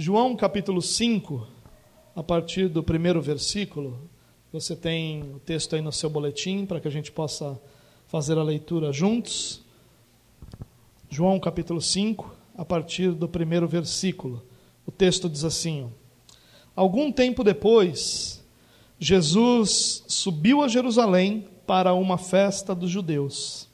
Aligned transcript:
João 0.00 0.36
capítulo 0.36 0.80
5, 0.80 1.44
a 2.14 2.22
partir 2.22 2.68
do 2.68 2.84
primeiro 2.84 3.20
versículo. 3.20 3.98
Você 4.52 4.76
tem 4.76 5.24
o 5.34 5.40
texto 5.40 5.74
aí 5.74 5.82
no 5.82 5.90
seu 5.90 6.08
boletim 6.08 6.64
para 6.64 6.78
que 6.78 6.86
a 6.86 6.90
gente 6.90 7.10
possa 7.10 7.60
fazer 8.06 8.38
a 8.38 8.42
leitura 8.44 8.92
juntos. 8.92 9.60
João 11.10 11.40
capítulo 11.40 11.80
5, 11.80 12.32
a 12.56 12.64
partir 12.64 13.10
do 13.10 13.28
primeiro 13.28 13.66
versículo. 13.66 14.40
O 14.86 14.92
texto 14.92 15.28
diz 15.28 15.42
assim: 15.42 15.90
Algum 16.76 17.10
tempo 17.10 17.42
depois, 17.42 18.40
Jesus 19.00 20.04
subiu 20.06 20.62
a 20.62 20.68
Jerusalém 20.68 21.48
para 21.66 21.92
uma 21.92 22.18
festa 22.18 22.72
dos 22.72 22.88
judeus. 22.88 23.68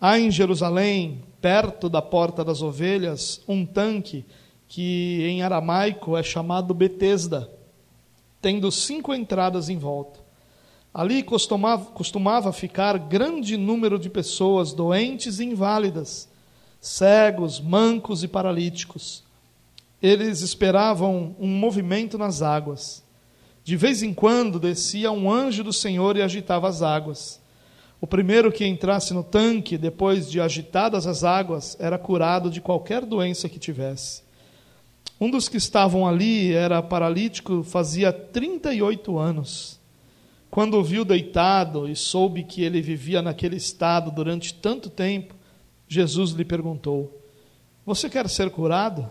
Há 0.00 0.18
em 0.18 0.28
Jerusalém, 0.28 1.22
perto 1.40 1.88
da 1.88 2.02
porta 2.02 2.44
das 2.44 2.62
ovelhas, 2.62 3.40
um 3.46 3.64
tanque 3.64 4.24
que 4.68 5.26
em 5.26 5.42
aramaico 5.42 6.16
é 6.16 6.22
chamado 6.22 6.74
Betesda 6.74 7.56
tendo 8.46 8.70
cinco 8.70 9.12
entradas 9.12 9.68
em 9.68 9.76
volta. 9.76 10.20
Ali 10.94 11.20
costumava, 11.24 11.86
costumava 11.86 12.52
ficar 12.52 12.96
grande 12.96 13.56
número 13.56 13.98
de 13.98 14.08
pessoas 14.08 14.72
doentes 14.72 15.40
e 15.40 15.44
inválidas, 15.44 16.28
cegos, 16.80 17.60
mancos 17.60 18.22
e 18.22 18.28
paralíticos. 18.28 19.24
Eles 20.00 20.42
esperavam 20.42 21.34
um 21.40 21.48
movimento 21.48 22.16
nas 22.16 22.40
águas. 22.40 23.02
De 23.64 23.76
vez 23.76 24.00
em 24.02 24.14
quando 24.14 24.60
descia 24.60 25.10
um 25.10 25.28
anjo 25.28 25.64
do 25.64 25.72
Senhor 25.72 26.16
e 26.16 26.22
agitava 26.22 26.68
as 26.68 26.82
águas. 26.82 27.40
O 28.00 28.06
primeiro 28.06 28.52
que 28.52 28.64
entrasse 28.64 29.12
no 29.12 29.24
tanque, 29.24 29.76
depois 29.76 30.30
de 30.30 30.40
agitadas 30.40 31.04
as 31.04 31.24
águas, 31.24 31.76
era 31.80 31.98
curado 31.98 32.48
de 32.48 32.60
qualquer 32.60 33.04
doença 33.04 33.48
que 33.48 33.58
tivesse. 33.58 34.25
Um 35.18 35.30
dos 35.30 35.48
que 35.48 35.56
estavam 35.56 36.06
ali 36.06 36.52
era 36.52 36.82
paralítico, 36.82 37.62
fazia 37.62 38.12
38 38.12 39.18
anos. 39.18 39.80
Quando 40.50 40.78
o 40.78 40.84
viu 40.84 41.04
deitado 41.04 41.88
e 41.88 41.96
soube 41.96 42.44
que 42.44 42.62
ele 42.62 42.82
vivia 42.82 43.22
naquele 43.22 43.56
estado 43.56 44.10
durante 44.10 44.54
tanto 44.54 44.90
tempo, 44.90 45.34
Jesus 45.88 46.32
lhe 46.32 46.44
perguntou: 46.44 47.22
Você 47.84 48.10
quer 48.10 48.28
ser 48.28 48.50
curado? 48.50 49.08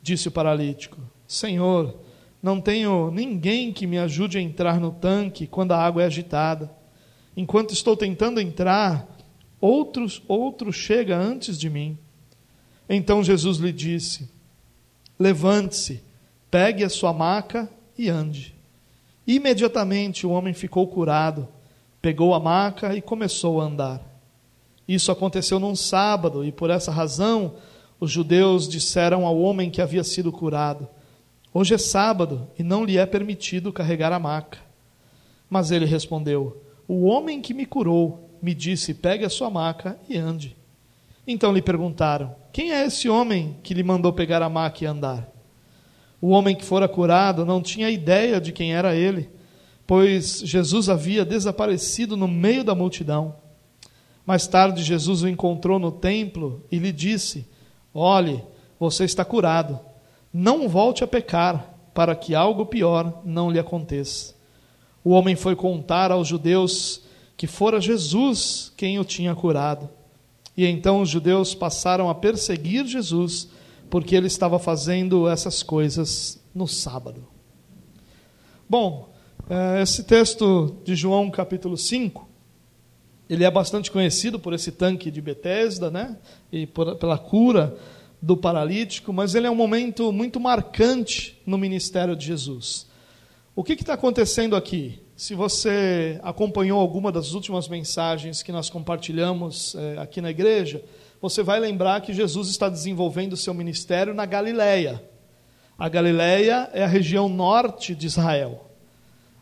Disse 0.00 0.28
o 0.28 0.32
paralítico: 0.32 0.98
Senhor, 1.26 1.98
não 2.40 2.60
tenho 2.60 3.10
ninguém 3.10 3.72
que 3.72 3.86
me 3.86 3.98
ajude 3.98 4.38
a 4.38 4.40
entrar 4.40 4.78
no 4.78 4.92
tanque 4.92 5.46
quando 5.46 5.72
a 5.72 5.78
água 5.84 6.02
é 6.02 6.06
agitada. 6.06 6.70
Enquanto 7.36 7.74
estou 7.74 7.96
tentando 7.96 8.40
entrar, 8.40 9.06
outros, 9.60 10.22
outro 10.28 10.72
chega 10.72 11.16
antes 11.16 11.58
de 11.58 11.68
mim. 11.68 11.98
Então 12.88 13.24
Jesus 13.24 13.58
lhe 13.58 13.72
disse: 13.72 14.35
Levante-se, 15.18 16.02
pegue 16.50 16.84
a 16.84 16.88
sua 16.88 17.12
maca 17.12 17.68
e 17.96 18.08
ande. 18.08 18.54
Imediatamente 19.26 20.26
o 20.26 20.30
homem 20.30 20.54
ficou 20.54 20.86
curado, 20.86 21.48
pegou 22.00 22.34
a 22.34 22.40
maca 22.40 22.94
e 22.94 23.02
começou 23.02 23.60
a 23.60 23.64
andar. 23.64 24.00
Isso 24.86 25.10
aconteceu 25.10 25.58
num 25.58 25.74
sábado, 25.74 26.44
e 26.44 26.52
por 26.52 26.70
essa 26.70 26.92
razão 26.92 27.54
os 27.98 28.10
judeus 28.10 28.68
disseram 28.68 29.26
ao 29.26 29.38
homem 29.38 29.70
que 29.70 29.82
havia 29.82 30.04
sido 30.04 30.30
curado: 30.30 30.86
Hoje 31.52 31.74
é 31.74 31.78
sábado 31.78 32.46
e 32.58 32.62
não 32.62 32.84
lhe 32.84 32.98
é 32.98 33.06
permitido 33.06 33.72
carregar 33.72 34.12
a 34.12 34.18
maca. 34.18 34.58
Mas 35.48 35.70
ele 35.70 35.86
respondeu: 35.86 36.62
O 36.86 37.06
homem 37.06 37.40
que 37.40 37.54
me 37.54 37.66
curou 37.66 38.30
me 38.40 38.54
disse: 38.54 38.94
Pegue 38.94 39.24
a 39.24 39.30
sua 39.30 39.50
maca 39.50 39.98
e 40.08 40.16
ande. 40.16 40.56
Então 41.26 41.52
lhe 41.52 41.60
perguntaram: 41.60 42.34
Quem 42.52 42.72
é 42.72 42.86
esse 42.86 43.08
homem 43.08 43.56
que 43.62 43.74
lhe 43.74 43.82
mandou 43.82 44.12
pegar 44.12 44.42
a 44.42 44.48
maca 44.48 44.84
e 44.84 44.86
andar? 44.86 45.28
O 46.20 46.28
homem 46.30 46.54
que 46.54 46.64
fora 46.64 46.88
curado 46.88 47.44
não 47.44 47.60
tinha 47.60 47.90
ideia 47.90 48.40
de 48.40 48.52
quem 48.52 48.74
era 48.74 48.94
ele, 48.94 49.28
pois 49.86 50.40
Jesus 50.44 50.88
havia 50.88 51.24
desaparecido 51.24 52.16
no 52.16 52.26
meio 52.26 52.64
da 52.64 52.74
multidão. 52.74 53.36
Mais 54.24 54.46
tarde, 54.46 54.82
Jesus 54.82 55.22
o 55.22 55.28
encontrou 55.28 55.78
no 55.78 55.92
templo 55.92 56.64
e 56.70 56.78
lhe 56.78 56.92
disse: 56.92 57.46
Olhe, 57.92 58.42
você 58.78 59.04
está 59.04 59.24
curado. 59.24 59.78
Não 60.32 60.68
volte 60.68 61.02
a 61.02 61.06
pecar, 61.06 61.74
para 61.94 62.14
que 62.14 62.34
algo 62.34 62.66
pior 62.66 63.22
não 63.24 63.50
lhe 63.50 63.58
aconteça. 63.58 64.34
O 65.02 65.10
homem 65.10 65.36
foi 65.36 65.56
contar 65.56 66.10
aos 66.10 66.28
judeus 66.28 67.02
que 67.36 67.46
fora 67.46 67.80
Jesus 67.80 68.72
quem 68.76 68.98
o 68.98 69.04
tinha 69.04 69.34
curado. 69.34 69.88
E 70.56 70.66
então 70.66 71.02
os 71.02 71.08
judeus 71.08 71.54
passaram 71.54 72.08
a 72.08 72.14
perseguir 72.14 72.86
Jesus, 72.86 73.48
porque 73.90 74.16
ele 74.16 74.26
estava 74.26 74.58
fazendo 74.58 75.28
essas 75.28 75.62
coisas 75.62 76.40
no 76.54 76.66
sábado. 76.66 77.26
Bom, 78.68 79.12
eh, 79.48 79.82
esse 79.82 80.04
texto 80.04 80.76
de 80.82 80.96
João 80.96 81.30
capítulo 81.30 81.76
5, 81.76 82.26
ele 83.28 83.44
é 83.44 83.50
bastante 83.50 83.90
conhecido 83.90 84.38
por 84.38 84.54
esse 84.54 84.72
tanque 84.72 85.10
de 85.10 85.20
Betesda, 85.20 85.90
né? 85.90 86.16
E 86.50 86.66
por, 86.66 86.96
pela 86.96 87.18
cura 87.18 87.76
do 88.20 88.36
paralítico, 88.36 89.12
mas 89.12 89.34
ele 89.34 89.46
é 89.46 89.50
um 89.50 89.54
momento 89.54 90.10
muito 90.12 90.40
marcante 90.40 91.40
no 91.44 91.58
ministério 91.58 92.16
de 92.16 92.26
Jesus. 92.26 92.86
O 93.54 93.62
que 93.62 93.74
está 93.74 93.94
acontecendo 93.94 94.56
aqui? 94.56 95.00
Se 95.16 95.34
você 95.34 96.20
acompanhou 96.22 96.78
alguma 96.78 97.10
das 97.10 97.32
últimas 97.32 97.68
mensagens 97.68 98.42
que 98.42 98.52
nós 98.52 98.68
compartilhamos 98.68 99.74
é, 99.74 99.96
aqui 99.96 100.20
na 100.20 100.30
igreja, 100.30 100.84
você 101.22 101.42
vai 101.42 101.58
lembrar 101.58 102.02
que 102.02 102.12
Jesus 102.12 102.50
está 102.50 102.68
desenvolvendo 102.68 103.32
o 103.32 103.36
seu 103.36 103.54
ministério 103.54 104.12
na 104.12 104.26
Galileia. 104.26 105.02
A 105.78 105.88
Galileia 105.88 106.68
é 106.74 106.84
a 106.84 106.86
região 106.86 107.30
norte 107.30 107.94
de 107.94 108.06
Israel. 108.06 108.68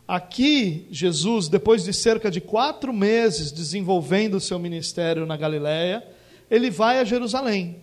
Aqui, 0.06 0.86
Jesus, 0.92 1.48
depois 1.48 1.82
de 1.82 1.92
cerca 1.92 2.30
de 2.30 2.40
quatro 2.40 2.92
meses 2.92 3.50
desenvolvendo 3.50 4.34
o 4.34 4.40
seu 4.40 4.60
ministério 4.60 5.26
na 5.26 5.36
Galileia, 5.36 6.06
ele 6.48 6.70
vai 6.70 7.00
a 7.00 7.04
Jerusalém. 7.04 7.78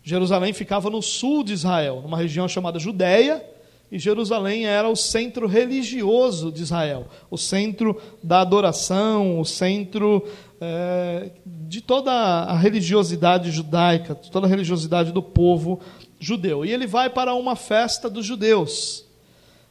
Jerusalém 0.00 0.52
ficava 0.52 0.88
no 0.88 1.02
sul 1.02 1.42
de 1.42 1.54
Israel, 1.54 2.02
numa 2.02 2.18
região 2.18 2.46
chamada 2.46 2.78
Judéia, 2.78 3.44
e 3.92 3.98
Jerusalém 3.98 4.64
era 4.64 4.88
o 4.88 4.96
centro 4.96 5.46
religioso 5.46 6.50
de 6.50 6.62
Israel, 6.62 7.08
o 7.30 7.36
centro 7.36 8.00
da 8.22 8.40
adoração, 8.40 9.38
o 9.38 9.44
centro 9.44 10.26
é, 10.58 11.30
de 11.44 11.82
toda 11.82 12.10
a 12.10 12.56
religiosidade 12.56 13.50
judaica, 13.50 14.14
de 14.14 14.30
toda 14.30 14.46
a 14.46 14.48
religiosidade 14.48 15.12
do 15.12 15.22
povo 15.22 15.78
judeu. 16.18 16.64
E 16.64 16.72
ele 16.72 16.86
vai 16.86 17.10
para 17.10 17.34
uma 17.34 17.54
festa 17.54 18.08
dos 18.08 18.24
judeus. 18.24 19.04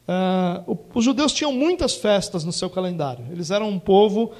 É, 0.08 0.62
os 0.94 1.03
judeus 1.03 1.34
tinham 1.34 1.52
muitas 1.52 1.96
festas 1.96 2.46
no 2.46 2.52
seu 2.52 2.70
calendário, 2.70 3.26
eles 3.32 3.50
eram 3.50 3.70
um 3.70 3.80
povo 3.80 4.34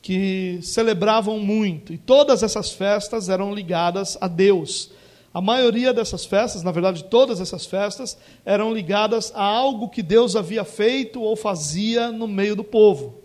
que 0.00 0.60
celebravam 0.62 1.40
muito, 1.40 1.92
e 1.92 1.98
todas 1.98 2.44
essas 2.44 2.70
festas 2.70 3.28
eram 3.28 3.52
ligadas 3.52 4.16
a 4.20 4.28
Deus. 4.28 4.92
A 5.34 5.40
maioria 5.40 5.92
dessas 5.92 6.24
festas, 6.24 6.62
na 6.62 6.70
verdade, 6.70 7.02
todas 7.02 7.40
essas 7.40 7.66
festas, 7.66 8.16
eram 8.44 8.72
ligadas 8.72 9.32
a 9.34 9.42
algo 9.42 9.88
que 9.88 10.00
Deus 10.00 10.36
havia 10.36 10.64
feito 10.64 11.20
ou 11.20 11.34
fazia 11.34 12.12
no 12.12 12.28
meio 12.28 12.54
do 12.54 12.62
povo. 12.62 13.20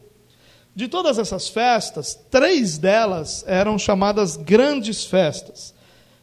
De 0.76 0.88
todas 0.88 1.20
essas 1.20 1.48
festas, 1.48 2.20
três 2.32 2.80
delas 2.80 3.44
eram 3.46 3.78
chamadas 3.78 4.36
grandes 4.36 5.06
festas. 5.06 5.76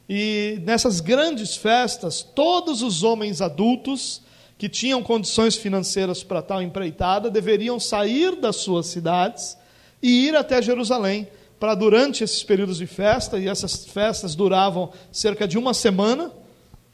E 0.08 0.60
nessas 0.64 0.98
grandes 0.98 1.56
festas, 1.56 2.20
todos 2.20 2.82
os 2.82 3.04
homens 3.04 3.40
adultos 3.40 4.22
que 4.58 4.68
tinham 4.68 5.04
condições 5.04 5.54
financeiras 5.54 6.24
para 6.24 6.42
tal 6.42 6.60
empreitada 6.60 7.30
deveriam 7.30 7.78
sair 7.78 8.34
das 8.34 8.56
suas 8.56 8.86
cidades 8.86 9.56
e 10.02 10.26
ir 10.26 10.34
até 10.34 10.60
Jerusalém 10.60 11.28
para 11.58 11.74
durante 11.74 12.22
esses 12.22 12.42
períodos 12.42 12.78
de 12.78 12.86
festa, 12.86 13.38
e 13.38 13.48
essas 13.48 13.86
festas 13.86 14.34
duravam 14.34 14.90
cerca 15.10 15.46
de 15.48 15.56
uma 15.56 15.72
semana, 15.72 16.30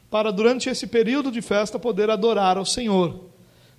para 0.09 0.31
durante 0.31 0.69
esse 0.69 0.85
período 0.85 1.31
de 1.31 1.41
festa 1.41 1.79
poder 1.79 2.09
adorar 2.09 2.57
ao 2.57 2.65
Senhor. 2.65 3.19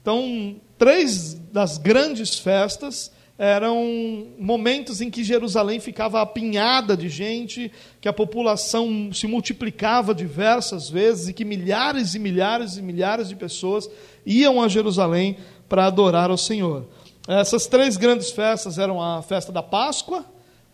Então, 0.03 0.57
três 0.77 1.35
das 1.35 1.79
grandes 1.79 2.39
festas 2.39 3.13
eram 3.39 4.29
momentos 4.39 5.01
em 5.01 5.11
que 5.11 5.25
Jerusalém 5.25 5.81
ficava 5.81 6.21
apinhada 6.21 6.97
de 6.97 7.09
gente, 7.09 7.71
que 8.01 8.09
a 8.09 8.13
população 8.13 9.13
se 9.13 9.27
multiplicava 9.27 10.15
diversas 10.15 10.89
vezes 10.89 11.29
e 11.29 11.33
que 11.33 11.45
milhares 11.45 12.15
e 12.15 12.19
milhares 12.19 12.77
e 12.77 12.83
milhares 12.83 13.29
de 13.29 13.35
pessoas 13.35 13.89
iam 14.25 14.63
a 14.63 14.69
Jerusalém 14.69 15.37
para 15.69 15.87
adorar 15.87 16.31
ao 16.31 16.37
Senhor. 16.37 16.87
Essas 17.27 17.67
três 17.67 17.97
grandes 17.97 18.31
festas 18.31 18.79
eram 18.79 19.03
a 19.03 19.23
festa 19.23 19.51
da 19.51 19.63
Páscoa, 19.63 20.25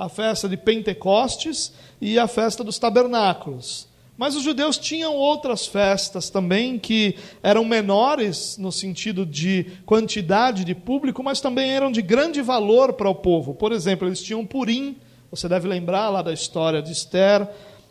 a 0.00 0.08
festa 0.08 0.48
de 0.48 0.56
Pentecostes 0.56 1.74
e 2.00 2.18
a 2.18 2.26
festa 2.26 2.64
dos 2.64 2.78
tabernáculos. 2.78 3.86
Mas 4.16 4.34
os 4.34 4.42
judeus 4.42 4.78
tinham 4.78 5.14
outras 5.14 5.66
festas 5.66 6.30
também 6.30 6.78
que 6.78 7.16
eram 7.42 7.66
menores 7.66 8.56
no 8.56 8.72
sentido 8.72 9.26
de 9.26 9.66
quantidade 9.84 10.64
de 10.64 10.74
público, 10.74 11.22
mas 11.22 11.42
também 11.42 11.70
eram 11.70 11.92
de 11.92 12.00
grande 12.00 12.40
valor 12.40 12.94
para 12.94 13.10
o 13.10 13.14
povo. 13.14 13.52
Por 13.52 13.72
exemplo, 13.72 14.08
eles 14.08 14.22
tinham 14.22 14.46
Purim, 14.46 14.96
você 15.30 15.46
deve 15.46 15.68
lembrar 15.68 16.08
lá 16.08 16.22
da 16.22 16.32
história 16.32 16.80
de 16.80 16.92
Esther. 16.92 17.46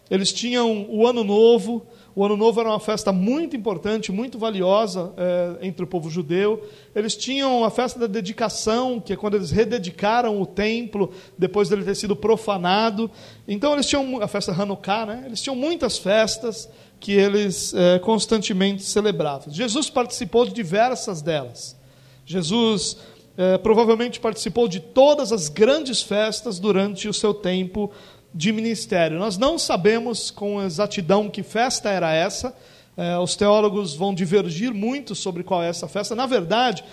eles 0.09 0.33
tinham 0.33 0.87
o 0.89 1.05
Ano 1.05 1.23
Novo. 1.23 1.85
O 2.19 2.25
Ano 2.25 2.35
Novo 2.35 2.59
era 2.59 2.67
uma 2.67 2.81
festa 2.81 3.13
muito 3.13 3.55
importante, 3.55 4.11
muito 4.11 4.37
valiosa 4.37 5.13
é, 5.15 5.65
entre 5.65 5.85
o 5.85 5.87
povo 5.87 6.09
judeu. 6.09 6.61
Eles 6.93 7.15
tinham 7.15 7.63
a 7.63 7.71
festa 7.71 7.97
da 7.97 8.07
dedicação, 8.07 8.99
que 8.99 9.13
é 9.13 9.15
quando 9.15 9.35
eles 9.35 9.51
rededicaram 9.51 10.41
o 10.41 10.45
templo 10.45 11.13
depois 11.37 11.69
dele 11.69 11.85
ter 11.85 11.95
sido 11.95 12.17
profanado. 12.17 13.09
Então 13.47 13.71
eles 13.71 13.85
tinham 13.85 14.21
a 14.21 14.27
festa 14.27 14.51
Hanukkah, 14.51 15.05
né? 15.05 15.23
Eles 15.27 15.41
tinham 15.41 15.55
muitas 15.55 15.97
festas 15.97 16.67
que 16.99 17.13
eles 17.13 17.73
é, 17.73 17.99
constantemente 17.99 18.83
celebravam. 18.83 19.53
Jesus 19.53 19.89
participou 19.89 20.45
de 20.45 20.51
diversas 20.51 21.21
delas. 21.21 21.73
Jesus 22.25 22.97
é, 23.37 23.57
provavelmente 23.57 24.19
participou 24.19 24.67
de 24.67 24.81
todas 24.81 25.31
as 25.31 25.47
grandes 25.47 26.01
festas 26.01 26.59
durante 26.59 27.07
o 27.07 27.13
seu 27.13 27.33
tempo 27.33 27.89
de 28.33 28.51
ministério. 28.51 29.17
Nós 29.17 29.37
não 29.37 29.57
sabemos 29.57 30.29
com 30.31 30.61
exatidão 30.61 31.29
que 31.29 31.43
festa 31.43 31.89
era 31.89 32.13
essa, 32.13 32.55
é, 32.95 33.17
os 33.17 33.35
teólogos 33.35 33.95
vão 33.95 34.13
divergir 34.13 34.73
muito 34.73 35.15
sobre 35.15 35.43
qual 35.43 35.63
é 35.63 35.69
essa 35.69 35.87
festa. 35.87 36.15
Na 36.15 36.25
verdade, 36.25 36.83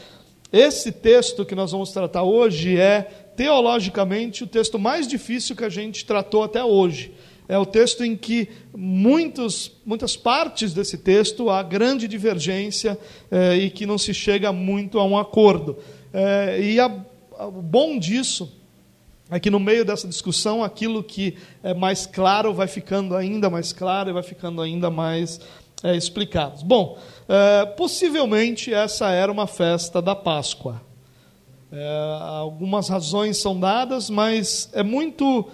esse 0.53 0.93
texto 0.93 1.45
que 1.45 1.55
nós 1.55 1.73
vamos 1.73 1.91
tratar 1.91 2.23
hoje 2.23 2.79
é, 2.79 3.03
teologicamente, 3.37 4.45
o 4.45 4.47
texto 4.47 4.79
mais 4.79 5.07
difícil 5.07 5.57
que 5.57 5.65
a 5.65 5.69
gente 5.69 6.05
tratou 6.05 6.43
até 6.43 6.65
hoje. 6.65 7.13
É 7.49 7.57
o 7.59 7.67
texto 7.67 8.05
em 8.05 8.17
que 8.17 8.49
muitos, 8.75 9.71
muitas 9.85 10.17
partes 10.17 10.73
desse 10.73 10.99
texto 10.99 11.49
há 11.49 11.63
grande 11.63 12.09
divergência 12.09 12.99
é, 13.31 13.57
e 13.57 13.71
que 13.71 13.87
não 13.87 13.99
se 13.99 14.13
chega 14.13 14.53
muito 14.53 14.99
a 14.99 15.05
um 15.05 15.17
acordo. 15.17 15.77
É, 16.13 16.61
e 16.61 16.81
o 16.81 17.63
bom 17.63 17.99
disso 17.99 18.53
é 19.31 19.41
que 19.41 19.51
no 19.51 19.59
meio 19.59 19.85
dessa 19.85 20.07
discussão, 20.07 20.63
aquilo 20.63 21.03
que 21.03 21.37
é 21.63 21.75
mais 21.75 22.07
claro 22.07 22.55
vai 22.55 22.69
ficando 22.69 23.15
ainda 23.17 23.51
mais 23.51 23.73
claro 23.73 24.11
e 24.11 24.13
vai 24.13 24.23
ficando 24.23 24.63
ainda 24.63 24.89
mais 24.89 25.41
é, 25.83 25.97
explicado. 25.97 26.65
Bom, 26.65 26.97
é, 27.29 27.67
possivelmente 27.67 28.73
essa 28.73 29.11
era 29.11 29.31
uma 29.31 29.47
festa 29.47 30.01
da 30.01 30.15
Páscoa. 30.15 30.81
É, 31.73 32.19
algumas 32.39 32.89
razões 32.89 33.37
são 33.39 33.59
dadas, 33.59 34.09
mas 34.09 34.71
é 34.73 34.85
muito 34.85 35.49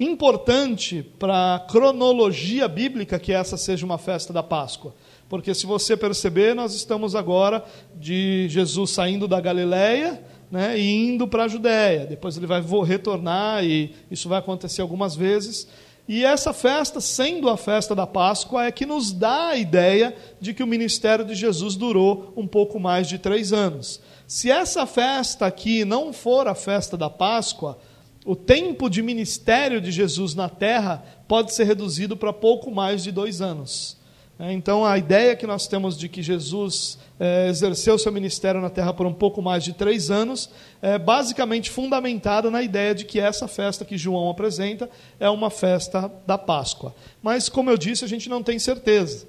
importante 0.00 1.02
para 1.18 1.54
a 1.54 1.60
cronologia 1.60 2.66
bíblica 2.66 3.20
que 3.20 3.32
essa 3.32 3.56
seja 3.56 3.86
uma 3.86 3.98
festa 3.98 4.32
da 4.32 4.42
Páscoa. 4.42 4.94
Porque 5.28 5.54
se 5.54 5.64
você 5.64 5.96
perceber, 5.96 6.54
nós 6.54 6.74
estamos 6.74 7.14
agora 7.14 7.64
de 7.94 8.48
Jesus 8.48 8.90
saindo 8.90 9.28
da 9.28 9.40
Galileia 9.40 10.20
né, 10.52 10.78
e 10.78 11.14
indo 11.14 11.26
para 11.26 11.44
a 11.44 11.48
Judéia. 11.48 12.04
Depois 12.04 12.36
ele 12.36 12.46
vai 12.46 12.62
retornar 12.84 13.64
e 13.64 13.94
isso 14.10 14.28
vai 14.28 14.38
acontecer 14.38 14.82
algumas 14.82 15.16
vezes. 15.16 15.66
E 16.06 16.26
essa 16.26 16.52
festa, 16.52 17.00
sendo 17.00 17.48
a 17.48 17.56
festa 17.56 17.94
da 17.94 18.06
Páscoa, 18.06 18.66
é 18.66 18.70
que 18.70 18.84
nos 18.84 19.12
dá 19.12 19.48
a 19.48 19.56
ideia 19.56 20.14
de 20.38 20.52
que 20.52 20.62
o 20.62 20.66
ministério 20.66 21.24
de 21.24 21.34
Jesus 21.34 21.74
durou 21.74 22.34
um 22.36 22.46
pouco 22.46 22.78
mais 22.78 23.08
de 23.08 23.18
três 23.18 23.50
anos. 23.50 23.98
Se 24.26 24.50
essa 24.50 24.84
festa 24.84 25.46
aqui 25.46 25.86
não 25.86 26.12
for 26.12 26.46
a 26.46 26.54
festa 26.54 26.98
da 26.98 27.08
Páscoa, 27.08 27.78
o 28.26 28.36
tempo 28.36 28.90
de 28.90 29.00
ministério 29.00 29.80
de 29.80 29.90
Jesus 29.90 30.34
na 30.34 30.50
terra 30.50 31.02
pode 31.26 31.54
ser 31.54 31.64
reduzido 31.64 32.14
para 32.14 32.32
pouco 32.32 32.70
mais 32.70 33.02
de 33.02 33.10
dois 33.10 33.40
anos. 33.40 33.96
É, 34.38 34.52
então, 34.52 34.84
a 34.84 34.98
ideia 34.98 35.36
que 35.36 35.46
nós 35.46 35.66
temos 35.66 35.96
de 35.96 36.08
que 36.08 36.22
Jesus 36.22 36.98
é, 37.20 37.48
exerceu 37.48 37.98
seu 37.98 38.10
ministério 38.10 38.60
na 38.60 38.70
terra 38.70 38.92
por 38.92 39.06
um 39.06 39.12
pouco 39.12 39.40
mais 39.40 39.62
de 39.62 39.72
três 39.72 40.10
anos 40.10 40.50
é 40.80 40.98
basicamente 40.98 41.70
fundamentada 41.70 42.50
na 42.50 42.62
ideia 42.62 42.94
de 42.94 43.04
que 43.04 43.20
essa 43.20 43.46
festa 43.46 43.84
que 43.84 43.96
João 43.96 44.30
apresenta 44.30 44.90
é 45.20 45.28
uma 45.28 45.50
festa 45.50 46.10
da 46.26 46.36
Páscoa. 46.36 46.94
Mas, 47.22 47.48
como 47.48 47.70
eu 47.70 47.76
disse, 47.76 48.04
a 48.04 48.08
gente 48.08 48.28
não 48.28 48.42
tem 48.42 48.58
certeza. 48.58 49.26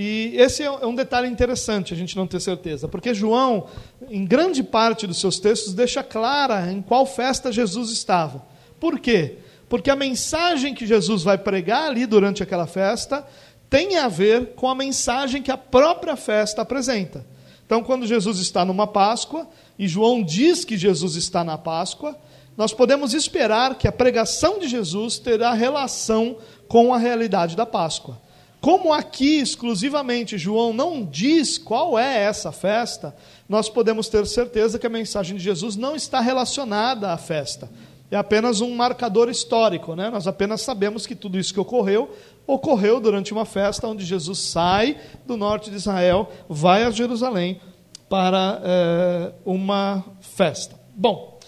E 0.00 0.32
esse 0.36 0.62
é 0.62 0.86
um 0.86 0.94
detalhe 0.94 1.26
interessante, 1.26 1.92
a 1.92 1.96
gente 1.96 2.16
não 2.16 2.24
ter 2.24 2.40
certeza, 2.40 2.86
porque 2.86 3.12
João, 3.12 3.66
em 4.08 4.24
grande 4.24 4.62
parte 4.62 5.08
dos 5.08 5.18
seus 5.18 5.40
textos, 5.40 5.74
deixa 5.74 6.04
clara 6.04 6.70
em 6.70 6.80
qual 6.80 7.04
festa 7.04 7.50
Jesus 7.50 7.90
estava. 7.90 8.46
Por 8.78 9.00
quê? 9.00 9.38
Porque 9.68 9.90
a 9.90 9.96
mensagem 9.96 10.72
que 10.72 10.86
Jesus 10.86 11.24
vai 11.24 11.36
pregar 11.36 11.90
ali 11.90 12.06
durante 12.06 12.44
aquela 12.44 12.66
festa 12.66 13.26
tem 13.68 13.96
a 13.98 14.08
ver 14.08 14.54
com 14.54 14.68
a 14.68 14.74
mensagem 14.74 15.42
que 15.42 15.50
a 15.50 15.56
própria 15.56 16.16
festa 16.16 16.62
apresenta. 16.62 17.24
Então, 17.66 17.82
quando 17.82 18.06
Jesus 18.06 18.38
está 18.38 18.64
numa 18.64 18.86
Páscoa, 18.86 19.46
e 19.78 19.86
João 19.86 20.22
diz 20.22 20.64
que 20.64 20.76
Jesus 20.76 21.16
está 21.16 21.44
na 21.44 21.58
Páscoa, 21.58 22.16
nós 22.56 22.72
podemos 22.72 23.14
esperar 23.14 23.76
que 23.76 23.86
a 23.86 23.92
pregação 23.92 24.58
de 24.58 24.66
Jesus 24.66 25.18
terá 25.18 25.52
relação 25.52 26.38
com 26.66 26.92
a 26.92 26.98
realidade 26.98 27.54
da 27.54 27.66
Páscoa. 27.66 28.18
Como 28.60 28.92
aqui 28.92 29.38
exclusivamente 29.38 30.36
João 30.36 30.72
não 30.72 31.04
diz 31.04 31.58
qual 31.58 31.96
é 31.96 32.22
essa 32.24 32.50
festa, 32.50 33.14
nós 33.48 33.68
podemos 33.68 34.08
ter 34.08 34.26
certeza 34.26 34.78
que 34.78 34.86
a 34.86 34.90
mensagem 34.90 35.36
de 35.36 35.42
Jesus 35.44 35.76
não 35.76 35.94
está 35.94 36.20
relacionada 36.20 37.12
à 37.12 37.16
festa. 37.16 37.70
É 38.10 38.16
apenas 38.16 38.60
um 38.60 38.74
marcador 38.74 39.28
histórico, 39.28 39.94
né? 39.94 40.10
nós 40.10 40.26
apenas 40.26 40.62
sabemos 40.62 41.06
que 41.06 41.14
tudo 41.14 41.38
isso 41.38 41.52
que 41.52 41.60
ocorreu 41.60 42.10
ocorreu 42.48 42.98
durante 42.98 43.30
uma 43.32 43.44
festa 43.44 43.86
onde 43.86 44.06
Jesus 44.06 44.38
sai 44.38 44.96
do 45.26 45.36
norte 45.36 45.70
de 45.70 45.76
Israel, 45.76 46.30
vai 46.48 46.82
a 46.82 46.90
Jerusalém 46.90 47.60
para 48.08 48.60
é, 48.64 49.32
uma 49.44 50.02
festa. 50.20 50.74
Bom, 50.96 51.38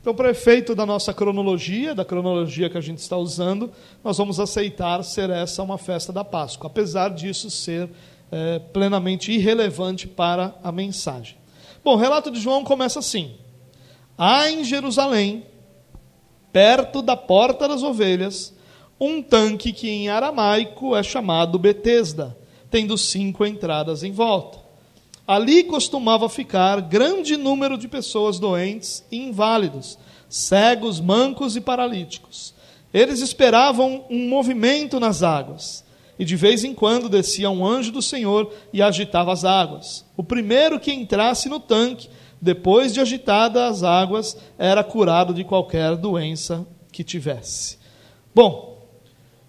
então, 0.00 0.14
para 0.14 0.30
efeito 0.30 0.74
da 0.74 0.86
nossa 0.86 1.12
cronologia, 1.12 1.94
da 1.94 2.04
cronologia 2.04 2.70
que 2.70 2.78
a 2.78 2.80
gente 2.80 2.98
está 2.98 3.18
usando, 3.18 3.70
nós 4.02 4.16
vamos 4.16 4.40
aceitar 4.40 5.02
ser 5.04 5.28
essa 5.28 5.62
uma 5.62 5.76
festa 5.76 6.12
da 6.12 6.24
Páscoa, 6.24 6.68
apesar 6.68 7.10
disso 7.10 7.50
ser 7.50 7.90
é, 8.32 8.58
plenamente 8.58 9.30
irrelevante 9.30 10.06
para 10.06 10.54
a 10.62 10.72
mensagem. 10.72 11.36
Bom, 11.84 11.94
o 11.94 11.98
relato 11.98 12.30
de 12.30 12.40
João 12.40 12.64
começa 12.64 13.00
assim: 13.00 13.34
Há 14.16 14.50
em 14.50 14.64
Jerusalém, 14.64 15.44
perto 16.50 17.02
da 17.02 17.16
porta 17.16 17.68
das 17.68 17.82
ovelhas, 17.82 18.55
um 19.00 19.22
tanque 19.22 19.72
que 19.72 19.88
em 19.88 20.08
aramaico 20.08 20.96
é 20.96 21.02
chamado 21.02 21.58
Betesda, 21.58 22.36
tendo 22.70 22.96
cinco 22.96 23.44
entradas 23.44 24.02
em 24.02 24.10
volta. 24.10 24.58
Ali 25.26 25.64
costumava 25.64 26.28
ficar 26.28 26.80
grande 26.80 27.36
número 27.36 27.76
de 27.76 27.88
pessoas 27.88 28.38
doentes 28.38 29.04
e 29.10 29.16
inválidos, 29.16 29.98
cegos, 30.28 31.00
mancos 31.00 31.56
e 31.56 31.60
paralíticos. 31.60 32.54
Eles 32.94 33.20
esperavam 33.20 34.04
um 34.08 34.28
movimento 34.28 35.00
nas 35.00 35.22
águas, 35.22 35.84
e 36.18 36.24
de 36.24 36.36
vez 36.36 36.64
em 36.64 36.72
quando 36.72 37.08
descia 37.08 37.50
um 37.50 37.66
anjo 37.66 37.92
do 37.92 38.00
Senhor 38.00 38.50
e 38.72 38.80
agitava 38.80 39.32
as 39.32 39.44
águas. 39.44 40.04
O 40.16 40.22
primeiro 40.22 40.80
que 40.80 40.92
entrasse 40.92 41.48
no 41.48 41.60
tanque, 41.60 42.08
depois 42.40 42.94
de 42.94 43.00
agitadas 43.00 43.62
as 43.62 43.82
águas, 43.82 44.36
era 44.56 44.82
curado 44.82 45.34
de 45.34 45.44
qualquer 45.44 45.96
doença 45.96 46.66
que 46.90 47.04
tivesse. 47.04 47.78
Bom, 48.34 48.75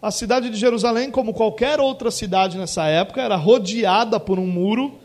a 0.02 0.12
cidade 0.12 0.50
de 0.50 0.58
Jerusalém, 0.58 1.10
como 1.10 1.34
qualquer 1.34 1.80
outra 1.80 2.12
cidade 2.12 2.58
nessa 2.58 2.86
época, 2.86 3.22
era 3.22 3.36
rodeada 3.36 4.20
por 4.20 4.38
um 4.38 4.46
muro. 4.46 5.00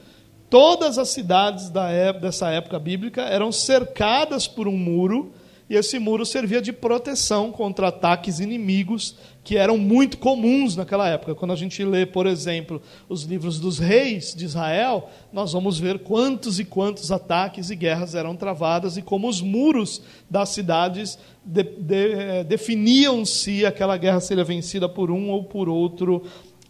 Todas 0.51 0.99
as 0.99 1.09
cidades 1.09 1.71
da 1.71 1.89
época, 1.89 2.27
dessa 2.27 2.51
época 2.51 2.79
bíblica 2.79 3.23
eram 3.23 3.51
cercadas 3.51 4.47
por 4.47 4.69
um 4.69 4.77
muro, 4.77 5.33
e 5.71 5.75
esse 5.75 5.99
muro 5.99 6.27
servia 6.27 6.61
de 6.61 6.71
proteção 6.71 7.51
contra 7.51 7.89
ataques 7.89 8.41
inimigos 8.41 9.17
que 9.43 9.57
eram 9.57 9.79
muito 9.79 10.19
comuns 10.19 10.77
naquela 10.77 11.09
época. 11.09 11.35
Quando 11.35 11.53
a 11.53 11.57
gente 11.57 11.83
lê, 11.83 12.05
por 12.05 12.27
exemplo, 12.27 12.83
os 13.09 13.23
livros 13.23 13.59
dos 13.59 13.79
reis 13.79 14.35
de 14.35 14.45
Israel, 14.45 15.09
nós 15.33 15.55
vamos 15.55 15.79
ver 15.79 16.01
quantos 16.01 16.61
e 16.61 16.67
quantos 16.67 17.11
ataques 17.11 17.71
e 17.71 17.77
guerras 17.77 18.15
eram 18.15 18.37
travadas 18.37 18.99
e 18.99 19.03
como 19.03 19.27
os 19.27 19.41
muros 19.41 20.03
das 20.29 20.51
cidades 20.51 21.19
de, 21.45 21.63
de, 21.63 22.13
eh, 22.13 22.45
definiam 22.45 23.25
se 23.25 23.67
aquela 23.67 23.97
guerra 23.97 24.21
seria 24.21 24.45
vencida 24.45 24.89
por 24.89 25.11
um 25.11 25.31
ou 25.31 25.45
por 25.45 25.69
outro 25.69 26.23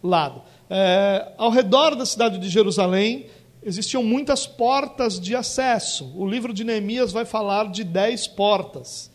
lado. 0.03 0.43
É, 0.69 1.33
ao 1.37 1.51
redor 1.51 1.95
da 1.95 2.07
cidade 2.07 2.39
de 2.39 2.49
Jerusalém 2.49 3.27
existiam 3.63 4.03
muitas 4.03 4.47
portas 4.47 5.21
de 5.21 5.37
acesso. 5.37 6.13
O 6.17 6.27
livro 6.27 6.53
de 6.53 6.65
Neemias 6.65 7.13
vai 7.13 7.25
falar 7.25 7.71
de 7.71 7.85
dez 7.85 8.27
portas. 8.27 9.11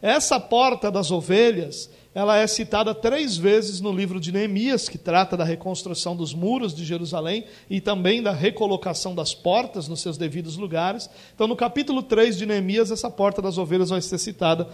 Essa 0.00 0.40
porta 0.40 0.90
das 0.90 1.10
ovelhas 1.10 1.90
ela 2.12 2.36
é 2.36 2.46
citada 2.46 2.92
três 2.92 3.36
vezes 3.36 3.80
no 3.80 3.92
livro 3.92 4.18
de 4.18 4.32
Neemias, 4.32 4.88
que 4.88 4.98
trata 4.98 5.36
da 5.36 5.44
reconstrução 5.44 6.16
dos 6.16 6.34
muros 6.34 6.74
de 6.74 6.84
Jerusalém 6.84 7.44
e 7.68 7.80
também 7.80 8.20
da 8.20 8.32
recolocação 8.32 9.14
das 9.14 9.32
portas 9.32 9.86
nos 9.86 10.00
seus 10.00 10.18
devidos 10.18 10.56
lugares. 10.56 11.08
Então, 11.32 11.46
no 11.46 11.54
capítulo 11.54 12.02
3 12.02 12.36
de 12.36 12.46
Neemias, 12.46 12.90
essa 12.90 13.08
porta 13.08 13.40
das 13.40 13.58
ovelhas 13.58 13.90
vai 13.90 14.00
ser 14.00 14.18
citada 14.18 14.68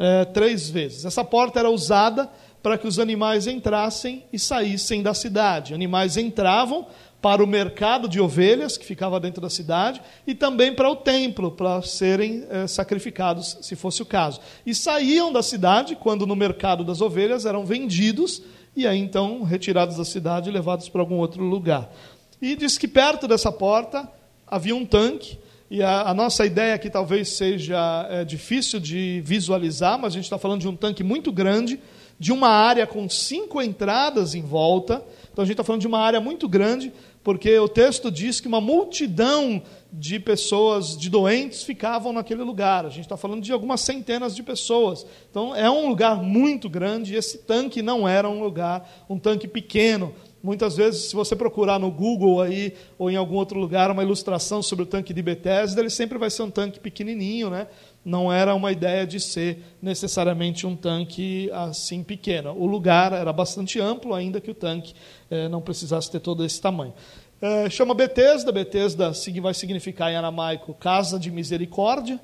é, 0.00 0.24
três 0.24 0.68
vezes. 0.68 1.04
Essa 1.04 1.22
porta 1.22 1.60
era 1.60 1.70
usada 1.70 2.28
para 2.62 2.76
que 2.76 2.88
os 2.88 2.98
animais 2.98 3.46
entrassem 3.46 4.24
e 4.32 4.38
saíssem 4.38 5.02
da 5.02 5.14
cidade. 5.14 5.74
Animais 5.74 6.16
entravam 6.16 6.86
para 7.22 7.44
o 7.44 7.46
mercado 7.46 8.08
de 8.08 8.18
ovelhas, 8.18 8.78
que 8.78 8.84
ficava 8.84 9.20
dentro 9.20 9.42
da 9.42 9.50
cidade, 9.50 10.00
e 10.26 10.34
também 10.34 10.74
para 10.74 10.88
o 10.88 10.96
templo, 10.96 11.50
para 11.50 11.82
serem 11.82 12.46
é, 12.48 12.66
sacrificados, 12.66 13.58
se 13.60 13.76
fosse 13.76 14.00
o 14.00 14.06
caso. 14.06 14.40
E 14.64 14.74
saíam 14.74 15.30
da 15.30 15.42
cidade 15.42 15.94
quando 15.94 16.26
no 16.26 16.34
mercado 16.34 16.82
das 16.82 17.02
ovelhas 17.02 17.44
eram 17.44 17.66
vendidos 17.66 18.42
e 18.74 18.86
aí 18.86 18.98
então 18.98 19.42
retirados 19.42 19.96
da 19.96 20.04
cidade 20.04 20.48
e 20.48 20.52
levados 20.52 20.88
para 20.88 21.00
algum 21.02 21.16
outro 21.16 21.44
lugar. 21.44 21.92
E 22.40 22.56
diz 22.56 22.78
que 22.78 22.88
perto 22.88 23.28
dessa 23.28 23.52
porta 23.52 24.08
havia 24.46 24.74
um 24.74 24.86
tanque, 24.86 25.38
e 25.70 25.84
a, 25.84 26.10
a 26.10 26.14
nossa 26.14 26.44
ideia 26.44 26.74
aqui 26.74 26.90
talvez 26.90 27.28
seja 27.28 28.04
é, 28.10 28.24
difícil 28.24 28.80
de 28.80 29.22
visualizar, 29.24 29.96
mas 29.96 30.12
a 30.12 30.16
gente 30.16 30.24
está 30.24 30.36
falando 30.36 30.62
de 30.62 30.68
um 30.68 30.74
tanque 30.74 31.04
muito 31.04 31.30
grande, 31.30 31.78
de 32.18 32.32
uma 32.32 32.48
área 32.48 32.86
com 32.88 33.08
cinco 33.08 33.62
entradas 33.62 34.34
em 34.34 34.42
volta. 34.42 35.00
Então 35.32 35.44
a 35.44 35.46
gente 35.46 35.52
está 35.52 35.62
falando 35.62 35.80
de 35.80 35.86
uma 35.86 36.00
área 36.00 36.20
muito 36.20 36.48
grande, 36.48 36.92
porque 37.22 37.56
o 37.56 37.68
texto 37.68 38.10
diz 38.10 38.40
que 38.40 38.48
uma 38.48 38.60
multidão 38.60 39.62
de 39.92 40.18
pessoas, 40.18 40.96
de 40.98 41.08
doentes, 41.08 41.62
ficavam 41.62 42.12
naquele 42.12 42.42
lugar. 42.42 42.84
A 42.84 42.90
gente 42.90 43.02
está 43.04 43.16
falando 43.16 43.42
de 43.42 43.52
algumas 43.52 43.80
centenas 43.80 44.34
de 44.34 44.42
pessoas. 44.42 45.06
Então 45.30 45.54
é 45.54 45.70
um 45.70 45.88
lugar 45.88 46.20
muito 46.20 46.68
grande. 46.68 47.14
Esse 47.14 47.38
tanque 47.38 47.80
não 47.80 48.08
era 48.08 48.28
um 48.28 48.42
lugar, 48.42 48.88
um 49.08 49.18
tanque 49.18 49.46
pequeno. 49.46 50.12
Muitas 50.42 50.74
vezes, 50.74 51.10
se 51.10 51.14
você 51.14 51.36
procurar 51.36 51.78
no 51.78 51.90
Google 51.90 52.40
aí 52.40 52.72
ou 52.98 53.10
em 53.10 53.16
algum 53.16 53.34
outro 53.34 53.58
lugar 53.58 53.90
uma 53.90 54.02
ilustração 54.02 54.62
sobre 54.62 54.84
o 54.84 54.86
tanque 54.86 55.12
de 55.12 55.20
Bethesda, 55.20 55.80
ele 55.80 55.90
sempre 55.90 56.16
vai 56.16 56.30
ser 56.30 56.42
um 56.42 56.50
tanque 56.50 56.80
pequenininho, 56.80 57.50
né? 57.50 57.66
Não 58.02 58.32
era 58.32 58.54
uma 58.54 58.72
ideia 58.72 59.06
de 59.06 59.20
ser 59.20 59.62
necessariamente 59.82 60.66
um 60.66 60.74
tanque 60.74 61.50
assim 61.52 62.02
pequeno. 62.02 62.52
O 62.52 62.64
lugar 62.64 63.12
era 63.12 63.30
bastante 63.34 63.78
amplo, 63.78 64.14
ainda 64.14 64.40
que 64.40 64.50
o 64.50 64.54
tanque 64.54 64.94
eh, 65.30 65.46
não 65.48 65.60
precisasse 65.60 66.10
ter 66.10 66.20
todo 66.20 66.42
esse 66.42 66.58
tamanho. 66.58 66.94
Eh, 67.42 67.68
chama 67.68 67.92
Bethesda, 67.92 68.50
Bethesda 68.50 69.12
vai 69.42 69.52
significar 69.52 70.10
em 70.10 70.16
aramaico 70.16 70.72
casa 70.72 71.18
de 71.18 71.30
misericórdia. 71.30 72.18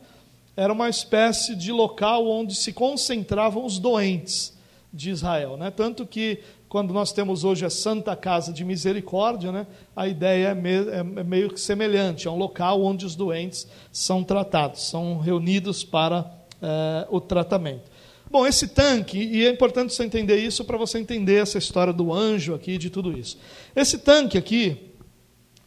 Era 0.57 0.73
uma 0.73 0.89
espécie 0.89 1.55
de 1.55 1.71
local 1.71 2.27
onde 2.27 2.55
se 2.55 2.73
concentravam 2.73 3.67
os 3.67 3.79
doentes 3.79 4.57
de 4.93 5.11
Israel. 5.11 5.57
Né? 5.57 5.71
Tanto 5.71 6.07
que 6.07 6.41
quando 6.77 6.93
nós 6.93 7.11
temos 7.11 7.43
hoje 7.43 7.65
a 7.65 7.71
Santa 7.71 8.15
Casa 8.15 8.53
de 8.53 8.63
Misericórdia, 8.63 9.51
né, 9.51 9.67
a 9.97 10.07
ideia 10.07 10.49
é, 10.49 10.55
me, 10.55 10.75
é, 10.75 10.99
é 10.99 11.25
meio 11.25 11.49
que 11.49 11.59
semelhante, 11.59 12.29
é 12.29 12.31
um 12.31 12.37
local 12.37 12.83
onde 12.83 13.07
os 13.07 13.17
doentes 13.17 13.67
são 13.91 14.23
tratados, 14.23 14.87
são 14.87 15.19
reunidos 15.19 15.83
para 15.83 16.31
é, 16.61 17.07
o 17.09 17.19
tratamento. 17.19 17.91
Bom, 18.31 18.47
esse 18.47 18.69
tanque, 18.69 19.17
e 19.17 19.47
é 19.47 19.51
importante 19.51 19.95
você 19.95 20.05
entender 20.05 20.37
isso 20.37 20.67
para 20.67 20.77
você 20.77 20.99
entender 20.99 21.37
essa 21.37 21.57
história 21.57 21.95
do 21.95 22.13
anjo 22.13 22.55
aqui, 22.55 22.77
de 22.77 22.91
tudo 22.91 23.19
isso. 23.19 23.39
Esse 23.75 23.97
tanque 23.97 24.37
aqui, 24.37 24.93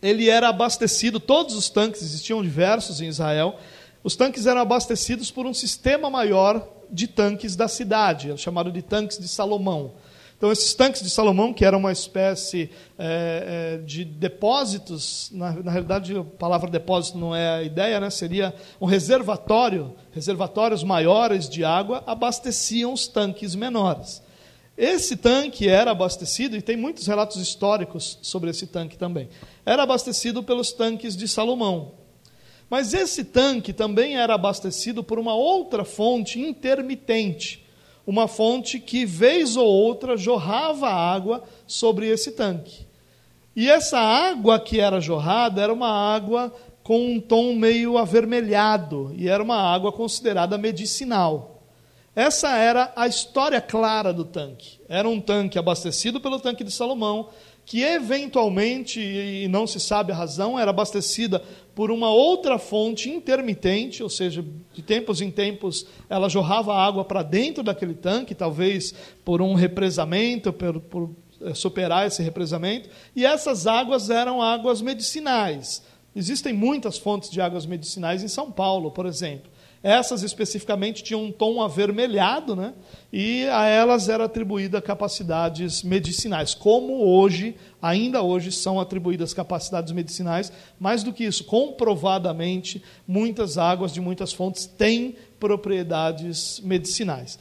ele 0.03 0.29
era 0.29 0.49
abastecido, 0.49 1.19
todos 1.19 1.55
os 1.55 1.71
tanques, 1.71 2.03
existiam 2.03 2.43
diversos 2.43 3.01
em 3.01 3.07
Israel, 3.07 3.55
os 4.03 4.15
tanques 4.15 4.45
eram 4.45 4.61
abastecidos 4.61 5.31
por 5.31 5.47
um 5.47 5.55
sistema 5.55 6.07
maior 6.07 6.71
de 6.87 7.07
tanques 7.07 7.55
da 7.55 7.67
cidade, 7.67 8.31
chamado 8.37 8.71
de 8.71 8.83
tanques 8.83 9.17
de 9.17 9.27
Salomão. 9.27 9.93
Então, 10.39 10.53
esses 10.53 10.73
tanques 10.73 11.01
de 11.01 11.09
Salomão, 11.09 11.53
que 11.53 11.65
eram 11.65 11.79
uma 11.79 11.91
espécie 11.91 12.69
é, 12.97 13.75
é, 13.75 13.83
de 13.83 14.05
depósitos, 14.05 15.29
na, 15.33 15.51
na, 15.51 15.69
realidade 15.69 16.15
a 16.15 16.23
palavra 16.23 16.69
depósito 16.69 17.17
não 17.17 17.35
é 17.35 17.49
a 17.57 17.61
ideia, 17.61 17.99
né? 17.99 18.09
seria 18.09 18.55
um 18.79 18.85
reservatório, 18.85 19.93
reservatórios 20.13 20.81
maiores 20.81 21.49
de 21.49 21.65
água 21.65 22.05
abasteciam 22.07 22.93
os 22.93 23.05
tanques 23.05 23.53
menores. 23.53 24.23
Esse 24.77 25.17
tanque 25.17 25.67
era 25.67 25.91
abastecido, 25.91 26.55
e 26.55 26.61
tem 26.61 26.77
muitos 26.77 27.05
relatos 27.05 27.35
históricos 27.35 28.17
sobre 28.21 28.49
esse 28.49 28.65
tanque 28.65 28.97
também, 28.97 29.27
era 29.65 29.83
abastecido 29.83 30.41
pelos 30.41 30.71
tanques 30.71 31.17
de 31.17 31.27
Salomão. 31.27 31.95
Mas 32.69 32.93
esse 32.93 33.25
tanque 33.25 33.73
também 33.73 34.17
era 34.17 34.35
abastecido 34.35 35.03
por 35.03 35.19
uma 35.19 35.35
outra 35.35 35.83
fonte 35.83 36.39
intermitente 36.39 37.67
uma 38.09 38.27
fonte 38.27 38.79
que, 38.79 39.05
vez 39.05 39.55
ou 39.55 39.67
outra, 39.67 40.17
jorrava 40.17 40.89
água 40.89 41.43
sobre 41.67 42.07
esse 42.07 42.31
tanque. 42.31 42.87
E 43.55 43.69
essa 43.69 43.99
água 43.99 44.59
que 44.59 44.79
era 44.79 44.99
jorrada 44.99 45.61
era 45.61 45.71
uma 45.71 45.91
água 45.91 46.51
com 46.81 47.13
um 47.13 47.19
tom 47.21 47.53
meio 47.53 47.99
avermelhado, 47.99 49.13
e 49.15 49.29
era 49.29 49.43
uma 49.43 49.57
água 49.57 49.91
considerada 49.91 50.57
medicinal. 50.57 51.61
Essa 52.15 52.57
era 52.57 52.91
a 52.95 53.05
história 53.05 53.61
clara 53.61 54.11
do 54.11 54.25
tanque. 54.25 54.79
Era 54.89 55.07
um 55.07 55.21
tanque 55.21 55.59
abastecido 55.59 56.19
pelo 56.19 56.39
tanque 56.39 56.63
de 56.63 56.71
Salomão, 56.71 57.29
que 57.63 57.83
eventualmente, 57.83 58.99
e 58.99 59.47
não 59.49 59.67
se 59.67 59.79
sabe 59.79 60.11
a 60.11 60.15
razão, 60.15 60.57
era 60.57 60.71
abastecida 60.71 61.43
por 61.79 61.91
uma 61.91 62.09
outra 62.09 62.59
fonte 62.59 63.09
intermitente, 63.09 64.03
ou 64.03 64.09
seja, 64.09 64.43
de 64.73 64.81
tempos 64.81 65.21
em 65.21 65.31
tempos 65.31 65.87
ela 66.09 66.27
jorrava 66.27 66.75
água 66.75 67.05
para 67.05 67.23
dentro 67.23 67.63
daquele 67.63 67.93
tanque, 67.93 68.35
talvez 68.35 68.93
por 69.23 69.41
um 69.41 69.53
represamento, 69.53 70.51
por, 70.51 70.81
por 70.81 71.09
é, 71.41 71.53
superar 71.53 72.05
esse 72.05 72.21
represamento, 72.21 72.89
e 73.15 73.25
essas 73.25 73.65
águas 73.65 74.09
eram 74.09 74.41
águas 74.41 74.81
medicinais. 74.81 75.81
Existem 76.13 76.51
muitas 76.51 76.97
fontes 76.97 77.29
de 77.29 77.39
águas 77.39 77.65
medicinais 77.65 78.23
em 78.23 78.27
São 78.27 78.51
Paulo, 78.51 78.91
por 78.91 79.05
exemplo. 79.05 79.48
Essas 79.81 80.23
especificamente 80.23 81.01
tinham 81.01 81.23
um 81.23 81.31
tom 81.31 81.61
avermelhado, 81.61 82.53
né? 82.53 82.73
e 83.13 83.45
a 83.45 83.65
elas 83.65 84.09
era 84.09 84.25
atribuída 84.25 84.81
capacidades 84.81 85.83
medicinais, 85.83 86.53
como 86.53 87.05
hoje, 87.05 87.55
ainda 87.81 88.21
hoje, 88.21 88.51
são 88.51 88.79
atribuídas 88.79 89.33
capacidades 89.33 89.93
medicinais. 89.93 90.51
Mais 90.77 91.01
do 91.01 91.13
que 91.13 91.23
isso, 91.23 91.45
comprovadamente, 91.45 92.83
muitas 93.07 93.57
águas 93.57 93.93
de 93.93 94.01
muitas 94.01 94.33
fontes 94.33 94.65
têm 94.65 95.15
propriedades 95.39 96.59
medicinais. 96.59 97.39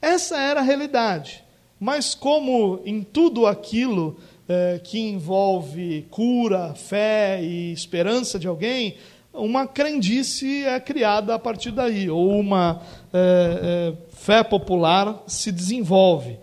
Essa 0.00 0.38
era 0.38 0.60
a 0.60 0.64
realidade. 0.64 1.42
Mas, 1.80 2.14
como 2.14 2.80
em 2.84 3.02
tudo 3.02 3.44
aquilo 3.44 4.16
eh, 4.48 4.80
que 4.84 5.00
envolve 5.00 6.06
cura, 6.10 6.74
fé 6.74 7.42
e 7.42 7.72
esperança 7.72 8.38
de 8.38 8.46
alguém, 8.46 8.96
uma 9.32 9.66
crendice 9.66 10.64
é 10.64 10.78
criada 10.78 11.34
a 11.34 11.38
partir 11.38 11.70
daí, 11.70 12.10
ou 12.10 12.28
uma 12.38 12.82
é, 13.12 13.94
é, 13.94 14.14
fé 14.14 14.42
popular 14.44 15.22
se 15.26 15.50
desenvolve. 15.50 16.38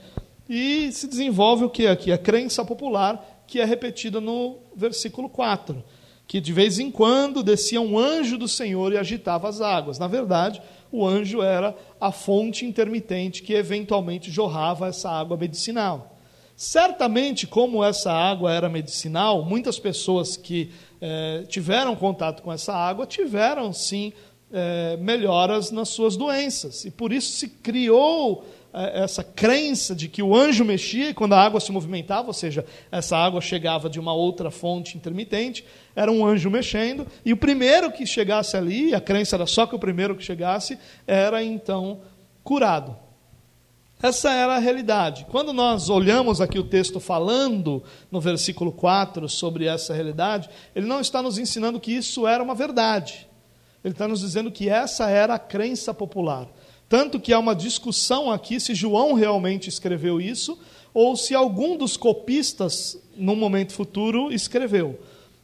E 0.47 0.91
se 0.91 1.07
desenvolve 1.07 1.65
o 1.65 1.69
que 1.69 1.85
aqui? 1.85 2.11
A 2.11 2.17
crença 2.17 2.65
popular, 2.65 3.43
que 3.45 3.59
é 3.59 3.65
repetida 3.65 4.19
no 4.19 4.57
versículo 4.75 5.29
4, 5.29 5.83
que 6.27 6.41
de 6.41 6.51
vez 6.51 6.79
em 6.79 6.89
quando 6.89 7.43
descia 7.43 7.79
um 7.79 7.97
anjo 7.97 8.37
do 8.37 8.47
Senhor 8.47 8.91
e 8.91 8.97
agitava 8.97 9.47
as 9.47 9.61
águas. 9.61 9.99
Na 9.99 10.07
verdade, 10.07 10.59
o 10.91 11.05
anjo 11.05 11.43
era 11.43 11.75
a 12.01 12.11
fonte 12.11 12.65
intermitente 12.65 13.43
que 13.43 13.53
eventualmente 13.53 14.31
jorrava 14.31 14.87
essa 14.87 15.11
água 15.11 15.37
medicinal. 15.37 16.18
Certamente, 16.59 17.47
como 17.47 17.81
essa 17.81 18.11
água 18.11 18.51
era 18.51 18.67
medicinal, 18.67 19.45
muitas 19.45 19.79
pessoas 19.79 20.35
que 20.35 20.69
é, 20.99 21.45
tiveram 21.47 21.95
contato 21.95 22.43
com 22.43 22.51
essa 22.51 22.73
água 22.73 23.05
tiveram 23.05 23.71
sim 23.71 24.11
é, 24.51 24.97
melhoras 24.97 25.71
nas 25.71 25.87
suas 25.87 26.17
doenças. 26.17 26.83
E 26.83 26.91
por 26.91 27.13
isso 27.13 27.31
se 27.31 27.47
criou 27.47 28.45
é, 28.73 29.03
essa 29.03 29.23
crença 29.23 29.95
de 29.95 30.09
que 30.09 30.21
o 30.21 30.35
anjo 30.35 30.65
mexia 30.65 31.13
quando 31.13 31.31
a 31.31 31.41
água 31.41 31.61
se 31.61 31.71
movimentava, 31.71 32.27
ou 32.27 32.33
seja, 32.33 32.65
essa 32.91 33.15
água 33.15 33.39
chegava 33.39 33.89
de 33.89 33.97
uma 33.97 34.13
outra 34.13 34.51
fonte 34.51 34.97
intermitente, 34.97 35.63
era 35.95 36.11
um 36.11 36.25
anjo 36.25 36.49
mexendo, 36.49 37.07
e 37.23 37.31
o 37.31 37.37
primeiro 37.37 37.89
que 37.89 38.05
chegasse 38.05 38.57
ali, 38.57 38.93
a 38.93 38.99
crença 38.99 39.37
era 39.37 39.45
só 39.45 39.65
que 39.65 39.75
o 39.75 39.79
primeiro 39.79 40.13
que 40.13 40.25
chegasse, 40.25 40.77
era 41.07 41.41
então 41.41 42.01
curado. 42.43 42.97
Essa 44.01 44.31
era 44.31 44.55
a 44.55 44.59
realidade. 44.59 45.25
Quando 45.29 45.51
nós 45.51 45.89
olhamos 45.89 46.39
aqui 46.39 46.57
o 46.57 46.63
texto 46.63 47.01
falando 47.01 47.83
no 48.09 48.21
versículo 48.21 48.71
4 48.71 49.27
sobre 49.27 49.65
essa 49.65 49.93
realidade, 49.93 50.49
ele 50.73 50.85
não 50.85 51.01
está 51.01 51.21
nos 51.21 51.37
ensinando 51.37 51.81
que 51.81 51.91
isso 51.91 52.25
era 52.25 52.41
uma 52.41 52.55
verdade. 52.55 53.27
Ele 53.83 53.93
está 53.93 54.07
nos 54.07 54.21
dizendo 54.21 54.49
que 54.51 54.69
essa 54.69 55.09
era 55.09 55.33
a 55.33 55.39
crença 55.39 55.93
popular. 55.93 56.47
Tanto 56.87 57.19
que 57.19 57.33
há 57.33 57.39
uma 57.39 57.53
discussão 57.53 58.31
aqui 58.31 58.57
se 58.57 58.73
João 58.73 59.13
realmente 59.13 59.67
escreveu 59.67 60.21
isso 60.21 60.57
ou 60.93 61.17
se 61.17 61.35
algum 61.35 61.75
dos 61.75 61.97
copistas, 61.97 62.97
num 63.17 63.35
momento 63.35 63.73
futuro, 63.73 64.31
escreveu. 64.31 64.97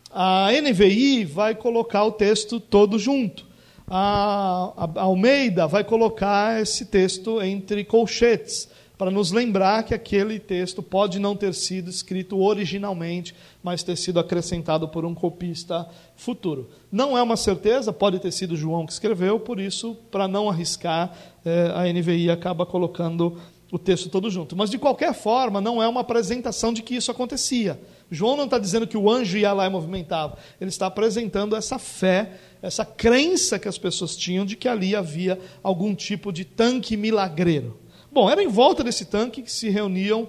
A 0.09 0.47
NVI 0.53 1.25
vai 1.25 1.55
colocar 1.55 2.05
o 2.05 2.11
texto 2.13 2.61
todo 2.61 2.97
junto 2.97 3.45
a, 3.87 4.89
Almeida 4.95 5.67
vai 5.67 5.83
colocar 5.83 6.61
esse 6.61 6.85
texto 6.85 7.41
entre 7.41 7.83
colchetes, 7.83 8.69
para 8.97 9.11
nos 9.11 9.31
lembrar 9.31 9.83
que 9.83 9.93
aquele 9.93 10.39
texto 10.39 10.81
pode 10.81 11.19
não 11.19 11.35
ter 11.35 11.53
sido 11.53 11.89
escrito 11.89 12.39
originalmente, 12.39 13.35
mas 13.61 13.83
ter 13.83 13.97
sido 13.97 14.19
acrescentado 14.19 14.87
por 14.87 15.05
um 15.05 15.13
copista 15.13 15.87
futuro. 16.15 16.69
Não 16.91 17.17
é 17.17 17.21
uma 17.21 17.35
certeza, 17.35 17.91
pode 17.91 18.19
ter 18.19 18.31
sido 18.31 18.55
João 18.55 18.85
que 18.85 18.93
escreveu, 18.93 19.39
por 19.39 19.59
isso, 19.59 19.97
para 20.09 20.27
não 20.27 20.49
arriscar, 20.49 21.13
eh, 21.43 21.71
a 21.75 21.91
NVI 21.91 22.29
acaba 22.29 22.65
colocando 22.65 23.37
o 23.69 23.77
texto 23.77 24.07
todo 24.07 24.29
junto. 24.29 24.55
Mas, 24.55 24.69
de 24.69 24.77
qualquer 24.77 25.13
forma, 25.13 25.59
não 25.59 25.83
é 25.83 25.87
uma 25.87 26.01
apresentação 26.01 26.71
de 26.71 26.81
que 26.81 26.95
isso 26.95 27.11
acontecia. 27.11 27.79
João 28.11 28.37
não 28.37 28.45
está 28.45 28.59
dizendo 28.59 28.87
que 28.87 28.97
o 28.97 29.09
anjo 29.09 29.37
ia 29.37 29.51
lá 29.51 29.65
e 29.65 29.69
movimentava, 29.69 30.37
ele 30.61 30.69
está 30.69 30.87
apresentando 30.87 31.55
essa 31.55 31.79
fé 31.79 32.39
essa 32.65 32.83
crença 32.83 33.59
que 33.59 33.67
as 33.67 33.77
pessoas 33.77 34.15
tinham 34.15 34.43
de 34.43 34.55
que 34.55 34.67
ali 34.67 34.95
havia 34.95 35.39
algum 35.61 35.93
tipo 35.93 36.33
de 36.33 36.43
tanque 36.43 36.97
milagreiro. 36.97 37.79
Bom, 38.11 38.27
era 38.27 38.41
em 38.41 38.47
volta 38.47 38.83
desse 38.83 39.05
tanque 39.05 39.43
que 39.43 39.51
se 39.51 39.69
reuniam 39.69 40.27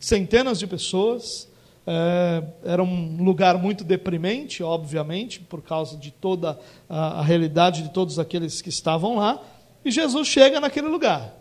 centenas 0.00 0.58
de 0.58 0.66
pessoas. 0.66 1.46
É, 1.86 2.42
era 2.64 2.82
um 2.82 3.22
lugar 3.22 3.58
muito 3.58 3.84
deprimente, 3.84 4.62
obviamente, 4.62 5.40
por 5.40 5.60
causa 5.60 5.98
de 5.98 6.10
toda 6.10 6.58
a, 6.88 7.20
a 7.20 7.22
realidade 7.22 7.82
de 7.82 7.90
todos 7.90 8.18
aqueles 8.18 8.62
que 8.62 8.70
estavam 8.70 9.16
lá. 9.16 9.42
E 9.84 9.90
Jesus 9.90 10.26
chega 10.26 10.60
naquele 10.60 10.88
lugar. 10.88 11.34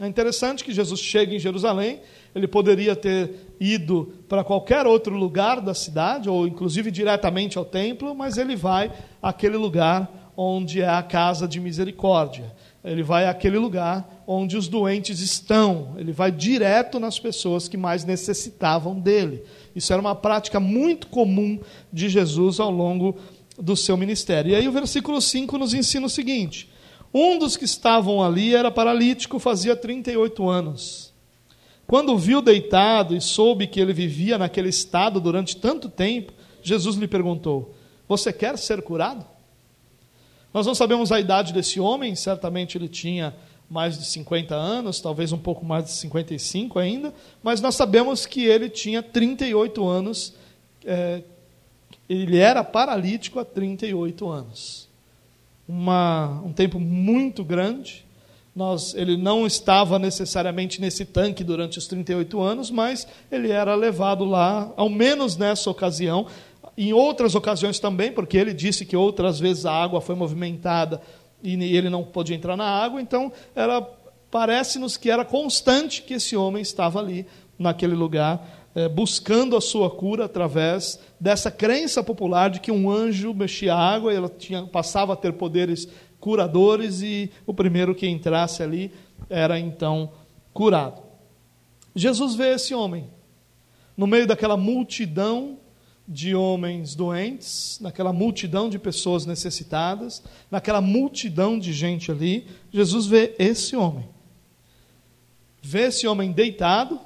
É 0.00 0.06
interessante 0.06 0.64
que 0.64 0.72
Jesus 0.72 0.98
chega 0.98 1.34
em 1.34 1.38
Jerusalém. 1.38 2.00
Ele 2.34 2.46
poderia 2.46 2.94
ter 2.94 3.54
ido 3.58 4.12
para 4.28 4.44
qualquer 4.44 4.86
outro 4.86 5.16
lugar 5.16 5.60
da 5.60 5.74
cidade, 5.74 6.28
ou 6.28 6.46
inclusive 6.46 6.90
diretamente 6.90 7.58
ao 7.58 7.64
templo, 7.64 8.14
mas 8.14 8.38
ele 8.38 8.56
vai 8.56 8.92
àquele 9.22 9.56
lugar 9.56 10.32
onde 10.36 10.80
é 10.80 10.88
a 10.88 11.02
casa 11.02 11.46
de 11.46 11.60
misericórdia. 11.60 12.54
Ele 12.82 13.02
vai 13.02 13.26
àquele 13.26 13.58
lugar 13.58 14.22
onde 14.26 14.56
os 14.56 14.68
doentes 14.68 15.20
estão. 15.20 15.94
Ele 15.98 16.12
vai 16.12 16.30
direto 16.30 16.98
nas 16.98 17.18
pessoas 17.18 17.68
que 17.68 17.76
mais 17.76 18.04
necessitavam 18.04 18.98
dele. 18.98 19.42
Isso 19.76 19.92
era 19.92 20.00
uma 20.00 20.14
prática 20.14 20.58
muito 20.58 21.08
comum 21.08 21.60
de 21.92 22.08
Jesus 22.08 22.58
ao 22.58 22.70
longo 22.70 23.16
do 23.58 23.76
seu 23.76 23.96
ministério. 23.96 24.52
E 24.52 24.54
aí 24.54 24.66
o 24.66 24.72
versículo 24.72 25.20
5 25.20 25.58
nos 25.58 25.74
ensina 25.74 26.06
o 26.06 26.10
seguinte: 26.10 26.70
Um 27.12 27.38
dos 27.38 27.56
que 27.56 27.66
estavam 27.66 28.22
ali 28.22 28.54
era 28.54 28.70
paralítico, 28.70 29.38
fazia 29.38 29.76
38 29.76 30.48
anos. 30.48 31.09
Quando 31.90 32.16
viu 32.16 32.40
deitado 32.40 33.16
e 33.16 33.20
soube 33.20 33.66
que 33.66 33.80
ele 33.80 33.92
vivia 33.92 34.38
naquele 34.38 34.68
estado 34.68 35.20
durante 35.20 35.56
tanto 35.56 35.88
tempo, 35.88 36.32
Jesus 36.62 36.94
lhe 36.94 37.08
perguntou: 37.08 37.74
Você 38.06 38.32
quer 38.32 38.56
ser 38.56 38.80
curado? 38.80 39.26
Nós 40.54 40.64
não 40.64 40.72
sabemos 40.72 41.10
a 41.10 41.18
idade 41.18 41.52
desse 41.52 41.80
homem, 41.80 42.14
certamente 42.14 42.78
ele 42.78 42.88
tinha 42.88 43.34
mais 43.68 43.98
de 43.98 44.04
50 44.04 44.54
anos, 44.54 45.00
talvez 45.00 45.32
um 45.32 45.38
pouco 45.38 45.64
mais 45.64 45.86
de 45.86 45.90
55 45.90 46.78
ainda, 46.78 47.12
mas 47.42 47.60
nós 47.60 47.74
sabemos 47.74 48.24
que 48.24 48.44
ele 48.44 48.70
tinha 48.70 49.02
38 49.02 49.84
anos, 49.84 50.34
é, 50.84 51.24
ele 52.08 52.38
era 52.38 52.62
paralítico 52.62 53.40
há 53.40 53.44
38 53.44 54.28
anos. 54.28 54.88
Uma, 55.66 56.40
um 56.44 56.52
tempo 56.52 56.78
muito 56.78 57.42
grande, 57.42 58.06
nós, 58.54 58.94
ele 58.94 59.16
não 59.16 59.46
estava 59.46 59.98
necessariamente 59.98 60.80
nesse 60.80 61.04
tanque 61.04 61.44
durante 61.44 61.78
os 61.78 61.86
38 61.86 62.40
anos, 62.40 62.70
mas 62.70 63.06
ele 63.30 63.50
era 63.50 63.74
levado 63.74 64.24
lá, 64.24 64.72
ao 64.76 64.88
menos 64.88 65.36
nessa 65.36 65.70
ocasião, 65.70 66.26
em 66.76 66.92
outras 66.92 67.34
ocasiões 67.34 67.78
também, 67.78 68.12
porque 68.12 68.36
ele 68.36 68.52
disse 68.52 68.84
que 68.84 68.96
outras 68.96 69.38
vezes 69.38 69.66
a 69.66 69.72
água 69.72 70.00
foi 70.00 70.14
movimentada 70.14 71.00
e 71.42 71.54
ele 71.76 71.88
não 71.88 72.02
podia 72.02 72.36
entrar 72.36 72.56
na 72.56 72.68
água, 72.68 73.00
então 73.00 73.32
parece-nos 74.30 74.96
que 74.96 75.10
era 75.10 75.24
constante 75.24 76.02
que 76.02 76.14
esse 76.14 76.36
homem 76.36 76.60
estava 76.60 76.98
ali 76.98 77.26
naquele 77.58 77.94
lugar 77.94 78.60
é, 78.74 78.88
buscando 78.88 79.56
a 79.56 79.60
sua 79.60 79.90
cura 79.90 80.26
através 80.26 80.98
dessa 81.18 81.50
crença 81.50 82.02
popular 82.02 82.50
de 82.50 82.60
que 82.60 82.70
um 82.70 82.90
anjo 82.90 83.34
mexia 83.34 83.74
a 83.74 83.94
água 83.94 84.12
e 84.12 84.16
ela 84.16 84.28
tinha, 84.28 84.62
passava 84.64 85.12
a 85.12 85.16
ter 85.16 85.32
poderes 85.32 85.88
curadores 86.20 87.02
e 87.02 87.30
o 87.46 87.54
primeiro 87.54 87.94
que 87.94 88.06
entrasse 88.06 88.62
ali 88.62 88.92
era 89.28 89.58
então 89.58 90.12
curado. 90.52 91.02
Jesus 91.94 92.34
vê 92.34 92.54
esse 92.54 92.74
homem 92.74 93.08
no 93.96 94.06
meio 94.06 94.26
daquela 94.26 94.56
multidão 94.56 95.58
de 96.08 96.34
homens 96.34 96.94
doentes, 96.94 97.78
naquela 97.80 98.12
multidão 98.12 98.68
de 98.68 98.78
pessoas 98.78 99.24
necessitadas, 99.26 100.22
naquela 100.50 100.80
multidão 100.80 101.58
de 101.58 101.72
gente 101.72 102.10
ali, 102.10 102.48
Jesus 102.72 103.06
vê 103.06 103.36
esse 103.38 103.76
homem. 103.76 104.08
Vê 105.62 105.82
esse 105.82 106.06
homem 106.08 106.32
deitado. 106.32 106.98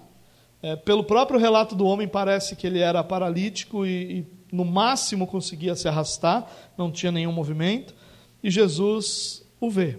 É, 0.62 0.74
pelo 0.76 1.04
próprio 1.04 1.38
relato 1.38 1.74
do 1.74 1.84
homem, 1.84 2.08
parece 2.08 2.56
que 2.56 2.66
ele 2.66 2.78
era 2.78 3.04
paralítico 3.04 3.84
e, 3.84 4.20
e, 4.20 4.26
no 4.50 4.64
máximo, 4.64 5.26
conseguia 5.26 5.74
se 5.74 5.86
arrastar, 5.86 6.48
não 6.78 6.90
tinha 6.90 7.12
nenhum 7.12 7.32
movimento. 7.32 7.94
E 8.44 8.50
Jesus 8.50 9.44
o 9.60 9.68
vê 9.68 9.98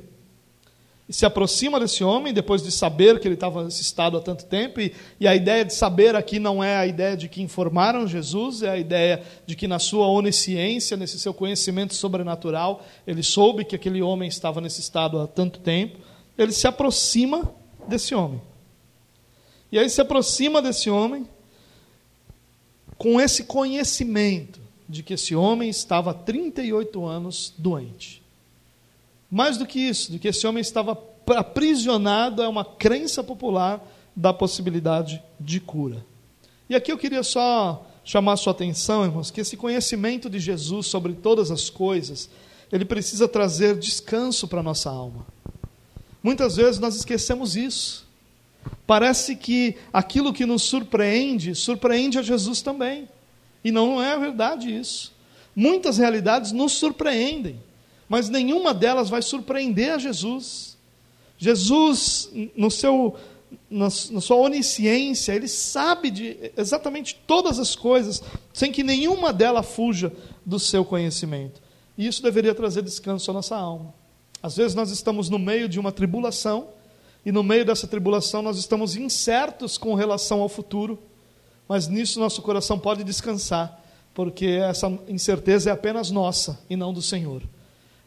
e 1.08 1.14
se 1.14 1.26
aproxima 1.26 1.80
desse 1.80 2.04
homem, 2.04 2.34
depois 2.34 2.64
de 2.64 2.72
saber 2.72 3.20
que 3.20 3.28
ele 3.28 3.36
estava 3.36 3.64
nesse 3.64 3.82
estado 3.82 4.18
há 4.18 4.22
tanto 4.22 4.46
tempo, 4.46 4.82
e, 4.82 4.92
e, 5.20 5.28
a 5.28 5.36
ideia 5.36 5.64
de 5.64 5.74
saber 5.74 6.16
aqui 6.16 6.40
não 6.40 6.64
é 6.64 6.78
a 6.78 6.88
ideia 6.88 7.16
de 7.16 7.30
que 7.30 7.44
informaram 7.44 8.08
Jesus, 8.08 8.64
é 8.64 8.70
a 8.70 8.78
ideia 8.78 9.22
de 9.46 9.56
que 9.56 9.68
na 9.68 9.78
sua 9.78 10.08
onisciência, 10.08 10.98
nesse 10.98 11.20
seu 11.20 11.32
conhecimento 11.32 11.94
sobrenatural, 11.94 12.84
ele 13.06 13.22
soube 13.22 13.64
que 13.64 13.76
aquele 13.76 14.02
homem 14.02 14.28
estava 14.28 14.60
nesse 14.60 14.82
estado 14.82 15.20
há 15.20 15.28
tanto 15.28 15.60
tempo. 15.60 16.00
Ele 16.36 16.52
se 16.52 16.68
aproxima 16.68 17.54
desse 17.88 18.16
homem. 18.16 18.42
E 19.72 19.78
aí 19.78 19.90
se 19.90 20.02
aproxima 20.02 20.60
desse 20.60 20.90
homem 20.90 21.28
com 22.98 23.22
esse 23.22 23.44
conhecimento 23.44 24.60
de 24.90 25.04
que 25.04 25.14
esse 25.14 25.36
homem 25.36 25.70
estava 25.70 26.12
há 26.12 26.14
38 26.16 27.06
anos 27.06 27.54
doente. 27.58 28.25
Mais 29.30 29.58
do 29.58 29.66
que 29.66 29.80
isso, 29.80 30.12
de 30.12 30.20
que 30.20 30.28
esse 30.28 30.46
homem 30.46 30.62
estava 30.62 30.98
aprisionado 31.36 32.42
a 32.42 32.50
uma 32.50 32.64
crença 32.64 33.24
popular 33.24 33.82
da 34.16 34.34
possibilidade 34.34 35.22
de 35.40 35.60
cura. 35.60 36.06
E 36.70 36.76
aqui 36.76 36.92
eu 36.92 36.98
queria 36.98 37.24
só 37.24 37.86
chamar 38.04 38.34
a 38.34 38.38
sua 38.38 38.52
atenção, 38.52 39.04
irmãos, 39.04 39.32
que 39.32 39.42
esse 39.42 39.58
conhecimento 39.58 40.30
de 40.30 40.40
Jesus 40.40 40.88
sobre 40.88 41.14
todas 41.14 41.52
as 41.52 41.70
coisas, 41.70 42.30
ele 42.72 42.86
precisa 42.86 43.28
trazer 43.28 43.78
descanso 43.78 44.48
para 44.48 44.60
a 44.60 44.64
nossa 44.64 44.90
alma. 44.90 45.26
Muitas 46.22 46.56
vezes 46.56 46.80
nós 46.80 46.96
esquecemos 46.96 47.56
isso. 47.56 48.06
Parece 48.88 49.36
que 49.36 49.76
aquilo 49.92 50.34
que 50.34 50.46
nos 50.46 50.64
surpreende, 50.64 51.54
surpreende 51.56 52.18
a 52.18 52.22
Jesus 52.22 52.62
também. 52.62 53.08
E 53.64 53.72
não 53.72 54.02
é 54.02 54.18
verdade 54.18 54.76
isso. 54.76 55.14
Muitas 55.56 55.98
realidades 55.98 56.52
nos 56.52 56.74
surpreendem 56.74 57.60
mas 58.08 58.30
nenhuma 58.30 58.74
delas 58.74 59.10
vai 59.10 59.22
surpreender 59.22 59.94
a 59.94 59.98
Jesus. 59.98 60.78
Jesus, 61.38 62.30
no 62.56 62.70
seu, 62.72 63.16
na, 63.70 63.86
na 63.86 64.22
sua 64.22 64.38
onisciência, 64.38 65.34
ele 65.34 65.48
sabe 65.48 66.10
de 66.10 66.52
exatamente 66.56 67.20
todas 67.28 67.60
as 67.60 67.76
coisas, 67.76 68.22
sem 68.54 68.72
que 68.72 68.84
nenhuma 68.84 69.34
delas 69.34 69.66
fuja 69.66 70.12
do 70.46 70.60
seu 70.60 70.86
conhecimento. 70.86 71.62
E 71.98 72.08
isso 72.08 72.22
deveria 72.22 72.54
trazer 72.54 72.82
descanso 72.82 73.32
à 73.32 73.34
nossa 73.34 73.56
alma. 73.56 73.94
Às 74.42 74.56
vezes 74.56 74.76
nós 74.76 74.92
estamos 74.92 75.30
no 75.30 75.40
meio 75.40 75.68
de 75.68 75.80
uma 75.80 75.92
tribulação, 75.92 76.68
e 77.26 77.32
no 77.32 77.42
meio 77.42 77.66
dessa 77.66 77.88
tribulação 77.88 78.42
nós 78.42 78.58
estamos 78.58 78.96
incertos 78.96 79.78
com 79.78 79.96
relação 79.96 80.42
ao 80.42 80.50
futuro, 80.50 81.00
mas 81.68 81.88
nisso 81.88 82.20
nosso 82.20 82.42
coração 82.44 82.78
pode 82.78 83.04
descansar, 83.04 83.82
porque 84.14 84.46
essa 84.46 84.88
incerteza 85.08 85.72
é 85.72 85.74
apenas 85.74 86.12
nossa 86.12 86.60
e 86.70 86.76
não 86.76 86.94
do 86.94 87.02
Senhor. 87.02 87.42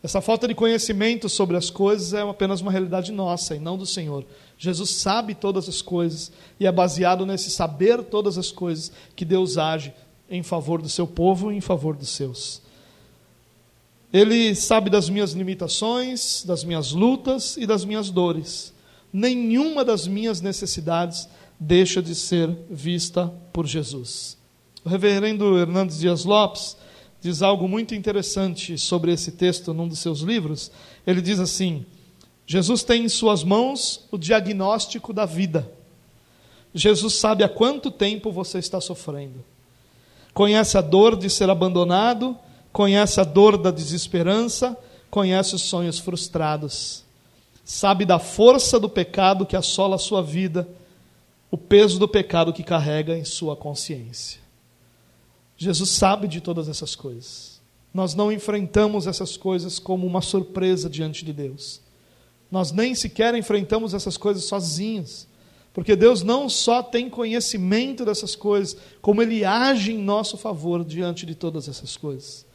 Essa 0.03 0.21
falta 0.21 0.47
de 0.47 0.55
conhecimento 0.55 1.29
sobre 1.29 1.57
as 1.57 1.71
coisas 1.71 2.15
é 2.15 2.23
apenas 2.23 2.61
uma 2.61 2.71
realidade 2.71 3.11
nossa 3.11 3.57
e 3.57 3.59
não 3.59 3.77
do 3.77 3.85
Senhor. 3.85 4.25
Jesus 4.57 4.91
sabe 4.91 5.35
todas 5.35 5.69
as 5.69 5.83
coisas 5.83 6.31
e 6.59 6.67
é 6.67 6.73
baseado 6.73 7.27
nesse 7.27 7.51
saber 7.51 8.05
todas 8.05 8.39
as 8.39 8.53
coisas 8.53 8.93
que 9.17 9.25
Deus 9.25 9.59
age 9.59 9.93
em 10.31 10.43
favor 10.43 10.81
do 10.81 10.89
seu 10.89 11.07
povo 11.07 11.51
e 11.51 11.57
em 11.57 11.61
favor 11.61 11.97
dos 11.97 12.11
seus. 12.11 12.63
Ele 14.13 14.55
sabe 14.55 14.89
das 14.89 15.11
minhas 15.11 15.33
limitações, 15.33 16.45
das 16.45 16.65
minhas 16.65 16.93
lutas 16.93 17.57
e 17.57 17.67
das 17.67 17.85
minhas 17.85 18.09
dores. 18.09 18.73
Nenhuma 19.13 19.85
das 19.85 20.07
minhas 20.07 20.41
necessidades 20.41 21.29
deixa 21.59 22.01
de 22.01 22.15
ser 22.15 22.49
vista 22.71 23.33
por 23.53 23.67
Jesus. 23.67 24.39
O 24.85 24.89
reverendo 24.89 25.59
Hernandes 25.59 25.99
Dias 25.99 26.25
Lopes 26.25 26.77
diz 27.21 27.43
algo 27.43 27.69
muito 27.69 27.95
interessante 27.95 28.79
sobre 28.79 29.13
esse 29.13 29.33
texto 29.33 29.75
num 29.75 29.89
dos 29.89 29.99
seus 29.99 30.21
livros. 30.21 30.71
Ele 31.07 31.21
diz 31.21 31.41
assim: 31.41 31.85
Jesus 32.47 32.83
tem 32.83 33.05
em 33.05 33.09
suas 33.09 33.45
mãos 33.45 34.07
o 34.11 34.19
diagnóstico 34.19 35.13
da 35.13 35.27
vida. 35.27 35.71
Jesus 36.73 37.15
sabe 37.15 37.43
há 37.43 37.49
quanto 37.49 37.91
tempo 37.91 38.31
você 38.31 38.59
está 38.59 38.81
sofrendo. 38.81 39.45
Conhece 40.33 40.79
a 40.79 40.81
dor 40.81 41.17
de 41.17 41.29
ser 41.29 41.51
abandonado, 41.51 42.37
conhece 42.73 43.21
a 43.21 43.25
dor 43.25 43.59
da 43.59 43.71
desesperança, 43.71 44.77
conhece 45.11 45.55
os 45.55 45.63
sonhos 45.63 45.99
frustrados. 45.99 47.05
Sabe 47.65 48.05
da 48.05 48.19
força 48.19 48.79
do 48.79 48.89
pecado 48.89 49.45
que 49.45 49.57
assola 49.57 49.97
a 49.97 49.99
sua 49.99 50.23
vida, 50.23 50.69
o 51.51 51.59
peso 51.59 51.99
do 51.99 52.09
pecado 52.09 52.53
que 52.53 52.63
carrega 52.63 53.17
em 53.17 53.25
sua 53.25 53.57
consciência. 53.57 54.41
Jesus 55.59 55.91
sabe 55.91 56.29
de 56.29 56.41
todas 56.41 56.69
essas 56.69 56.95
coisas. 56.95 57.61
Nós 57.93 58.15
não 58.15 58.31
enfrentamos 58.31 59.09
essas 59.09 59.37
coisas 59.37 59.81
como 59.81 60.07
uma 60.07 60.23
surpresa 60.23 60.89
diante 60.89 61.25
de 61.25 61.33
Deus. 61.33 61.81
Nós 62.49 62.71
nem 62.71 62.95
sequer 62.95 63.35
enfrentamos 63.35 63.93
essas 63.93 64.17
coisas 64.17 64.45
sozinhos. 64.45 65.27
Porque 65.75 65.97
Deus 65.97 66.23
não 66.23 66.49
só 66.49 66.83
tem 66.83 67.11
conhecimento 67.11 68.05
dessas 68.05 68.37
coisas, 68.37 68.77
como 69.03 69.21
Ele 69.21 69.45
age 69.45 69.93
em 69.93 69.99
nosso 69.99 70.37
favor 70.37 70.85
diante 70.85 71.27
de 71.27 71.35
todas 71.35 71.69
essas 71.69 71.97
coisas. 71.97 72.47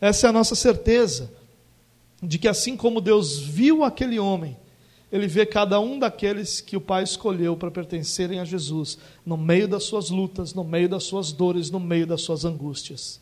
Essa 0.00 0.28
é 0.28 0.30
a 0.30 0.32
nossa 0.32 0.54
certeza, 0.54 1.30
de 2.22 2.38
que 2.38 2.48
assim 2.48 2.76
como 2.76 3.00
Deus 3.00 3.38
viu 3.38 3.84
aquele 3.84 4.18
homem, 4.18 4.56
ele 5.14 5.28
vê 5.28 5.46
cada 5.46 5.78
um 5.78 5.96
daqueles 5.96 6.60
que 6.60 6.76
o 6.76 6.80
Pai 6.80 7.04
escolheu 7.04 7.56
para 7.56 7.70
pertencerem 7.70 8.40
a 8.40 8.44
Jesus, 8.44 8.98
no 9.24 9.36
meio 9.36 9.68
das 9.68 9.84
suas 9.84 10.10
lutas, 10.10 10.52
no 10.52 10.64
meio 10.64 10.88
das 10.88 11.04
suas 11.04 11.30
dores, 11.30 11.70
no 11.70 11.78
meio 11.78 12.04
das 12.04 12.22
suas 12.22 12.44
angústias. 12.44 13.20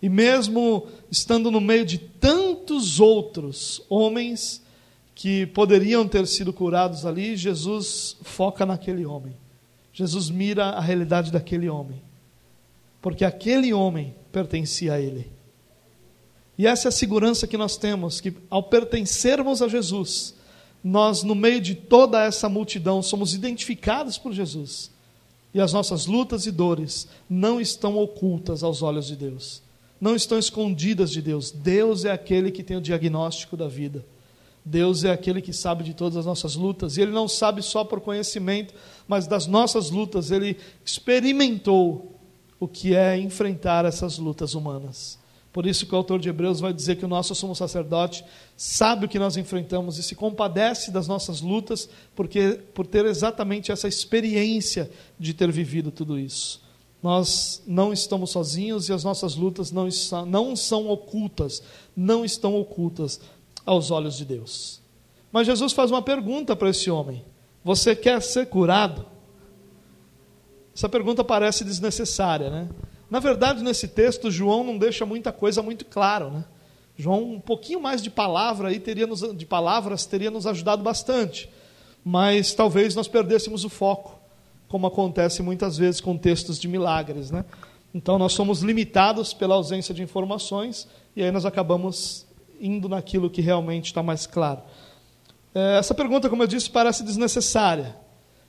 E 0.00 0.08
mesmo 0.08 0.86
estando 1.10 1.50
no 1.50 1.60
meio 1.60 1.84
de 1.84 1.98
tantos 1.98 3.00
outros 3.00 3.82
homens 3.88 4.62
que 5.12 5.44
poderiam 5.46 6.06
ter 6.06 6.24
sido 6.24 6.52
curados 6.52 7.04
ali, 7.04 7.36
Jesus 7.36 8.16
foca 8.22 8.64
naquele 8.64 9.04
homem. 9.04 9.34
Jesus 9.92 10.30
mira 10.30 10.66
a 10.66 10.80
realidade 10.80 11.32
daquele 11.32 11.68
homem. 11.68 12.00
Porque 13.02 13.24
aquele 13.24 13.74
homem 13.74 14.14
pertencia 14.30 14.92
a 14.92 15.00
ele. 15.00 15.28
E 16.56 16.64
essa 16.64 16.86
é 16.86 16.90
a 16.90 16.92
segurança 16.92 17.48
que 17.48 17.56
nós 17.56 17.76
temos, 17.76 18.20
que 18.20 18.32
ao 18.48 18.62
pertencermos 18.62 19.60
a 19.60 19.66
Jesus, 19.66 20.37
nós, 20.82 21.22
no 21.22 21.34
meio 21.34 21.60
de 21.60 21.74
toda 21.74 22.22
essa 22.22 22.48
multidão, 22.48 23.02
somos 23.02 23.34
identificados 23.34 24.16
por 24.16 24.32
Jesus. 24.32 24.90
E 25.52 25.60
as 25.60 25.72
nossas 25.72 26.06
lutas 26.06 26.46
e 26.46 26.50
dores 26.50 27.08
não 27.28 27.60
estão 27.60 27.96
ocultas 27.96 28.62
aos 28.62 28.82
olhos 28.82 29.06
de 29.06 29.16
Deus, 29.16 29.62
não 30.00 30.14
estão 30.14 30.38
escondidas 30.38 31.10
de 31.10 31.22
Deus. 31.22 31.50
Deus 31.50 32.04
é 32.04 32.12
aquele 32.12 32.50
que 32.50 32.62
tem 32.62 32.76
o 32.76 32.82
diagnóstico 32.82 33.56
da 33.56 33.66
vida. 33.66 34.04
Deus 34.64 35.02
é 35.02 35.10
aquele 35.10 35.40
que 35.40 35.52
sabe 35.52 35.82
de 35.82 35.94
todas 35.94 36.18
as 36.18 36.26
nossas 36.26 36.54
lutas, 36.54 36.96
e 36.96 37.00
Ele 37.00 37.10
não 37.10 37.26
sabe 37.26 37.62
só 37.62 37.84
por 37.84 38.00
conhecimento, 38.00 38.74
mas 39.06 39.26
das 39.26 39.46
nossas 39.46 39.90
lutas, 39.90 40.30
Ele 40.30 40.58
experimentou 40.84 42.14
o 42.60 42.68
que 42.68 42.94
é 42.94 43.16
enfrentar 43.18 43.84
essas 43.86 44.18
lutas 44.18 44.54
humanas. 44.54 45.18
Por 45.52 45.66
isso 45.66 45.86
que 45.86 45.94
o 45.94 45.96
autor 45.96 46.20
de 46.20 46.28
Hebreus 46.28 46.60
vai 46.60 46.72
dizer 46.72 46.96
que 46.96 47.04
o 47.04 47.08
nosso 47.08 47.34
sumo 47.34 47.54
sacerdote 47.54 48.24
sabe 48.56 49.06
o 49.06 49.08
que 49.08 49.18
nós 49.18 49.36
enfrentamos 49.36 49.98
e 49.98 50.02
se 50.02 50.14
compadece 50.14 50.90
das 50.90 51.08
nossas 51.08 51.40
lutas, 51.40 51.88
porque 52.14 52.60
por 52.74 52.86
ter 52.86 53.06
exatamente 53.06 53.72
essa 53.72 53.88
experiência 53.88 54.90
de 55.18 55.32
ter 55.32 55.50
vivido 55.50 55.90
tudo 55.90 56.18
isso. 56.18 56.60
Nós 57.02 57.62
não 57.66 57.92
estamos 57.92 58.30
sozinhos 58.30 58.88
e 58.88 58.92
as 58.92 59.04
nossas 59.04 59.36
lutas 59.36 59.70
não, 59.70 59.88
não 60.26 60.56
são 60.56 60.88
ocultas, 60.88 61.62
não 61.96 62.24
estão 62.24 62.56
ocultas 62.60 63.20
aos 63.64 63.90
olhos 63.90 64.16
de 64.16 64.24
Deus. 64.24 64.80
Mas 65.30 65.46
Jesus 65.46 65.72
faz 65.72 65.90
uma 65.90 66.02
pergunta 66.02 66.56
para 66.56 66.70
esse 66.70 66.90
homem: 66.90 67.24
Você 67.64 67.94
quer 67.94 68.20
ser 68.20 68.46
curado? 68.46 69.06
Essa 70.74 70.88
pergunta 70.88 71.24
parece 71.24 71.64
desnecessária, 71.64 72.50
né? 72.50 72.68
Na 73.10 73.20
verdade, 73.20 73.62
nesse 73.62 73.88
texto, 73.88 74.30
João 74.30 74.62
não 74.62 74.76
deixa 74.76 75.06
muita 75.06 75.32
coisa 75.32 75.62
muito 75.62 75.84
claro, 75.84 76.30
né? 76.30 76.44
João, 76.96 77.22
um 77.22 77.40
pouquinho 77.40 77.80
mais 77.80 78.02
de 78.02 78.10
palavra 78.10 78.68
aí 78.68 78.80
teria 78.80 79.06
nos, 79.06 79.20
de 79.36 79.46
palavras 79.46 80.04
teria 80.04 80.32
nos 80.32 80.46
ajudado 80.48 80.82
bastante, 80.82 81.48
mas 82.04 82.52
talvez 82.54 82.94
nós 82.96 83.06
perdêssemos 83.06 83.64
o 83.64 83.68
foco, 83.68 84.18
como 84.66 84.86
acontece 84.86 85.40
muitas 85.40 85.78
vezes 85.78 86.00
com 86.00 86.18
textos 86.18 86.58
de 86.58 86.66
milagres, 86.66 87.30
né? 87.30 87.44
Então 87.94 88.18
nós 88.18 88.32
somos 88.32 88.62
limitados 88.62 89.32
pela 89.32 89.54
ausência 89.54 89.94
de 89.94 90.02
informações 90.02 90.88
e 91.14 91.22
aí 91.22 91.30
nós 91.30 91.46
acabamos 91.46 92.26
indo 92.60 92.88
naquilo 92.88 93.30
que 93.30 93.40
realmente 93.40 93.86
está 93.86 94.02
mais 94.02 94.26
claro. 94.26 94.60
É, 95.54 95.78
essa 95.78 95.94
pergunta, 95.94 96.28
como 96.28 96.42
eu 96.42 96.46
disse, 96.46 96.68
parece 96.68 97.02
desnecessária, 97.04 97.96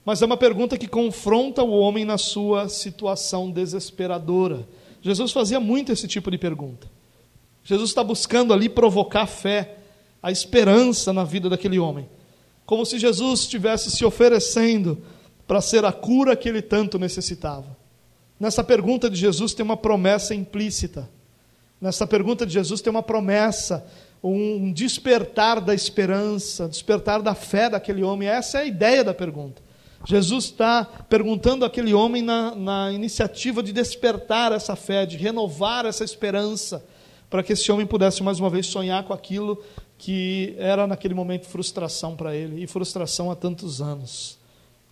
mas 0.09 0.23
é 0.23 0.25
uma 0.25 0.37
pergunta 0.37 0.75
que 0.75 0.87
confronta 0.87 1.61
o 1.61 1.69
homem 1.69 2.03
na 2.03 2.17
sua 2.17 2.67
situação 2.67 3.51
desesperadora. 3.51 4.67
Jesus 5.03 5.31
fazia 5.31 5.59
muito 5.59 5.91
esse 5.91 6.07
tipo 6.07 6.31
de 6.31 6.37
pergunta. 6.39 6.89
Jesus 7.63 7.91
está 7.91 8.03
buscando 8.03 8.51
ali 8.51 8.67
provocar 8.67 9.21
a 9.21 9.27
fé, 9.27 9.77
a 10.19 10.31
esperança 10.31 11.13
na 11.13 11.23
vida 11.23 11.47
daquele 11.47 11.77
homem. 11.77 12.09
Como 12.65 12.87
se 12.87 12.97
Jesus 12.97 13.41
estivesse 13.41 13.91
se 13.91 14.03
oferecendo 14.03 14.97
para 15.45 15.61
ser 15.61 15.85
a 15.85 15.91
cura 15.91 16.35
que 16.35 16.49
ele 16.49 16.63
tanto 16.63 16.97
necessitava. 16.97 17.77
Nessa 18.39 18.63
pergunta 18.63 19.11
de 19.11 19.15
Jesus 19.15 19.53
tem 19.53 19.63
uma 19.63 19.77
promessa 19.77 20.33
implícita. 20.33 21.07
Nessa 21.79 22.07
pergunta 22.07 22.47
de 22.47 22.53
Jesus 22.53 22.81
tem 22.81 22.89
uma 22.89 23.03
promessa, 23.03 23.85
um 24.23 24.73
despertar 24.73 25.61
da 25.61 25.75
esperança, 25.75 26.67
despertar 26.67 27.21
da 27.21 27.35
fé 27.35 27.69
daquele 27.69 28.01
homem. 28.01 28.27
Essa 28.27 28.57
é 28.57 28.61
a 28.61 28.65
ideia 28.65 29.03
da 29.03 29.13
pergunta. 29.13 29.68
Jesus 30.05 30.45
está 30.45 30.85
perguntando 30.85 31.65
àquele 31.65 31.93
homem 31.93 32.21
na, 32.21 32.55
na 32.55 32.91
iniciativa 32.91 33.61
de 33.61 33.73
despertar 33.73 34.51
essa 34.51 34.75
fé, 34.75 35.05
de 35.05 35.17
renovar 35.17 35.85
essa 35.85 36.03
esperança, 36.03 36.83
para 37.29 37.43
que 37.43 37.53
esse 37.53 37.71
homem 37.71 37.85
pudesse 37.85 38.23
mais 38.23 38.39
uma 38.39 38.49
vez 38.49 38.65
sonhar 38.65 39.03
com 39.03 39.13
aquilo 39.13 39.61
que 39.97 40.55
era 40.57 40.87
naquele 40.87 41.13
momento 41.13 41.47
frustração 41.47 42.15
para 42.15 42.35
ele, 42.35 42.63
e 42.63 42.67
frustração 42.67 43.29
há 43.29 43.35
tantos 43.35 43.81
anos. 43.81 44.37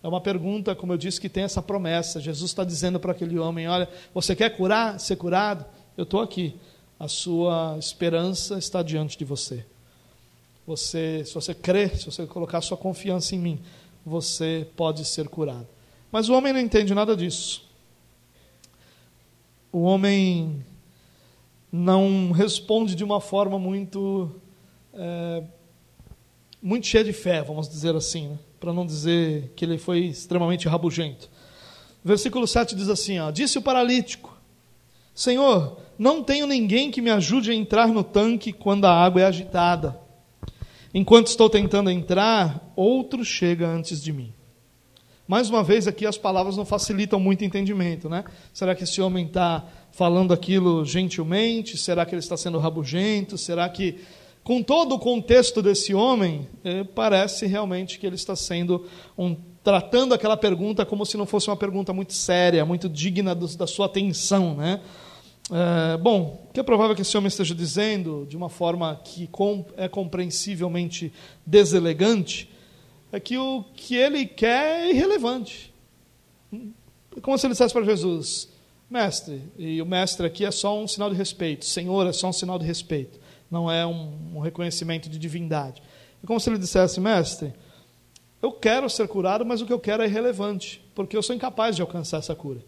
É 0.02 0.08
uma 0.08 0.20
pergunta, 0.20 0.74
como 0.74 0.92
eu 0.92 0.98
disse, 0.98 1.20
que 1.20 1.28
tem 1.28 1.44
essa 1.44 1.62
promessa. 1.62 2.20
Jesus 2.20 2.50
está 2.50 2.62
dizendo 2.62 3.00
para 3.00 3.12
aquele 3.12 3.38
homem: 3.38 3.66
Olha, 3.66 3.88
você 4.14 4.36
quer 4.36 4.50
curar, 4.50 5.00
ser 5.00 5.16
curado? 5.16 5.64
Eu 5.96 6.04
estou 6.04 6.20
aqui 6.20 6.54
a 6.98 7.06
sua 7.06 7.76
esperança 7.78 8.58
está 8.58 8.82
diante 8.82 9.16
de 9.16 9.24
você. 9.24 9.64
Você, 10.66 11.22
se 11.24 11.32
você 11.32 11.54
crer, 11.54 11.96
se 11.96 12.06
você 12.06 12.26
colocar 12.26 12.60
sua 12.60 12.76
confiança 12.76 13.34
em 13.34 13.38
mim, 13.38 13.60
você 14.04 14.66
pode 14.76 15.04
ser 15.04 15.28
curado. 15.28 15.66
Mas 16.10 16.28
o 16.28 16.34
homem 16.34 16.52
não 16.52 16.60
entende 16.60 16.94
nada 16.94 17.16
disso. 17.16 17.68
O 19.70 19.82
homem 19.82 20.64
não 21.70 22.32
responde 22.32 22.94
de 22.94 23.04
uma 23.04 23.20
forma 23.20 23.58
muito 23.58 24.30
é, 24.94 25.42
muito 26.62 26.86
cheia 26.86 27.04
de 27.04 27.12
fé, 27.12 27.42
vamos 27.42 27.68
dizer 27.68 27.94
assim, 27.94 28.28
né? 28.28 28.38
para 28.58 28.72
não 28.72 28.84
dizer 28.84 29.52
que 29.54 29.64
ele 29.64 29.78
foi 29.78 30.00
extremamente 30.06 30.66
rabugento. 30.66 31.30
Versículo 32.04 32.46
7 32.46 32.74
diz 32.74 32.88
assim: 32.88 33.18
ó, 33.18 33.30
Disse 33.30 33.58
o 33.58 33.62
paralítico: 33.62 34.36
Senhor, 35.14 35.78
não 35.98 36.22
tenho 36.22 36.46
ninguém 36.46 36.90
que 36.90 37.02
me 37.02 37.10
ajude 37.10 37.50
a 37.50 37.54
entrar 37.54 37.88
no 37.88 38.02
tanque 38.02 38.52
quando 38.52 38.86
a 38.86 38.92
água 38.92 39.22
é 39.22 39.24
agitada. 39.24 40.00
Enquanto 40.92 41.26
estou 41.26 41.50
tentando 41.50 41.90
entrar, 41.90 42.72
outro 42.74 43.24
chega 43.24 43.66
antes 43.66 44.02
de 44.02 44.12
mim. 44.12 44.32
Mais 45.26 45.50
uma 45.50 45.62
vez, 45.62 45.86
aqui 45.86 46.06
as 46.06 46.16
palavras 46.16 46.56
não 46.56 46.64
facilitam 46.64 47.20
muito 47.20 47.42
o 47.42 47.44
entendimento, 47.44 48.08
né? 48.08 48.24
Será 48.50 48.74
que 48.74 48.84
esse 48.84 49.02
homem 49.02 49.26
está 49.26 49.62
falando 49.92 50.32
aquilo 50.32 50.86
gentilmente? 50.86 51.76
Será 51.76 52.06
que 52.06 52.14
ele 52.14 52.20
está 52.20 52.34
sendo 52.34 52.58
rabugento? 52.58 53.36
Será 53.36 53.68
que, 53.68 53.96
com 54.42 54.62
todo 54.62 54.94
o 54.94 54.98
contexto 54.98 55.60
desse 55.60 55.92
homem, 55.92 56.48
eh, 56.64 56.82
parece 56.82 57.44
realmente 57.44 57.98
que 57.98 58.06
ele 58.06 58.16
está 58.16 58.34
sendo 58.34 58.86
um, 59.18 59.36
tratando 59.62 60.14
aquela 60.14 60.34
pergunta 60.34 60.86
como 60.86 61.04
se 61.04 61.18
não 61.18 61.26
fosse 61.26 61.50
uma 61.50 61.56
pergunta 61.58 61.92
muito 61.92 62.14
séria, 62.14 62.64
muito 62.64 62.88
digna 62.88 63.34
do, 63.34 63.46
da 63.54 63.66
sua 63.66 63.84
atenção, 63.84 64.54
né? 64.54 64.80
É, 65.50 65.96
bom, 65.96 66.46
o 66.48 66.52
que 66.52 66.60
é 66.60 66.62
provável 66.62 66.94
que 66.94 67.02
esse 67.02 67.16
homem 67.16 67.28
esteja 67.28 67.54
dizendo, 67.54 68.26
de 68.28 68.36
uma 68.36 68.48
forma 68.48 68.94
que 69.02 69.26
com, 69.28 69.64
é 69.76 69.88
compreensivelmente 69.88 71.12
deselegante, 71.46 72.50
é 73.10 73.18
que 73.18 73.38
o 73.38 73.64
que 73.74 73.96
ele 73.96 74.26
quer 74.26 74.86
é 74.86 74.90
irrelevante. 74.90 75.72
Como 77.22 77.38
se 77.38 77.46
ele 77.46 77.52
dissesse 77.54 77.72
para 77.72 77.84
Jesus, 77.84 78.48
mestre, 78.90 79.42
e 79.56 79.80
o 79.80 79.86
mestre 79.86 80.26
aqui 80.26 80.44
é 80.44 80.50
só 80.50 80.78
um 80.78 80.86
sinal 80.86 81.10
de 81.10 81.16
respeito, 81.16 81.64
Senhor 81.64 82.06
é 82.06 82.12
só 82.12 82.28
um 82.28 82.32
sinal 82.32 82.58
de 82.58 82.66
respeito, 82.66 83.18
não 83.50 83.70
é 83.70 83.86
um, 83.86 84.36
um 84.36 84.40
reconhecimento 84.40 85.08
de 85.08 85.18
divindade. 85.18 85.82
É 86.22 86.26
como 86.26 86.38
se 86.38 86.50
ele 86.50 86.58
dissesse, 86.58 87.00
mestre, 87.00 87.54
eu 88.42 88.52
quero 88.52 88.88
ser 88.90 89.08
curado, 89.08 89.44
mas 89.44 89.60
o 89.62 89.66
que 89.66 89.72
eu 89.72 89.80
quero 89.80 90.02
é 90.02 90.06
irrelevante, 90.06 90.84
porque 90.94 91.16
eu 91.16 91.22
sou 91.22 91.34
incapaz 91.34 91.74
de 91.74 91.82
alcançar 91.82 92.18
essa 92.18 92.34
cura. 92.34 92.60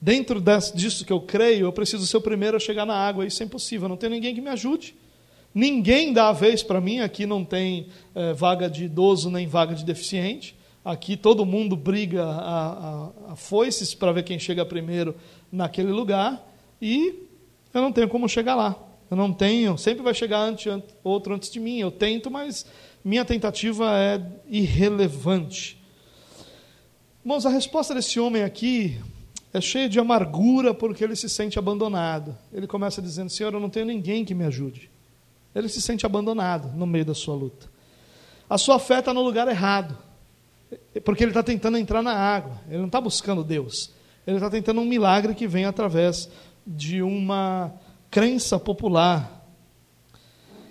Dentro 0.00 0.42
disso 0.74 1.04
que 1.04 1.12
eu 1.12 1.20
creio, 1.20 1.66
eu 1.66 1.72
preciso 1.72 2.06
ser 2.06 2.18
o 2.18 2.20
primeiro 2.20 2.56
a 2.56 2.60
chegar 2.60 2.84
na 2.84 2.94
água. 2.94 3.26
Isso 3.26 3.42
é 3.42 3.46
impossível, 3.46 3.88
não 3.88 3.96
tem 3.96 4.10
ninguém 4.10 4.34
que 4.34 4.40
me 4.40 4.50
ajude. 4.50 4.94
Ninguém 5.54 6.12
dá 6.12 6.28
a 6.28 6.32
vez 6.32 6.62
para 6.62 6.80
mim. 6.80 7.00
Aqui 7.00 7.24
não 7.24 7.44
tem 7.44 7.88
é, 8.14 8.32
vaga 8.34 8.68
de 8.68 8.84
idoso 8.84 9.30
nem 9.30 9.46
vaga 9.46 9.74
de 9.74 9.84
deficiente. 9.84 10.54
Aqui 10.84 11.16
todo 11.16 11.46
mundo 11.46 11.74
briga 11.74 12.24
a, 12.24 12.68
a, 13.28 13.32
a 13.32 13.36
foices 13.36 13.94
para 13.94 14.12
ver 14.12 14.22
quem 14.22 14.38
chega 14.38 14.64
primeiro 14.66 15.16
naquele 15.50 15.90
lugar. 15.90 16.46
E 16.80 17.22
eu 17.72 17.80
não 17.80 17.90
tenho 17.90 18.08
como 18.08 18.28
chegar 18.28 18.54
lá. 18.54 18.76
Eu 19.10 19.16
não 19.16 19.32
tenho, 19.32 19.78
sempre 19.78 20.02
vai 20.02 20.12
chegar 20.12 20.40
antes, 20.40 20.66
outro 21.02 21.34
antes 21.34 21.50
de 21.50 21.58
mim. 21.58 21.78
Eu 21.78 21.90
tento, 21.90 22.30
mas 22.30 22.66
minha 23.04 23.24
tentativa 23.24 23.98
é 23.98 24.20
irrelevante. 24.48 25.80
Irmãos, 27.24 27.46
a 27.46 27.50
resposta 27.50 27.94
desse 27.94 28.20
homem 28.20 28.42
aqui 28.42 29.00
é 29.52 29.60
cheio 29.60 29.88
de 29.88 29.98
amargura 29.98 30.74
porque 30.74 31.02
ele 31.02 31.16
se 31.16 31.28
sente 31.28 31.58
abandonado. 31.58 32.36
Ele 32.52 32.66
começa 32.66 33.00
dizendo: 33.00 33.30
Senhor, 33.30 33.52
eu 33.52 33.60
não 33.60 33.70
tenho 33.70 33.86
ninguém 33.86 34.24
que 34.24 34.34
me 34.34 34.44
ajude. 34.44 34.90
Ele 35.54 35.68
se 35.68 35.80
sente 35.80 36.04
abandonado 36.04 36.76
no 36.76 36.86
meio 36.86 37.04
da 37.04 37.14
sua 37.14 37.34
luta. 37.34 37.66
A 38.48 38.58
sua 38.58 38.78
fé 38.78 38.98
está 38.98 39.12
no 39.12 39.22
lugar 39.22 39.48
errado, 39.48 39.96
porque 41.04 41.24
ele 41.24 41.30
está 41.30 41.42
tentando 41.42 41.78
entrar 41.78 42.02
na 42.02 42.12
água, 42.12 42.60
ele 42.68 42.78
não 42.78 42.86
está 42.86 43.00
buscando 43.00 43.42
Deus, 43.42 43.90
ele 44.26 44.36
está 44.36 44.48
tentando 44.48 44.80
um 44.80 44.84
milagre 44.84 45.34
que 45.34 45.48
vem 45.48 45.64
através 45.64 46.28
de 46.66 47.02
uma 47.02 47.72
crença 48.10 48.58
popular. 48.58 49.46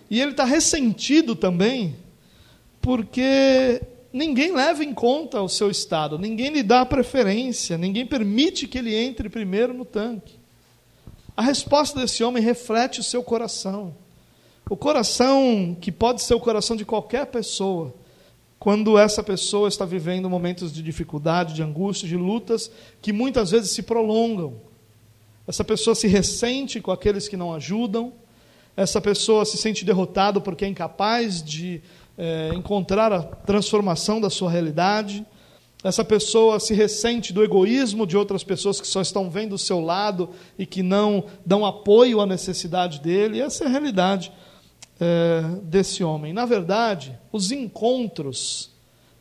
E 0.10 0.22
ele 0.22 0.32
está 0.32 0.46
ressentido 0.46 1.36
também 1.36 1.96
porque 2.82 3.82
ninguém 4.16 4.54
leva 4.54 4.82
em 4.82 4.94
conta 4.94 5.42
o 5.42 5.50
seu 5.50 5.70
estado, 5.70 6.18
ninguém 6.18 6.50
lhe 6.50 6.64
dá 6.64 6.86
preferência, 6.86 7.78
ninguém 7.78 8.06
permite 8.06 8.66
que 8.66 8.78
ele 8.78 8.96
entre 8.96 9.28
primeiro 9.28 9.74
no 9.74 9.84
tanque. 9.84 10.40
A 11.36 11.42
resposta 11.42 12.00
desse 12.00 12.24
homem 12.24 12.42
reflete 12.42 13.02
o 13.02 13.04
seu 13.04 13.22
coração. 13.22 13.94
O 14.70 14.78
coração, 14.78 15.76
que 15.82 15.92
pode 15.92 16.22
ser 16.22 16.34
o 16.34 16.40
coração 16.40 16.78
de 16.78 16.86
qualquer 16.86 17.26
pessoa, 17.26 17.94
quando 18.58 18.98
essa 18.98 19.22
pessoa 19.22 19.68
está 19.68 19.84
vivendo 19.84 20.30
momentos 20.30 20.72
de 20.72 20.82
dificuldade, 20.82 21.54
de 21.54 21.62
angústia, 21.62 22.08
de 22.08 22.16
lutas 22.16 22.72
que 23.02 23.12
muitas 23.12 23.52
vezes 23.52 23.72
se 23.72 23.84
prolongam. 23.84 24.56
Essa 25.46 25.64
pessoa 25.64 25.94
se 25.94 26.08
ressente 26.08 26.80
com 26.80 26.90
aqueles 26.90 27.28
que 27.28 27.36
não 27.36 27.54
ajudam, 27.54 28.14
essa 28.78 29.02
pessoa 29.02 29.46
se 29.46 29.58
sente 29.58 29.84
derrotado 29.84 30.42
porque 30.42 30.64
é 30.64 30.70
incapaz 30.70 31.44
de 31.44 31.82
é, 32.18 32.52
encontrar 32.54 33.12
a 33.12 33.22
transformação 33.22 34.22
da 34.22 34.30
sua 34.30 34.50
realidade. 34.50 35.26
Essa 35.84 36.04
pessoa 36.04 36.60
se 36.60 36.74
ressente 36.74 37.32
do 37.32 37.44
egoísmo 37.44 38.08
de 38.08 38.18
outras 38.18 38.44
pessoas 38.44 38.82
que 38.82 38.88
só 38.88 39.02
estão 39.02 39.30
vendo 39.30 39.54
o 39.54 39.58
seu 39.58 39.80
lado 39.80 40.30
e 40.58 40.66
que 40.66 40.82
não 40.82 41.26
dão 41.46 41.66
apoio 41.66 42.20
à 42.20 42.26
necessidade 42.26 43.00
dele. 43.02 43.40
Essa 43.40 43.66
é 43.66 43.68
a 43.68 43.70
realidade 43.70 44.32
é, 45.00 45.42
desse 45.64 46.04
homem. 46.04 46.34
Na 46.34 46.46
verdade, 46.46 47.18
os 47.32 47.52
encontros 47.52 48.72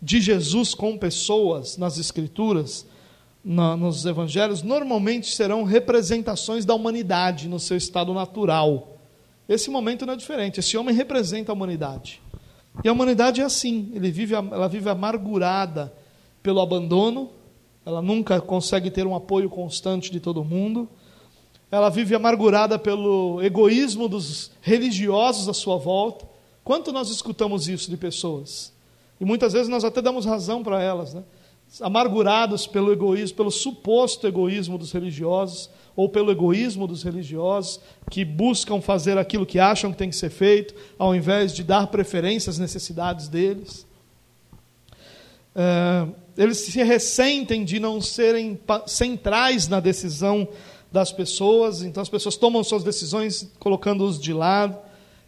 de 0.01 0.21
Jesus 0.21 0.75
com 0.75 0.97
pessoas 0.97 1.77
nas 1.77 1.99
Escrituras, 1.99 2.87
na, 3.45 3.77
nos 3.77 4.05
Evangelhos, 4.07 4.63
normalmente 4.63 5.35
serão 5.35 5.65
representações 5.65 6.65
da 6.65 6.75
humanidade 6.75 7.49
no 7.49 7.61
seu 7.61 7.77
estado 7.77 8.15
natural. 8.15 8.99
Esse 9.47 9.69
momento 9.69 10.07
não 10.07 10.15
é 10.15 10.17
diferente. 10.17 10.61
Esse 10.61 10.77
homem 10.79 10.95
representa 10.95 11.53
a 11.53 11.55
humanidade. 11.55 12.24
E 12.83 12.89
a 12.89 12.93
humanidade 12.93 13.41
é 13.41 13.45
assim, 13.45 13.93
vive, 13.95 14.35
ela 14.35 14.69
vive 14.69 14.89
amargurada 14.89 15.93
pelo 16.43 16.61
abandono, 16.61 17.31
ela 17.87 18.03
nunca 18.03 18.41
consegue 18.41 18.91
ter 18.91 19.07
um 19.07 19.15
apoio 19.15 19.49
constante 19.49 20.11
de 20.11 20.19
todo 20.19 20.45
mundo, 20.45 20.89
ela 21.71 21.89
vive 21.89 22.15
amargurada 22.15 22.79
pelo 22.79 23.43
egoísmo 23.43 24.09
dos 24.09 24.51
religiosos 24.61 25.49
à 25.49 25.55
sua 25.55 25.77
volta. 25.77 26.27
Quanto 26.63 26.93
nós 26.93 27.11
escutamos 27.11 27.69
isso 27.69 27.91
de 27.91 27.97
pessoas? 27.97 28.73
E 29.21 29.25
muitas 29.25 29.53
vezes 29.53 29.69
nós 29.69 29.85
até 29.85 30.01
damos 30.01 30.25
razão 30.25 30.63
para 30.63 30.83
elas, 30.83 31.15
né? 31.15 31.23
amargurados 31.81 32.67
pelo 32.67 32.93
egoísmo, 32.93 33.37
pelo 33.37 33.51
suposto 33.51 34.27
egoísmo 34.27 34.79
dos 34.79 34.93
religiosos, 34.93 35.71
ou 35.97 36.09
pelo 36.09 36.31
egoísmo 36.31 36.87
dos 36.87 37.03
religiosos, 37.03 37.81
que 38.11 38.25
buscam 38.25 38.81
fazer 38.81 39.17
aquilo 39.17 39.47
que 39.47 39.59
acham 39.59 39.93
que 39.93 39.99
tem 39.99 40.11
que 40.11 40.17
ser 40.17 40.31
feito, 40.31 40.75
ao 40.99 41.15
invés 41.15 41.53
de 41.53 41.63
dar 41.63 41.87
preferência 41.87 42.51
às 42.51 42.59
necessidades 42.59 43.29
deles. 43.29 43.87
É, 45.55 46.07
eles 46.37 46.59
se 46.59 46.83
ressentem 46.83 47.65
de 47.65 47.79
não 47.79 48.01
serem 48.01 48.59
centrais 48.87 49.69
na 49.69 49.79
decisão 49.79 50.49
das 50.91 51.13
pessoas, 51.13 51.83
então 51.83 52.03
as 52.03 52.09
pessoas 52.09 52.37
tomam 52.37 52.63
suas 52.65 52.83
decisões 52.83 53.51
colocando-os 53.59 54.19
de 54.19 54.33
lado, 54.33 54.77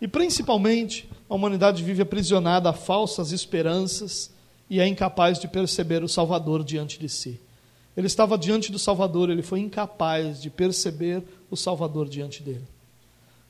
e 0.01 0.07
principalmente 0.07 1.09
a 1.29 1.35
humanidade 1.35 1.83
vive 1.83 2.03
aprisionada 2.03 2.71
a 2.71 2.73
falsas 2.73 3.33
esperanças 3.33 4.31
e 4.69 4.81
é 4.81 4.87
incapaz 4.87 5.39
de 5.39 5.49
perceber 5.49 6.03
o 6.03 6.09
Salvador 6.09 6.63
diante 6.63 6.99
de 6.99 7.09
si. 7.09 7.41
Ele 7.97 8.07
estava 8.07 8.37
diante 8.37 8.71
do 8.71 8.79
Salvador, 8.79 9.31
ele 9.31 9.43
foi 9.43 9.61
incapaz 9.61 10.41
de 10.43 10.51
perceber 10.51 11.23
o 11.51 11.57
Salvador 11.57 12.09
diante 12.09 12.43
dele. 12.43 12.67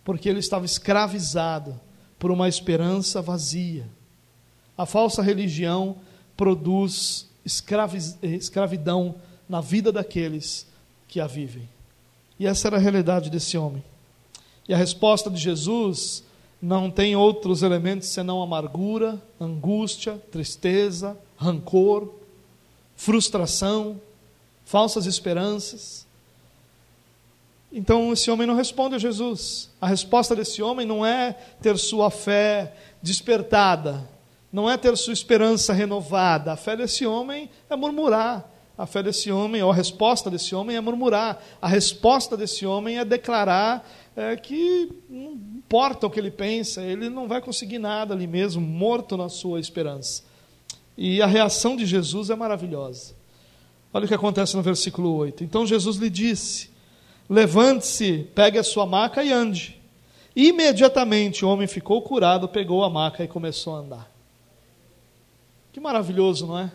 Porque 0.05 0.29
ele 0.29 0.39
estava 0.39 0.65
escravizado 0.65 1.79
por 2.19 2.31
uma 2.31 2.49
esperança 2.49 3.21
vazia. 3.21 3.87
A 4.79 4.87
falsa 4.87 5.21
religião 5.21 5.97
produz 6.37 7.29
escravidão 8.25 9.17
na 9.49 9.61
vida 9.61 9.91
daqueles 9.91 10.67
que 11.09 11.21
a 11.21 11.27
vivem. 11.27 11.69
E 12.39 12.47
essa 12.47 12.69
era 12.69 12.77
a 12.77 12.81
realidade 12.81 13.31
desse 13.31 13.57
homem. 13.57 13.83
E 14.69 14.75
a 14.75 14.77
resposta 14.77 15.31
de 15.31 15.39
Jesus 15.39 16.25
não 16.61 16.91
tem 16.91 17.17
outros 17.17 17.63
elementos 17.63 18.09
senão 18.09 18.43
amargura, 18.43 19.21
angústia, 19.41 20.21
tristeza, 20.31 21.17
rancor, 21.37 22.13
frustração, 22.97 24.01
falsas 24.67 25.07
esperanças. 25.07 26.05
Então 27.73 28.13
esse 28.13 28.31
homem 28.31 28.47
não 28.47 28.55
responde 28.55 28.97
a 28.97 28.99
Jesus. 28.99 29.71
A 29.81 29.87
resposta 29.87 30.35
desse 30.35 30.61
homem 30.63 30.85
não 30.85 31.07
é 31.07 31.33
ter 31.63 31.79
sua 31.79 32.11
fé 32.11 32.75
despertada, 33.01 34.07
não 34.53 34.69
é 34.69 34.77
ter 34.77 34.95
sua 34.97 35.13
esperança 35.13 35.73
renovada. 35.73 36.53
A 36.53 36.57
fé 36.57 36.77
desse 36.77 37.07
homem 37.07 37.49
é 37.71 37.77
murmurar. 37.77 38.53
A 38.77 38.85
fé 38.85 39.03
desse 39.03 39.33
homem, 39.33 39.63
ou 39.63 39.71
a 39.71 39.75
resposta 39.75 40.29
desse 40.29 40.55
homem 40.55 40.77
é 40.77 40.81
murmurar. 40.81 41.43
A 41.63 41.69
resposta 41.69 42.37
desse 42.37 42.67
homem 42.67 42.99
é 42.99 43.05
declarar 43.07 43.89
é, 44.15 44.37
que 44.37 44.91
não 45.09 45.33
importa 45.33 46.07
o 46.07 46.11
que 46.11 46.21
ele 46.21 46.31
pensa, 46.31 46.83
ele 46.83 47.09
não 47.09 47.27
vai 47.27 47.41
conseguir 47.41 47.79
nada 47.79 48.13
ali 48.13 48.27
mesmo, 48.27 48.61
morto 48.61 49.17
na 49.17 49.31
sua 49.31 49.61
esperança. 49.61 50.25
E 50.97 51.23
a 51.23 51.27
reação 51.27 51.75
de 51.75 51.87
Jesus 51.87 52.29
é 52.29 52.35
maravilhosa. 52.35 53.15
Olha 53.97 54.05
o 54.05 54.09
que 54.09 54.15
acontece 54.15 54.55
no 54.55 54.61
versículo 54.61 55.17
8. 55.17 55.43
Então 55.43 55.67
Jesus 55.67 55.97
lhe 55.97 56.11
disse: 56.11 56.69
Levante-se, 57.31 58.29
pegue 58.35 58.59
a 58.59 58.63
sua 58.63 58.85
maca 58.85 59.25
e 59.25 59.33
ande. 59.33 59.81
Imediatamente 60.37 61.47
o 61.47 61.49
homem 61.49 61.67
ficou 61.67 62.03
curado, 62.03 62.47
pegou 62.47 62.85
a 62.85 62.91
maca 62.91 63.25
e 63.25 63.27
começou 63.27 63.75
a 63.75 63.79
andar. 63.79 64.13
Que 65.73 65.81
maravilhoso, 65.81 66.47
não 66.47 66.59
é? 66.59 66.71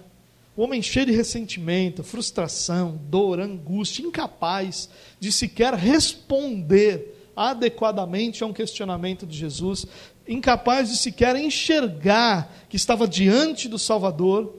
O 0.58 0.64
homem 0.64 0.82
cheio 0.82 1.06
de 1.06 1.12
ressentimento, 1.12 2.04
frustração, 2.04 3.00
dor, 3.04 3.40
angústia, 3.40 4.02
incapaz 4.02 4.90
de 5.20 5.32
sequer 5.32 5.76
responder 5.76 7.30
adequadamente 7.36 8.44
a 8.44 8.48
um 8.48 8.54
questionamento 8.54 9.28
de 9.28 9.38
Jesus, 9.38 9.86
incapaz 10.28 10.90
de 10.90 10.98
sequer 10.98 11.36
enxergar 11.36 12.52
que 12.68 12.78
estava 12.78 13.08
diante 13.08 13.70
do 13.70 13.78
Salvador, 13.78 14.56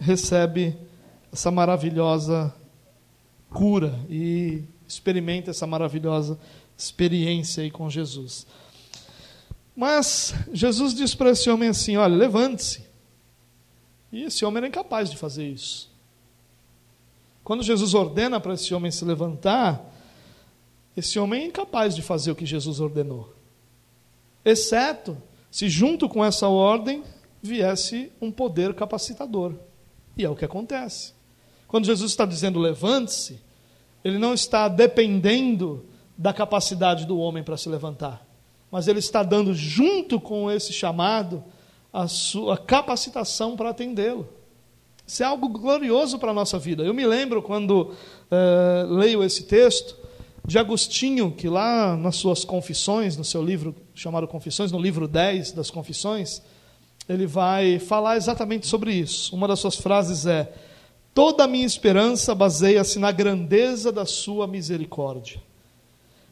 recebe 0.00 0.76
essa 1.32 1.50
maravilhosa 1.50 2.54
cura 3.50 3.98
e 4.08 4.64
experimenta 4.86 5.50
essa 5.50 5.66
maravilhosa 5.66 6.38
experiência 6.76 7.62
aí 7.62 7.70
com 7.70 7.88
Jesus. 7.90 8.46
Mas 9.76 10.34
Jesus 10.52 10.94
diz 10.94 11.14
para 11.14 11.30
esse 11.30 11.48
homem 11.48 11.68
assim: 11.68 11.96
olha, 11.96 12.14
levante-se. 12.16 12.84
E 14.12 14.24
esse 14.24 14.44
homem 14.44 14.58
era 14.58 14.68
incapaz 14.68 15.10
de 15.10 15.16
fazer 15.16 15.46
isso. 15.48 15.88
Quando 17.44 17.62
Jesus 17.62 17.94
ordena 17.94 18.40
para 18.40 18.54
esse 18.54 18.74
homem 18.74 18.90
se 18.90 19.04
levantar, 19.04 19.84
esse 20.96 21.18
homem 21.18 21.42
é 21.42 21.46
incapaz 21.46 21.94
de 21.94 22.02
fazer 22.02 22.30
o 22.30 22.36
que 22.36 22.44
Jesus 22.44 22.80
ordenou. 22.80 23.32
Exceto 24.44 25.16
se, 25.50 25.68
junto 25.68 26.08
com 26.08 26.24
essa 26.24 26.48
ordem, 26.48 27.02
viesse 27.42 28.12
um 28.20 28.30
poder 28.30 28.74
capacitador. 28.74 29.54
E 30.16 30.24
é 30.24 30.28
o 30.28 30.36
que 30.36 30.44
acontece. 30.44 31.14
Quando 31.70 31.86
Jesus 31.86 32.10
está 32.10 32.26
dizendo 32.26 32.58
levante-se, 32.58 33.40
ele 34.04 34.18
não 34.18 34.34
está 34.34 34.66
dependendo 34.66 35.84
da 36.18 36.32
capacidade 36.32 37.06
do 37.06 37.16
homem 37.16 37.44
para 37.44 37.56
se 37.56 37.68
levantar, 37.68 38.26
mas 38.72 38.88
ele 38.88 38.98
está 38.98 39.22
dando, 39.22 39.54
junto 39.54 40.20
com 40.20 40.50
esse 40.50 40.72
chamado, 40.72 41.44
a 41.92 42.08
sua 42.08 42.58
capacitação 42.58 43.56
para 43.56 43.70
atendê-lo. 43.70 44.28
Isso 45.06 45.22
é 45.22 45.26
algo 45.26 45.48
glorioso 45.48 46.18
para 46.18 46.32
a 46.32 46.34
nossa 46.34 46.58
vida. 46.58 46.82
Eu 46.82 46.92
me 46.92 47.06
lembro 47.06 47.40
quando 47.40 47.94
é, 48.28 48.84
leio 48.88 49.22
esse 49.22 49.44
texto 49.44 49.96
de 50.44 50.58
Agostinho, 50.58 51.30
que 51.30 51.48
lá 51.48 51.96
nas 51.96 52.16
suas 52.16 52.44
confissões, 52.44 53.16
no 53.16 53.24
seu 53.24 53.44
livro 53.44 53.76
chamado 53.94 54.26
Confissões, 54.26 54.72
no 54.72 54.80
livro 54.80 55.06
10 55.06 55.52
das 55.52 55.70
Confissões, 55.70 56.42
ele 57.08 57.26
vai 57.26 57.78
falar 57.78 58.16
exatamente 58.16 58.66
sobre 58.66 58.92
isso. 58.92 59.34
Uma 59.36 59.46
das 59.46 59.60
suas 59.60 59.76
frases 59.76 60.26
é: 60.26 60.52
Toda 61.20 61.44
a 61.44 61.46
minha 61.46 61.66
esperança 61.66 62.34
baseia-se 62.34 62.98
na 62.98 63.12
grandeza 63.12 63.92
da 63.92 64.06
sua 64.06 64.46
misericórdia. 64.46 65.38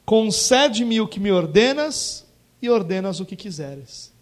Concede-me 0.02 0.98
o 0.98 1.06
que 1.06 1.20
me 1.20 1.30
ordenas 1.30 2.26
e 2.62 2.70
ordenas 2.70 3.20
o 3.20 3.26
que 3.26 3.36
quiseres. 3.36 4.14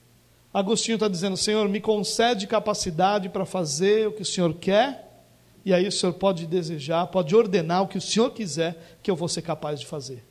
Agostinho 0.53 0.97
está 0.97 1.07
dizendo: 1.07 1.37
Senhor, 1.37 1.69
me 1.69 1.81
concede 1.81 2.49
capacidade 2.49 3.29
para 3.29 3.47
fazer 3.47 4.09
o 4.09 4.13
que 4.13 4.23
o 4.23 4.27
Senhor 4.27 4.55
quer, 4.55 5.23
e 5.65 5.73
aí 5.73 5.87
o 5.87 5.93
Senhor 5.93 6.15
pode 6.15 6.49
desejar, 6.49 7.07
pode 7.07 7.37
ordenar 7.37 7.85
o 7.85 7.89
que 7.89 7.99
o 7.99 8.03
Senhor 8.03 8.33
quiser, 8.33 8.99
que 9.05 9.09
eu 9.09 9.15
vou 9.15 9.29
ser 9.29 9.43
capaz 9.43 9.79
de 9.79 9.87
fazer. 9.87 10.25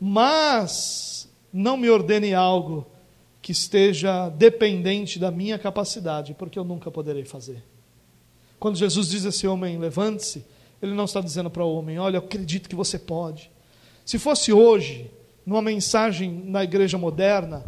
Mas 0.00 1.28
não 1.52 1.76
me 1.76 1.90
ordene 1.90 2.32
algo 2.32 2.86
que 3.42 3.52
esteja 3.52 4.30
dependente 4.30 5.18
da 5.18 5.30
minha 5.30 5.58
capacidade, 5.58 6.32
porque 6.32 6.58
eu 6.58 6.64
nunca 6.64 6.90
poderei 6.90 7.26
fazer. 7.26 7.62
Quando 8.58 8.76
Jesus 8.76 9.08
diz 9.08 9.24
a 9.24 9.28
esse 9.28 9.46
homem, 9.46 9.78
levante-se, 9.78 10.44
ele 10.82 10.94
não 10.94 11.04
está 11.04 11.20
dizendo 11.20 11.50
para 11.50 11.64
o 11.64 11.74
homem, 11.74 11.98
olha, 11.98 12.16
eu 12.16 12.20
acredito 12.20 12.68
que 12.68 12.74
você 12.74 12.98
pode. 12.98 13.50
Se 14.04 14.18
fosse 14.18 14.52
hoje, 14.52 15.10
numa 15.44 15.62
mensagem 15.62 16.44
na 16.46 16.64
igreja 16.64 16.96
moderna, 16.98 17.64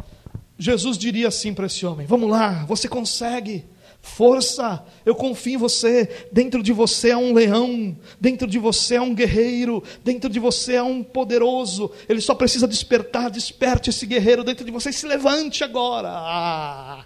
Jesus 0.59 0.99
diria 0.99 1.29
assim 1.29 1.55
para 1.55 1.67
esse 1.67 1.85
homem: 1.87 2.07
Vamos 2.07 2.31
lá, 2.31 2.65
você 2.67 2.89
consegue. 2.89 3.65
Força, 4.03 4.83
eu 5.05 5.15
confio 5.15 5.55
em 5.55 5.59
você. 5.59 6.29
Dentro 6.33 6.63
de 6.63 6.73
você 6.73 7.11
é 7.11 7.17
um 7.17 7.35
leão, 7.35 7.95
dentro 8.19 8.47
de 8.47 8.59
você 8.59 8.95
é 8.95 9.01
um 9.01 9.15
guerreiro, 9.15 9.83
dentro 10.03 10.31
de 10.31 10.39
você 10.39 10.75
é 10.75 10.83
um 10.83 11.03
poderoso. 11.03 11.91
Ele 12.09 12.21
só 12.21 12.35
precisa 12.35 12.67
despertar. 12.67 13.31
Desperte 13.31 13.91
esse 13.91 14.07
guerreiro 14.07 14.43
dentro 14.43 14.65
de 14.65 14.71
você 14.71 14.89
e 14.89 14.95
se 14.95 15.07
levante 15.07 15.63
agora. 15.63 16.09
Ah. 16.11 17.05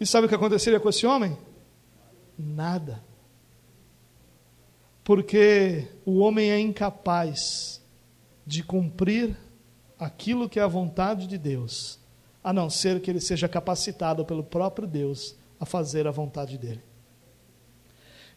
E 0.00 0.06
sabe 0.06 0.26
o 0.26 0.28
que 0.28 0.34
aconteceria 0.34 0.78
com 0.78 0.88
esse 0.88 1.06
homem? 1.06 1.36
Nada. 2.38 3.02
Porque 5.02 5.88
o 6.04 6.18
homem 6.18 6.50
é 6.50 6.58
incapaz 6.58 7.82
de 8.46 8.62
cumprir 8.62 9.36
aquilo 9.98 10.48
que 10.48 10.60
é 10.60 10.62
a 10.62 10.68
vontade 10.68 11.26
de 11.26 11.36
Deus, 11.36 11.98
a 12.44 12.52
não 12.52 12.70
ser 12.70 13.00
que 13.00 13.10
ele 13.10 13.20
seja 13.20 13.48
capacitado 13.48 14.24
pelo 14.24 14.44
próprio 14.44 14.86
Deus 14.86 15.34
a 15.58 15.66
fazer 15.66 16.06
a 16.06 16.12
vontade 16.12 16.56
dele. 16.56 16.82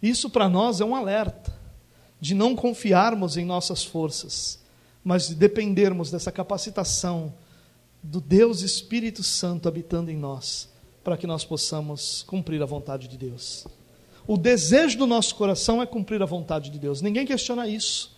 Isso 0.02 0.30
para 0.30 0.50
nós 0.50 0.82
é 0.82 0.86
um 0.86 0.96
alerta 0.96 1.54
de 2.20 2.34
não 2.34 2.56
confiarmos 2.56 3.38
em 3.38 3.46
nossas 3.46 3.84
forças, 3.84 4.60
mas 5.04 5.28
de 5.28 5.36
dependermos 5.36 6.10
dessa 6.10 6.32
capacitação 6.32 7.34
do 8.02 8.20
Deus 8.20 8.62
Espírito 8.62 9.22
Santo 9.22 9.68
habitando 9.68 10.10
em 10.10 10.18
nós 10.18 10.71
para 11.04 11.18
que 11.18 11.28
nós 11.28 11.44
possamos 11.44 12.24
cumprir 12.24 12.62
a 12.62 12.66
vontade 12.66 13.08
de 13.08 13.18
Deus. 13.18 13.68
O 14.28 14.38
desejo 14.38 14.98
do 14.98 15.08
nosso 15.08 15.36
coração 15.36 15.82
é 15.82 15.86
cumprir 15.86 16.22
a 16.22 16.26
vontade 16.26 16.70
de 16.70 16.80
Deus, 16.80 17.02
ninguém 17.02 17.26
questiona 17.26 17.68
isso. 17.68 18.16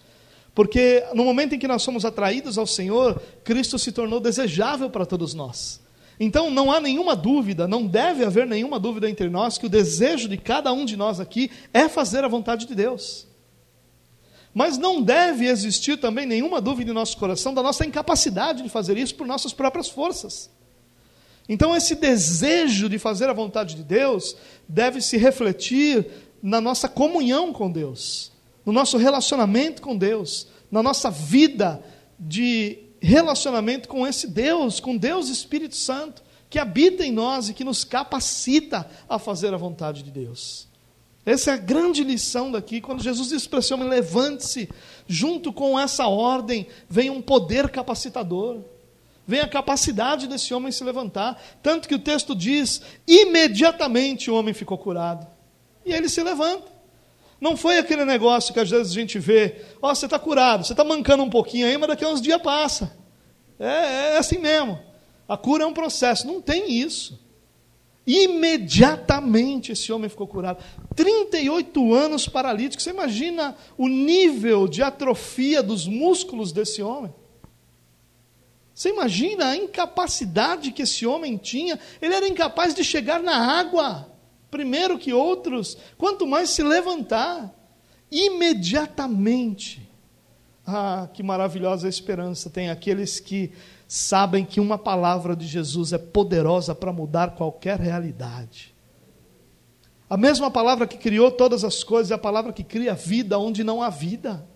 Porque 0.54 1.04
no 1.14 1.24
momento 1.24 1.56
em 1.56 1.60
que 1.60 1.68
nós 1.68 1.82
somos 1.82 2.06
atraídos 2.06 2.58
ao 2.58 2.68
Senhor, 2.68 3.22
Cristo 3.44 3.80
se 3.80 3.92
tornou 3.92 4.20
desejável 4.20 4.90
para 4.90 5.06
todos 5.06 5.34
nós. 5.34 5.82
Então 6.20 6.52
não 6.52 6.72
há 6.72 6.80
nenhuma 6.80 7.16
dúvida, 7.16 7.68
não 7.68 7.88
deve 7.88 8.24
haver 8.24 8.46
nenhuma 8.46 8.80
dúvida 8.80 9.10
entre 9.10 9.30
nós 9.30 9.58
que 9.58 9.66
o 9.66 9.70
desejo 9.70 10.30
de 10.30 10.38
cada 10.38 10.72
um 10.72 10.86
de 10.86 10.96
nós 10.96 11.20
aqui 11.20 11.50
é 11.74 11.90
fazer 11.90 12.24
a 12.24 12.28
vontade 12.28 12.68
de 12.68 12.76
Deus. 12.76 13.28
Mas 14.54 14.78
não 14.78 15.02
deve 15.02 15.48
existir 15.48 15.98
também 15.98 16.28
nenhuma 16.28 16.62
dúvida 16.62 16.92
em 16.92 16.94
nosso 16.94 17.18
coração 17.18 17.54
da 17.54 17.64
nossa 17.64 17.84
incapacidade 17.86 18.62
de 18.62 18.70
fazer 18.70 18.98
isso 18.98 19.16
por 19.16 19.26
nossas 19.26 19.52
próprias 19.52 19.90
forças. 19.90 20.52
Então, 21.48 21.76
esse 21.76 21.96
desejo 21.96 22.88
de 22.88 22.98
fazer 22.98 23.30
a 23.30 23.34
vontade 23.34 23.76
de 23.76 23.84
Deus 23.84 24.36
deve 24.68 25.02
se 25.02 25.18
refletir 25.18 26.08
na 26.42 26.62
nossa 26.62 26.88
comunhão 26.88 27.52
com 27.52 27.72
Deus, 27.72 28.32
no 28.66 28.72
nosso 28.72 28.98
relacionamento 28.98 29.82
com 29.82 29.98
Deus, 29.98 30.48
na 30.72 30.82
nossa 30.82 31.10
vida 31.10 31.84
de 32.20 32.80
relacionamento 33.02 33.90
com 33.90 34.08
esse 34.08 34.28
Deus, 34.28 34.80
com 34.80 34.96
Deus 34.96 35.28
Espírito 35.28 35.76
Santo, 35.76 36.24
que 36.50 36.60
habita 36.60 37.06
em 37.06 37.12
nós 37.12 37.50
e 37.50 37.54
que 37.54 37.64
nos 37.64 37.84
capacita 37.84 38.90
a 39.10 39.20
fazer 39.20 39.54
a 39.54 39.58
vontade 39.58 40.04
de 40.04 40.12
Deus. 40.12 40.68
Essa 41.26 41.52
é 41.52 41.54
a 41.54 41.58
grande 41.58 42.04
lição 42.04 42.52
daqui. 42.52 42.82
Quando 42.82 43.02
Jesus 43.02 43.30
diz 43.30 43.48
para 43.48 43.60
esse 43.60 43.74
homem: 43.74 43.88
levante-se, 43.88 44.70
junto 45.08 45.52
com 45.54 45.80
essa 45.80 46.08
ordem 46.08 46.68
vem 46.90 47.10
um 47.10 47.22
poder 47.22 47.70
capacitador 47.70 48.62
vem 49.26 49.40
a 49.40 49.48
capacidade 49.48 50.28
desse 50.28 50.54
homem 50.54 50.72
se 50.72 50.84
levantar. 50.84 51.42
Tanto 51.62 51.88
que 51.88 51.96
o 51.96 52.00
texto 52.00 52.36
diz: 52.36 52.82
imediatamente 53.08 54.30
o 54.30 54.36
homem 54.36 54.54
ficou 54.54 54.78
curado. 54.78 55.28
E 55.86 55.94
ele 55.94 56.10
se 56.10 56.22
levanta. 56.22 56.72
Não 57.40 57.58
foi 57.58 57.78
aquele 57.78 58.06
negócio 58.06 58.54
que 58.54 58.60
às 58.60 58.70
vezes 58.70 58.92
a 58.92 58.96
gente 58.96 59.20
vê: 59.20 59.62
ó, 59.82 59.92
oh, 59.92 59.96
você 59.96 60.06
está 60.06 60.20
curado, 60.20 60.64
você 60.64 60.74
está 60.74 60.84
mancando 60.84 61.24
um 61.24 61.30
pouquinho 61.30 61.68
aí, 61.68 61.78
mas 61.78 61.90
daqui 61.90 62.06
a 62.06 62.10
uns 62.10 62.22
dias 62.22 62.42
passa. 62.42 62.96
É, 63.60 64.16
é 64.16 64.18
assim 64.18 64.38
mesmo. 64.38 64.80
A 65.28 65.38
cura 65.38 65.64
é 65.64 65.68
um 65.68 65.74
processo. 65.74 66.28
Não 66.28 66.42
tem 66.42 66.72
isso. 66.72 67.22
Imediatamente 68.06 69.72
esse 69.72 69.92
homem 69.92 70.10
ficou 70.10 70.28
curado. 70.28 70.62
38 70.96 71.94
anos 71.94 72.28
paralítico. 72.28 72.84
Você 72.84 72.90
imagina 72.90 73.56
o 73.78 73.88
nível 73.88 74.68
de 74.68 74.84
atrofia 74.84 75.64
dos 75.64 75.88
músculos 75.88 76.52
desse 76.52 76.82
homem? 76.82 77.14
Você 78.74 78.90
imagina 78.90 79.50
a 79.50 79.56
incapacidade 79.56 80.72
que 80.72 80.82
esse 80.82 81.06
homem 81.06 81.38
tinha? 81.38 81.80
Ele 82.02 82.14
era 82.14 82.28
incapaz 82.28 82.74
de 82.74 82.84
chegar 82.84 83.22
na 83.22 83.36
água 83.36 84.14
primeiro 84.54 85.00
que 85.00 85.12
outros, 85.12 85.76
quanto 85.98 86.28
mais 86.28 86.52
se 86.52 86.62
levantar. 86.62 87.52
Imediatamente. 88.12 89.90
Ah, 90.64 91.10
que 91.12 91.24
maravilhosa 91.24 91.90
esperança 91.90 92.52
tem 92.52 92.70
aqueles 92.70 93.20
que 93.20 93.52
sabem 93.88 94.46
que 94.46 94.60
uma 94.60 94.78
palavra 94.78 95.36
de 95.36 95.48
Jesus 95.48 95.92
é 95.92 95.98
poderosa 95.98 96.76
para 96.76 96.94
mudar 96.94 97.32
qualquer 97.32 97.80
realidade. 97.80 98.76
A 100.08 100.16
mesma 100.16 100.52
palavra 100.52 100.86
que 100.86 100.98
criou 100.98 101.32
todas 101.32 101.64
as 101.64 101.84
coisas 101.84 102.12
é 102.12 102.14
a 102.14 102.20
palavra 102.20 102.54
que 102.54 102.64
cria 102.64 102.94
vida 102.94 103.40
onde 103.40 103.64
não 103.64 103.82
há 103.82 103.90
vida. 103.90 104.48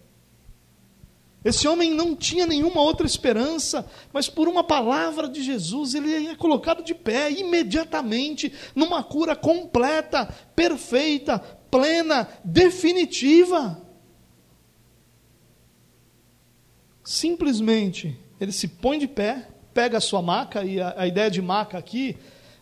Esse 1.46 1.68
homem 1.68 1.92
não 1.94 2.16
tinha 2.16 2.46
nenhuma 2.46 2.82
outra 2.82 3.06
esperança, 3.06 3.90
mas 4.12 4.28
por 4.28 4.48
uma 4.48 4.64
palavra 4.64 5.30
de 5.30 5.42
Jesus 5.42 5.94
ele 5.94 6.28
é 6.28 6.36
colocado 6.36 6.84
de 6.84 6.96
pé 6.96 7.32
imediatamente, 7.32 8.52
numa 8.76 9.04
cura 9.04 9.36
completa, 9.36 10.26
perfeita, 10.56 11.40
plena, 11.70 12.28
definitiva. 12.44 13.82
Simplesmente 17.04 18.20
ele 18.40 18.52
se 18.52 18.68
põe 18.68 19.00
de 19.00 19.08
pé, 19.08 19.48
pega 19.74 20.00
a 20.00 20.02
sua 20.02 20.22
maca, 20.22 20.64
e 20.64 20.82
a, 20.82 20.96
a 20.98 21.08
ideia 21.08 21.30
de 21.30 21.42
maca 21.42 21.78
aqui 21.78 22.18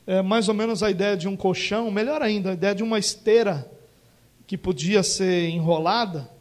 é 0.05 0.21
mais 0.21 0.47
ou 0.47 0.53
menos 0.53 0.83
a 0.83 0.91
ideia 0.91 1.17
de 1.17 1.27
um 1.27 1.35
colchão, 1.35 1.89
melhor 1.89 2.21
ainda, 2.21 2.51
a 2.51 2.53
ideia 2.53 2.75
de 2.75 2.83
uma 2.83 2.99
esteira 2.99 3.71
que 4.45 4.57
podia 4.57 5.01
ser 5.01 5.49
enrolada 5.49 6.34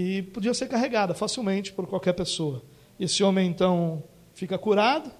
e 0.00 0.22
podia 0.22 0.54
ser 0.54 0.68
carregada 0.68 1.12
facilmente 1.12 1.72
por 1.72 1.84
qualquer 1.84 2.12
pessoa. 2.12 2.62
Esse 3.00 3.24
homem 3.24 3.50
então 3.50 4.00
fica 4.32 4.56
curado, 4.56 5.10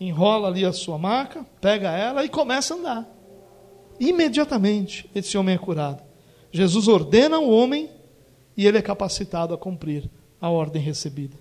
enrola 0.00 0.48
ali 0.48 0.64
a 0.64 0.72
sua 0.72 0.96
maca, 0.96 1.44
pega 1.60 1.90
ela 1.90 2.24
e 2.24 2.30
começa 2.30 2.72
a 2.72 2.78
andar. 2.78 3.08
Imediatamente 4.00 5.06
esse 5.14 5.36
homem 5.36 5.54
é 5.54 5.58
curado. 5.58 6.02
Jesus 6.50 6.88
ordena 6.88 7.38
o 7.38 7.50
homem 7.50 7.90
e 8.56 8.66
ele 8.66 8.78
é 8.78 8.82
capacitado 8.82 9.52
a 9.52 9.58
cumprir 9.58 10.08
a 10.40 10.48
ordem 10.48 10.80
recebida. 10.80 11.36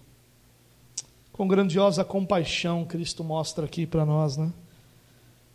Com 1.31 1.47
grandiosa 1.47 2.03
compaixão, 2.03 2.83
Cristo 2.83 3.23
mostra 3.23 3.63
aqui 3.63 3.87
para 3.87 4.05
nós, 4.05 4.35
né? 4.35 4.51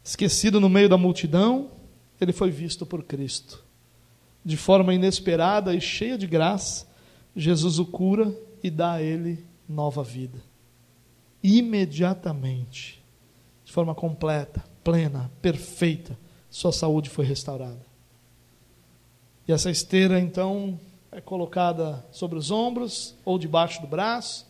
Esquecido 0.02 0.58
no 0.58 0.70
meio 0.70 0.88
da 0.88 0.96
multidão, 0.96 1.68
ele 2.18 2.32
foi 2.32 2.50
visto 2.50 2.86
por 2.86 3.02
Cristo. 3.02 3.62
De 4.42 4.56
forma 4.56 4.94
inesperada 4.94 5.74
e 5.74 5.82
cheia 5.82 6.16
de 6.16 6.26
graça, 6.26 6.85
Jesus 7.36 7.78
o 7.78 7.84
cura 7.84 8.34
e 8.62 8.70
dá 8.70 8.94
a 8.94 9.02
ele 9.02 9.44
nova 9.68 10.02
vida. 10.02 10.38
Imediatamente, 11.42 13.02
de 13.64 13.70
forma 13.70 13.94
completa, 13.94 14.64
plena, 14.82 15.30
perfeita, 15.42 16.18
sua 16.48 16.72
saúde 16.72 17.10
foi 17.10 17.26
restaurada. 17.26 17.84
E 19.46 19.52
essa 19.52 19.70
esteira, 19.70 20.18
então, 20.18 20.80
é 21.12 21.20
colocada 21.20 22.04
sobre 22.10 22.38
os 22.38 22.50
ombros, 22.50 23.14
ou 23.24 23.38
debaixo 23.38 23.80
do 23.80 23.86
braço, 23.86 24.46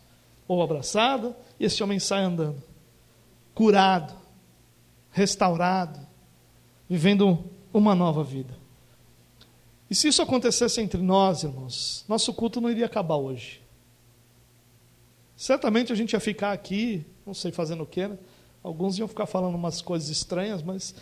ou 0.47 0.63
abraçada, 0.63 1.37
e 1.59 1.65
esse 1.65 1.83
homem 1.83 1.99
sai 1.99 2.23
andando, 2.23 2.63
curado, 3.53 4.13
restaurado, 5.11 5.99
vivendo 6.89 7.43
uma 7.73 7.93
nova 7.93 8.23
vida. 8.23 8.53
E 9.89 9.95
se 9.95 10.07
isso 10.09 10.21
acontecesse 10.21 10.81
entre 10.81 11.01
nós, 11.01 11.43
irmãos, 11.43 12.03
nosso 12.07 12.33
culto 12.33 12.59
não 12.59 12.69
iria 12.69 12.85
acabar 12.85 13.15
hoje. 13.15 13.61
Certamente 15.35 15.93
a 15.93 15.95
gente 15.95 16.13
ia 16.13 16.19
ficar 16.19 16.51
aqui, 16.51 17.05
não 17.25 17.33
sei 17.33 17.51
fazendo 17.51 17.83
o 17.83 17.85
quê, 17.85 18.07
né? 18.07 18.17
Alguns 18.63 18.97
iam 18.97 19.07
ficar 19.07 19.25
falando 19.25 19.55
umas 19.55 19.81
coisas 19.81 20.09
estranhas, 20.09 20.61
mas 20.61 20.93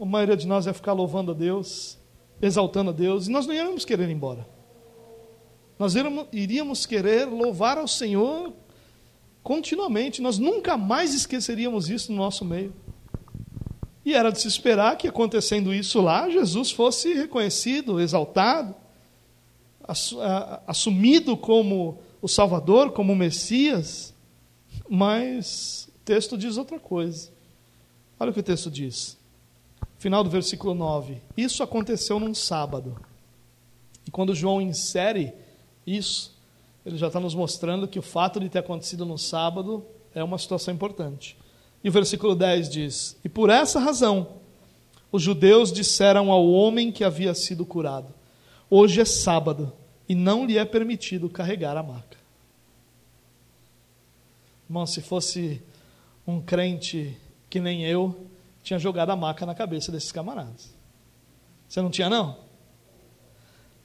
a 0.00 0.04
maioria 0.04 0.36
de 0.36 0.46
nós 0.46 0.66
ia 0.66 0.74
ficar 0.74 0.94
louvando 0.94 1.30
a 1.30 1.34
Deus, 1.34 1.96
exaltando 2.42 2.90
a 2.90 2.92
Deus, 2.92 3.28
e 3.28 3.30
nós 3.30 3.46
não 3.46 3.54
íamos 3.54 3.84
querer 3.84 4.08
ir 4.08 4.12
embora. 4.12 4.48
Nós 5.78 5.94
iríamos 6.32 6.86
querer 6.86 7.26
louvar 7.26 7.78
ao 7.78 7.86
Senhor 7.86 8.52
continuamente, 9.44 10.20
nós 10.20 10.38
nunca 10.38 10.76
mais 10.76 11.14
esqueceríamos 11.14 11.88
isso 11.88 12.10
no 12.10 12.18
nosso 12.18 12.44
meio. 12.44 12.74
E 14.08 14.14
era 14.14 14.32
de 14.32 14.40
se 14.40 14.48
esperar 14.48 14.96
que, 14.96 15.06
acontecendo 15.06 15.74
isso 15.74 16.00
lá, 16.00 16.30
Jesus 16.30 16.70
fosse 16.70 17.12
reconhecido, 17.12 18.00
exaltado, 18.00 18.74
assumido 20.66 21.36
como 21.36 21.98
o 22.22 22.26
Salvador, 22.26 22.92
como 22.92 23.12
o 23.12 23.16
Messias. 23.16 24.14
Mas 24.88 25.90
o 25.94 26.04
texto 26.06 26.38
diz 26.38 26.56
outra 26.56 26.78
coisa. 26.78 27.28
Olha 28.18 28.30
o 28.30 28.32
que 28.32 28.40
o 28.40 28.42
texto 28.42 28.70
diz. 28.70 29.18
Final 29.98 30.24
do 30.24 30.30
versículo 30.30 30.72
9. 30.72 31.20
Isso 31.36 31.62
aconteceu 31.62 32.18
num 32.18 32.34
sábado. 32.34 32.98
E 34.06 34.10
quando 34.10 34.34
João 34.34 34.58
insere 34.58 35.34
isso, 35.86 36.34
ele 36.86 36.96
já 36.96 37.08
está 37.08 37.20
nos 37.20 37.34
mostrando 37.34 37.86
que 37.86 37.98
o 37.98 38.02
fato 38.02 38.40
de 38.40 38.48
ter 38.48 38.60
acontecido 38.60 39.04
no 39.04 39.18
sábado 39.18 39.84
é 40.14 40.24
uma 40.24 40.38
situação 40.38 40.72
importante. 40.72 41.36
E 41.82 41.88
o 41.88 41.92
versículo 41.92 42.34
10 42.34 42.68
diz: 42.68 43.16
E 43.24 43.28
por 43.28 43.50
essa 43.50 43.78
razão, 43.78 44.38
os 45.10 45.22
judeus 45.22 45.72
disseram 45.72 46.30
ao 46.30 46.46
homem 46.48 46.92
que 46.92 47.04
havia 47.04 47.34
sido 47.34 47.64
curado: 47.64 48.12
Hoje 48.68 49.00
é 49.00 49.04
sábado 49.04 49.72
e 50.08 50.14
não 50.14 50.44
lhe 50.44 50.58
é 50.58 50.64
permitido 50.64 51.28
carregar 51.28 51.76
a 51.76 51.82
maca. 51.82 52.18
Irmão, 54.68 54.86
se 54.86 55.00
fosse 55.00 55.62
um 56.26 56.40
crente 56.42 57.16
que 57.48 57.58
nem 57.60 57.84
eu, 57.84 58.26
tinha 58.62 58.78
jogado 58.78 59.10
a 59.10 59.16
maca 59.16 59.46
na 59.46 59.54
cabeça 59.54 59.90
desses 59.90 60.12
camaradas. 60.12 60.74
Você 61.66 61.80
não 61.80 61.90
tinha, 61.90 62.10
não? 62.10 62.36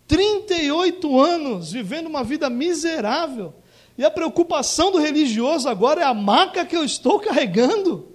38 0.08 1.20
anos 1.20 1.72
vivendo 1.72 2.08
uma 2.08 2.24
vida 2.24 2.50
miserável. 2.50 3.54
E 3.98 4.04
a 4.04 4.10
preocupação 4.10 4.91
do 4.91 4.98
religioso 4.98 5.70
agora 5.70 6.02
é 6.02 6.04
a 6.04 6.14
maca 6.14 6.66
que 6.66 6.76
eu 6.76 6.84
estou 6.84 7.20
carregando. 7.20 8.12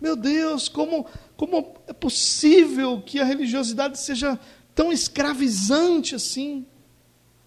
Meu 0.00 0.16
Deus, 0.16 0.68
como, 0.68 1.06
como 1.36 1.74
é 1.86 1.92
possível 1.92 3.02
que 3.04 3.20
a 3.20 3.24
religiosidade 3.24 3.98
seja 3.98 4.38
tão 4.74 4.90
escravizante 4.90 6.14
assim, 6.14 6.66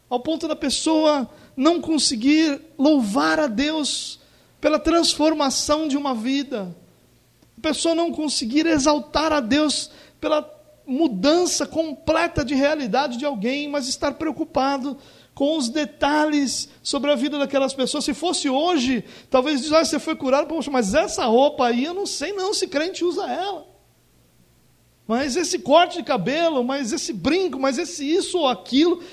ao 0.07 0.19
ponto 0.19 0.47
da 0.47 0.55
pessoa 0.55 1.29
não 1.57 1.81
conseguir 1.81 2.61
louvar 2.77 3.39
a 3.39 3.47
Deus 3.47 4.19
pela 4.61 4.79
transformação 4.79 5.87
de 5.87 5.97
uma 5.97 6.13
vida, 6.13 6.75
a 7.57 7.61
pessoa 7.61 7.95
não 7.95 8.11
conseguir 8.11 8.67
exaltar 8.67 9.33
a 9.33 9.39
Deus 9.39 9.89
pela 10.21 10.47
mudança 10.85 11.65
completa 11.65 12.45
de 12.45 12.53
realidade 12.53 13.17
de 13.17 13.25
alguém, 13.25 13.67
mas 13.67 13.87
estar 13.87 14.13
preocupado 14.13 14.97
com 15.35 15.57
os 15.57 15.67
detalhes 15.67 16.69
sobre 16.81 17.11
a 17.11 17.15
vida 17.15 17.37
daquelas 17.37 17.73
pessoas. 17.73 18.05
Se 18.05 18.13
fosse 18.13 18.49
hoje, 18.49 19.03
talvez 19.29 19.61
diz, 19.61 19.71
ah, 19.73 19.83
você 19.83 19.99
foi 19.99 20.15
curado, 20.15 20.47
poxa, 20.47 20.71
mas 20.71 20.95
essa 20.95 21.25
roupa 21.25 21.67
aí, 21.67 21.83
eu 21.83 21.93
não 21.93 22.05
sei 22.05 22.31
não 22.31 22.53
se 22.53 22.67
crente 22.67 23.03
usa 23.03 23.29
ela. 23.29 23.67
Mas 25.05 25.35
esse 25.35 25.59
corte 25.59 25.97
de 25.97 26.03
cabelo, 26.03 26.63
mas 26.63 26.93
esse 26.93 27.11
brinco, 27.11 27.59
mas 27.59 27.77
esse 27.77 28.09
isso 28.09 28.39
ou 28.39 28.47
aquilo, 28.47 29.03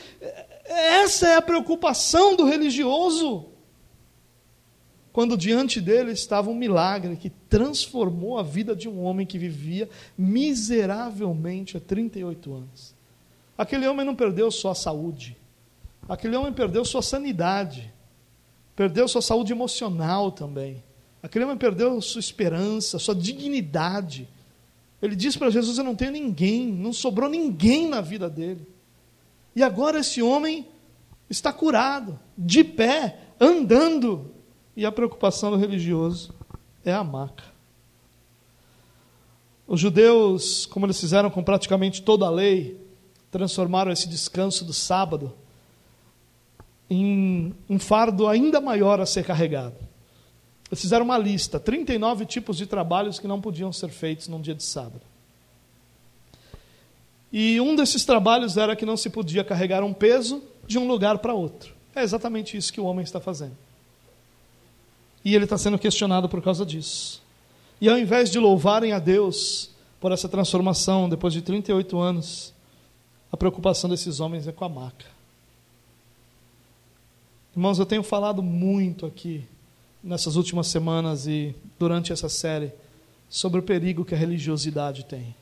essa 0.64 1.28
é 1.28 1.36
a 1.36 1.42
preocupação 1.42 2.36
do 2.36 2.44
religioso. 2.44 3.48
Quando 5.12 5.36
diante 5.36 5.80
dele 5.80 6.12
estava 6.12 6.48
um 6.48 6.54
milagre 6.54 7.16
que 7.16 7.28
transformou 7.28 8.38
a 8.38 8.42
vida 8.42 8.74
de 8.74 8.88
um 8.88 9.02
homem 9.02 9.26
que 9.26 9.36
vivia 9.36 9.90
miseravelmente 10.16 11.76
há 11.76 11.80
38 11.80 12.54
anos. 12.54 12.94
Aquele 13.58 13.86
homem 13.86 14.06
não 14.06 14.14
perdeu 14.14 14.50
só 14.50 14.70
a 14.70 14.74
saúde, 14.74 15.36
aquele 16.08 16.36
homem 16.36 16.52
perdeu 16.52 16.84
sua 16.84 17.02
sanidade, 17.02 17.92
perdeu 18.74 19.06
sua 19.08 19.22
saúde 19.22 19.52
emocional 19.52 20.32
também. 20.32 20.82
Aquele 21.22 21.44
homem 21.44 21.56
perdeu 21.56 22.00
sua 22.00 22.20
esperança, 22.20 22.98
sua 22.98 23.14
dignidade. 23.14 24.28
Ele 25.00 25.14
disse 25.14 25.38
para 25.38 25.50
Jesus: 25.50 25.78
Eu 25.78 25.84
não 25.84 25.94
tenho 25.94 26.10
ninguém, 26.10 26.66
não 26.66 26.92
sobrou 26.92 27.30
ninguém 27.30 27.88
na 27.88 28.00
vida 28.00 28.28
dele. 28.28 28.66
E 29.54 29.62
agora 29.62 30.00
esse 30.00 30.22
homem 30.22 30.66
está 31.30 31.52
curado, 31.52 32.18
de 32.36 32.64
pé, 32.64 33.18
andando. 33.40 34.32
E 34.76 34.86
a 34.86 34.92
preocupação 34.92 35.50
do 35.50 35.56
religioso 35.56 36.34
é 36.84 36.92
a 36.92 37.04
maca. 37.04 37.44
Os 39.66 39.80
judeus, 39.80 40.66
como 40.66 40.86
eles 40.86 40.98
fizeram 40.98 41.30
com 41.30 41.42
praticamente 41.42 42.02
toda 42.02 42.26
a 42.26 42.30
lei, 42.30 42.80
transformaram 43.30 43.92
esse 43.92 44.08
descanso 44.08 44.64
do 44.64 44.72
sábado 44.72 45.34
em 46.92 47.54
um 47.68 47.78
fardo 47.78 48.28
ainda 48.28 48.60
maior 48.60 49.00
a 49.00 49.06
ser 49.06 49.24
carregado. 49.24 49.76
Eles 50.70 50.80
fizeram 50.80 51.04
uma 51.04 51.18
lista, 51.18 51.60
39 51.60 52.24
tipos 52.26 52.56
de 52.56 52.66
trabalhos 52.66 53.18
que 53.18 53.26
não 53.26 53.40
podiam 53.40 53.72
ser 53.72 53.90
feitos 53.90 54.28
num 54.28 54.40
dia 54.40 54.54
de 54.54 54.62
sábado. 54.62 55.02
E 57.32 57.60
um 57.60 57.74
desses 57.74 58.04
trabalhos 58.04 58.56
era 58.56 58.76
que 58.76 58.84
não 58.84 58.96
se 58.96 59.08
podia 59.08 59.42
carregar 59.42 59.82
um 59.82 59.92
peso 59.92 60.42
de 60.66 60.78
um 60.78 60.86
lugar 60.86 61.18
para 61.18 61.32
outro. 61.32 61.74
É 61.94 62.02
exatamente 62.02 62.56
isso 62.56 62.72
que 62.72 62.80
o 62.80 62.84
homem 62.84 63.02
está 63.02 63.20
fazendo. 63.20 63.56
E 65.24 65.34
ele 65.34 65.44
está 65.44 65.56
sendo 65.56 65.78
questionado 65.78 66.28
por 66.28 66.42
causa 66.42 66.64
disso. 66.64 67.22
E 67.80 67.88
ao 67.88 67.98
invés 67.98 68.30
de 68.30 68.38
louvarem 68.38 68.92
a 68.92 68.98
Deus 68.98 69.70
por 70.00 70.12
essa 70.12 70.28
transformação, 70.28 71.08
depois 71.08 71.32
de 71.32 71.42
38 71.42 71.98
anos, 71.98 72.52
a 73.30 73.36
preocupação 73.36 73.88
desses 73.88 74.20
homens 74.20 74.46
é 74.48 74.52
com 74.52 74.64
a 74.64 74.68
maca. 74.68 75.11
Irmãos, 77.54 77.78
eu 77.78 77.86
tenho 77.86 78.02
falado 78.02 78.42
muito 78.42 79.06
aqui 79.06 79.44
nessas 80.02 80.36
últimas 80.36 80.66
semanas 80.66 81.26
e 81.26 81.54
durante 81.78 82.12
essa 82.12 82.28
série 82.28 82.72
sobre 83.28 83.60
o 83.60 83.62
perigo 83.62 84.04
que 84.04 84.14
a 84.14 84.18
religiosidade 84.18 85.04
tem 85.04 85.34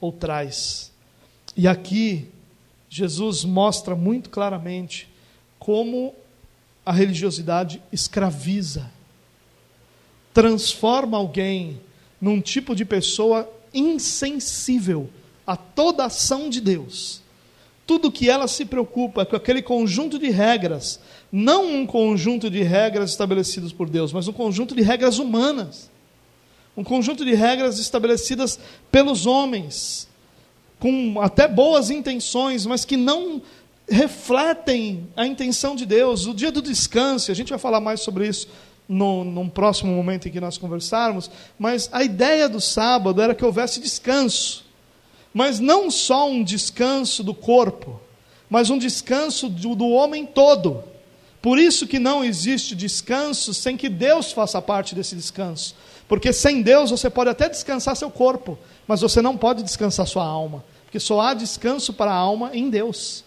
ou 0.00 0.12
traz 0.12 0.92
e 1.58 1.66
aqui, 1.66 2.28
Jesus 2.88 3.42
mostra 3.42 3.96
muito 3.96 4.30
claramente 4.30 5.08
como 5.58 6.14
a 6.86 6.92
religiosidade 6.92 7.82
escraviza, 7.92 8.88
transforma 10.32 11.18
alguém 11.18 11.80
num 12.20 12.40
tipo 12.40 12.76
de 12.76 12.84
pessoa 12.84 13.50
insensível 13.74 15.10
a 15.44 15.56
toda 15.56 16.04
ação 16.04 16.48
de 16.48 16.60
Deus. 16.60 17.22
Tudo 17.88 18.12
que 18.12 18.28
ela 18.28 18.46
se 18.46 18.66
preocupa 18.66 19.24
com 19.24 19.34
aquele 19.34 19.62
conjunto 19.62 20.18
de 20.18 20.28
regras, 20.28 21.00
não 21.32 21.64
um 21.64 21.86
conjunto 21.86 22.50
de 22.50 22.62
regras 22.62 23.08
estabelecidas 23.08 23.72
por 23.72 23.88
Deus, 23.88 24.12
mas 24.12 24.28
um 24.28 24.32
conjunto 24.32 24.74
de 24.74 24.82
regras 24.82 25.18
humanas, 25.18 25.90
um 26.76 26.84
conjunto 26.84 27.24
de 27.24 27.34
regras 27.34 27.78
estabelecidas 27.78 28.60
pelos 28.92 29.24
homens, 29.24 30.06
com 30.78 31.18
até 31.22 31.48
boas 31.48 31.88
intenções, 31.88 32.66
mas 32.66 32.84
que 32.84 32.94
não 32.94 33.40
refletem 33.88 35.08
a 35.16 35.26
intenção 35.26 35.74
de 35.74 35.86
Deus. 35.86 36.26
O 36.26 36.34
dia 36.34 36.52
do 36.52 36.60
descanso, 36.60 37.32
a 37.32 37.34
gente 37.34 37.48
vai 37.48 37.58
falar 37.58 37.80
mais 37.80 38.02
sobre 38.02 38.28
isso 38.28 38.48
no, 38.86 39.24
num 39.24 39.48
próximo 39.48 39.94
momento 39.94 40.28
em 40.28 40.30
que 40.30 40.40
nós 40.42 40.58
conversarmos, 40.58 41.30
mas 41.58 41.88
a 41.90 42.04
ideia 42.04 42.50
do 42.50 42.60
sábado 42.60 43.22
era 43.22 43.34
que 43.34 43.46
houvesse 43.46 43.80
descanso, 43.80 44.67
mas 45.32 45.60
não 45.60 45.90
só 45.90 46.28
um 46.28 46.42
descanso 46.42 47.22
do 47.22 47.34
corpo, 47.34 48.00
mas 48.48 48.70
um 48.70 48.78
descanso 48.78 49.48
do, 49.48 49.74
do 49.74 49.88
homem 49.88 50.26
todo. 50.26 50.82
Por 51.40 51.58
isso 51.58 51.86
que 51.86 51.98
não 51.98 52.24
existe 52.24 52.74
descanso 52.74 53.54
sem 53.54 53.76
que 53.76 53.88
Deus 53.88 54.32
faça 54.32 54.60
parte 54.60 54.94
desse 54.94 55.14
descanso. 55.14 55.74
Porque 56.08 56.32
sem 56.32 56.62
Deus 56.62 56.90
você 56.90 57.08
pode 57.08 57.30
até 57.30 57.48
descansar 57.48 57.94
seu 57.94 58.10
corpo, 58.10 58.58
mas 58.86 59.02
você 59.02 59.20
não 59.20 59.36
pode 59.36 59.62
descansar 59.62 60.06
sua 60.06 60.24
alma, 60.24 60.64
porque 60.84 60.98
só 60.98 61.20
há 61.20 61.34
descanso 61.34 61.92
para 61.92 62.10
a 62.10 62.16
alma 62.16 62.50
em 62.54 62.70
Deus. 62.70 63.24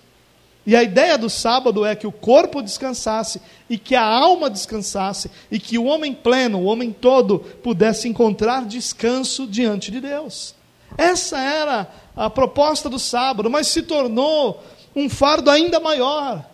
E 0.65 0.75
a 0.75 0.83
ideia 0.83 1.17
do 1.17 1.29
sábado 1.29 1.85
é 1.85 1.95
que 1.95 2.05
o 2.05 2.11
corpo 2.11 2.61
descansasse 2.61 3.41
e 3.69 3.77
que 3.77 3.95
a 3.95 4.03
alma 4.03 4.49
descansasse 4.49 5.31
e 5.49 5.59
que 5.59 5.77
o 5.77 5.85
homem 5.85 6.13
pleno, 6.13 6.59
o 6.59 6.65
homem 6.65 6.91
todo, 6.91 7.39
pudesse 7.39 8.07
encontrar 8.07 8.65
descanso 8.65 9.47
diante 9.47 9.89
de 9.89 9.99
Deus. 9.99 10.53
Essa 10.97 11.39
era 11.39 11.87
a 12.15 12.29
proposta 12.29 12.89
do 12.89 12.99
sábado, 12.99 13.49
mas 13.49 13.67
se 13.67 13.81
tornou 13.81 14.63
um 14.95 15.09
fardo 15.09 15.49
ainda 15.49 15.79
maior, 15.79 16.45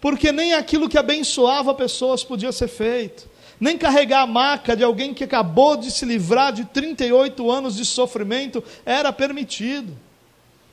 porque 0.00 0.32
nem 0.32 0.54
aquilo 0.54 0.88
que 0.88 0.98
abençoava 0.98 1.74
pessoas 1.74 2.22
podia 2.22 2.52
ser 2.52 2.68
feito 2.68 3.30
nem 3.60 3.76
carregar 3.76 4.22
a 4.22 4.26
maca 4.26 4.74
de 4.74 4.82
alguém 4.82 5.12
que 5.12 5.22
acabou 5.22 5.76
de 5.76 5.90
se 5.90 6.06
livrar 6.06 6.50
de 6.50 6.64
38 6.64 7.50
anos 7.50 7.76
de 7.76 7.84
sofrimento 7.84 8.64
era 8.86 9.12
permitido. 9.12 9.92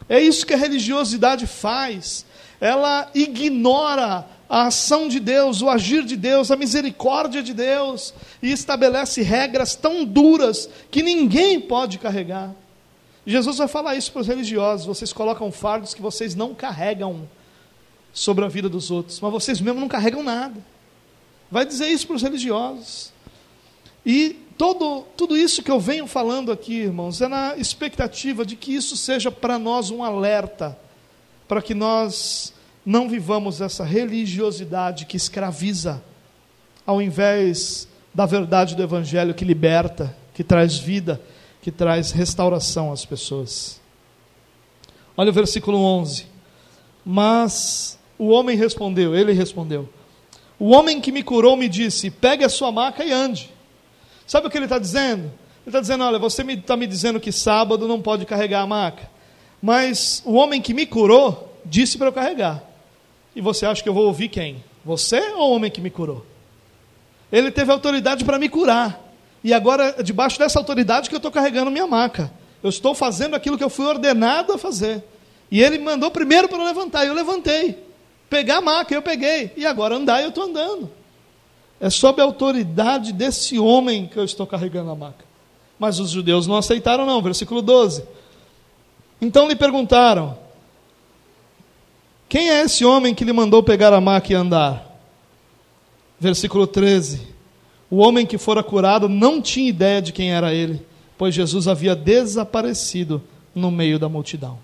É 0.08 0.22
isso 0.22 0.46
que 0.46 0.54
a 0.54 0.58
religiosidade 0.58 1.46
faz. 1.46 2.26
Ela 2.62 3.12
ignora 3.14 4.26
a 4.50 4.68
ação 4.68 5.10
de 5.10 5.20
Deus, 5.20 5.62
o 5.62 5.70
agir 5.70 6.06
de 6.06 6.16
Deus, 6.16 6.50
a 6.50 6.56
misericórdia 6.56 7.44
de 7.44 7.54
Deus 7.54 8.14
e 8.42 8.52
estabelece 8.54 9.22
regras 9.22 9.76
tão 9.76 10.06
duras 10.06 10.70
que 10.90 11.04
ninguém 11.04 11.60
pode 11.60 11.98
carregar. 11.98 12.56
Jesus 13.30 13.58
vai 13.58 13.68
falar 13.68 13.96
isso 13.96 14.12
para 14.12 14.22
os 14.22 14.28
religiosos: 14.28 14.86
vocês 14.86 15.12
colocam 15.12 15.52
fardos 15.52 15.94
que 15.94 16.02
vocês 16.02 16.34
não 16.34 16.56
carregam 16.56 17.28
sobre 18.14 18.46
a 18.46 18.48
vida 18.48 18.70
dos 18.70 18.90
outros, 18.90 19.20
mas 19.20 19.32
vocês 19.32 19.60
mesmos 19.60 19.82
não 19.82 19.90
carregam 19.90 20.24
nada. 20.24 20.64
Vai 21.52 21.66
dizer 21.66 21.88
isso 21.88 22.08
para 22.08 22.16
os 22.16 22.24
religiosos. 22.24 23.12
E 24.06 24.38
todo, 24.58 25.06
tudo 25.18 25.36
isso 25.36 25.62
que 25.62 25.70
eu 25.70 25.80
venho 25.80 26.08
falando 26.08 26.52
aqui, 26.52 26.76
irmãos, 26.76 27.22
é 27.22 27.28
na 27.28 27.58
expectativa 27.58 28.46
de 28.46 28.56
que 28.56 28.74
isso 28.74 28.96
seja 28.96 29.30
para 29.30 29.60
nós 29.60 29.92
um 29.92 30.04
alerta, 30.04 30.78
para 31.48 31.62
que 31.62 31.74
nós 31.74 32.54
não 32.86 33.10
vivamos 33.10 33.60
essa 33.60 33.84
religiosidade 33.84 35.06
que 35.06 35.18
escraviza, 35.18 36.02
ao 36.86 37.02
invés 37.02 37.88
da 38.14 38.26
verdade 38.26 38.76
do 38.76 38.82
Evangelho 38.82 39.34
que 39.34 39.44
liberta, 39.44 40.16
que 40.34 40.44
traz 40.44 40.78
vida, 40.78 41.22
que 41.68 41.72
traz 41.74 42.12
restauração 42.14 42.94
às 42.94 43.04
pessoas. 43.04 43.82
Olha 45.18 45.32
o 45.32 45.34
versículo 45.34 45.78
11. 45.78 46.26
Mas 47.06 48.00
O 48.18 48.30
homem 48.30 48.56
respondeu, 48.56 49.14
ele 49.14 49.34
respondeu: 49.34 49.90
O 50.58 50.70
homem 50.70 51.02
que 51.02 51.12
me 51.12 51.22
curou 51.22 51.58
me 51.58 51.68
disse: 51.68 52.10
Pegue 52.10 52.46
a 52.46 52.50
sua 52.50 52.72
maca 52.72 53.04
e 53.04 53.12
ande. 53.12 53.52
Sabe 54.26 54.48
o 54.48 54.50
que 54.50 54.58
ele 54.58 54.64
está 54.64 54.80
dizendo? 54.80 55.24
Ele 55.24 55.32
está 55.68 55.82
dizendo: 55.82 56.06
Olha, 56.06 56.18
você 56.18 56.42
está 56.42 56.46
me, 56.46 56.62
tá 56.62 56.78
me 56.78 56.88
dizendo 56.88 57.20
que 57.20 57.34
sábado 57.34 57.86
não 57.86 58.02
pode 58.02 58.26
carregar 58.26 58.62
a 58.62 58.66
maca. 58.66 59.12
Mas 59.62 60.24
o 60.26 60.36
homem 60.36 60.62
que 60.62 60.74
me 60.74 60.86
curou 60.86 61.54
disse 61.66 61.98
para 61.98 62.08
eu 62.08 62.14
carregar. 62.14 62.64
E 63.36 63.42
você 63.42 63.66
acha 63.66 63.84
que 63.84 63.90
eu 63.90 63.94
vou 63.94 64.06
ouvir 64.06 64.30
quem? 64.30 64.64
Você 64.86 65.20
ou 65.34 65.52
o 65.52 65.56
homem 65.58 65.70
que 65.70 65.82
me 65.82 65.90
curou? 65.90 66.26
Ele 67.30 67.52
teve 67.52 67.74
autoridade 67.74 68.24
para 68.24 68.40
me 68.40 68.48
curar. 68.48 69.07
E 69.44 69.54
agora, 69.54 69.96
é 69.98 70.04
debaixo 70.04 70.40
dessa 70.40 70.60
autoridade, 70.60 71.10
que 71.10 71.16
eu 71.16 71.18
estou 71.18 71.32
carregando 71.32 71.72
minha 71.72 71.88
maca. 71.88 72.32
Eu 72.62 72.70
estou 72.70 72.96
fazendo 72.96 73.36
aquilo 73.36 73.58
que 73.58 73.64
eu 73.64 73.70
fui 73.70 73.86
ordenado 73.86 74.54
a 74.54 74.58
fazer. 74.58 75.04
E 75.50 75.62
ele 75.62 75.78
mandou 75.78 76.12
primeiro 76.12 76.48
para 76.48 76.58
eu 76.58 76.66
levantar, 76.66 77.06
e 77.06 77.08
eu 77.08 77.14
levantei. 77.14 77.78
Pegar 78.30 78.58
a 78.58 78.62
maca, 78.62 78.94
eu 78.94 79.02
peguei. 79.02 79.52
E 79.56 79.66
agora 79.66 79.96
andar, 79.96 80.22
eu 80.22 80.30
estou 80.30 80.44
andando. 80.44 80.92
É 81.80 81.90
sob 81.90 82.22
a 82.22 82.26
autoridade 82.26 83.14
desse 83.14 83.58
homem 83.60 84.08
que 84.08 84.18
eu 84.18 84.24
estou 84.24 84.48
carregando 84.48 84.92
a 84.92 84.96
maca. 84.96 85.26
Mas 85.80 86.00
os 86.00 86.10
judeus 86.10 86.48
não 86.48 86.58
aceitaram, 86.58 87.06
não. 87.06 87.22
Versículo 87.22 87.62
12. 87.62 88.04
Então 89.22 89.48
lhe 89.48 89.56
perguntaram: 89.56 90.38
Quem 92.28 92.50
é 92.50 92.64
esse 92.64 92.84
homem 92.84 93.14
que 93.14 93.24
lhe 93.24 93.34
mandou 93.34 93.62
pegar 93.62 93.94
a 93.94 94.02
maca 94.02 94.32
e 94.34 94.36
andar? 94.36 94.86
Versículo 96.20 96.66
13. 96.66 97.37
O 97.90 97.98
homem 97.98 98.26
que 98.26 98.38
fora 98.38 98.64
curado 98.64 99.08
não 99.08 99.42
tinha 99.42 99.70
ideia 99.70 100.02
de 100.02 100.12
quem 100.12 100.34
era 100.34 100.54
ele, 100.54 100.86
pois 101.18 101.34
Jesus 101.34 101.68
havia 101.68 101.96
desaparecido 101.96 103.22
no 103.56 103.72
meio 103.72 103.98
da 103.98 104.10
multidão. 104.10 104.60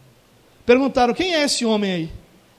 Perguntaram: 0.65 1.13
Quem 1.13 1.35
é 1.35 1.43
esse 1.43 1.65
homem 1.65 1.91
aí? 1.91 2.11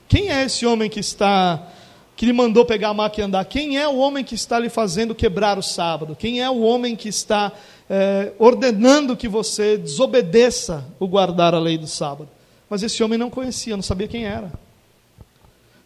Quem 0.07 0.29
é 0.29 0.43
esse 0.43 0.65
homem 0.65 0.89
que 0.89 0.99
está 0.99 1.67
que 2.15 2.25
lhe 2.25 2.31
mandou 2.31 2.65
pegar 2.65 2.89
a 2.89 2.93
maca 2.93 3.19
e 3.19 3.23
andar? 3.23 3.45
Quem 3.45 3.77
é 3.77 3.87
o 3.87 3.97
homem 3.97 4.23
que 4.23 4.35
está 4.35 4.57
lhe 4.57 4.69
fazendo 4.69 5.13
quebrar 5.13 5.57
o 5.57 5.61
sábado? 5.61 6.15
Quem 6.15 6.41
é 6.41 6.49
o 6.49 6.61
homem 6.61 6.95
que 6.95 7.09
está 7.09 7.51
é, 7.89 8.33
ordenando 8.39 9.15
que 9.15 9.27
você 9.27 9.77
desobedeça 9.77 10.85
o 10.99 11.07
guardar 11.07 11.53
a 11.53 11.59
lei 11.59 11.77
do 11.77 11.87
sábado. 11.87 12.29
Mas 12.69 12.83
esse 12.83 13.03
homem 13.03 13.17
não 13.17 13.29
conhecia, 13.29 13.75
não 13.75 13.83
sabia 13.83 14.07
quem 14.07 14.25
era. 14.25 14.51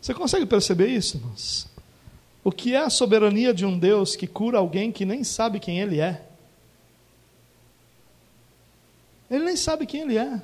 Você 0.01 0.13
consegue 0.13 0.45
perceber 0.45 0.87
isso, 0.87 1.17
irmãos? 1.17 1.67
O 2.43 2.51
que 2.51 2.73
é 2.73 2.79
a 2.79 2.89
soberania 2.89 3.53
de 3.53 3.65
um 3.65 3.77
Deus 3.77 4.15
que 4.15 4.25
cura 4.25 4.57
alguém 4.57 4.91
que 4.91 5.05
nem 5.05 5.23
sabe 5.23 5.59
quem 5.59 5.79
ele 5.79 5.99
é? 5.99 6.25
Ele 9.29 9.45
nem 9.45 9.55
sabe 9.55 9.85
quem 9.85 10.01
ele 10.01 10.17
é. 10.17 10.41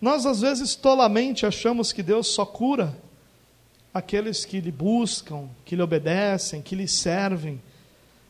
Nós, 0.00 0.24
às 0.24 0.40
vezes, 0.40 0.74
tolamente 0.74 1.44
achamos 1.44 1.92
que 1.92 2.02
Deus 2.02 2.28
só 2.28 2.46
cura 2.46 2.96
aqueles 3.92 4.44
que 4.44 4.60
lhe 4.60 4.70
buscam, 4.70 5.48
que 5.64 5.74
lhe 5.74 5.82
obedecem, 5.82 6.62
que 6.62 6.74
lhe 6.74 6.86
servem. 6.86 7.60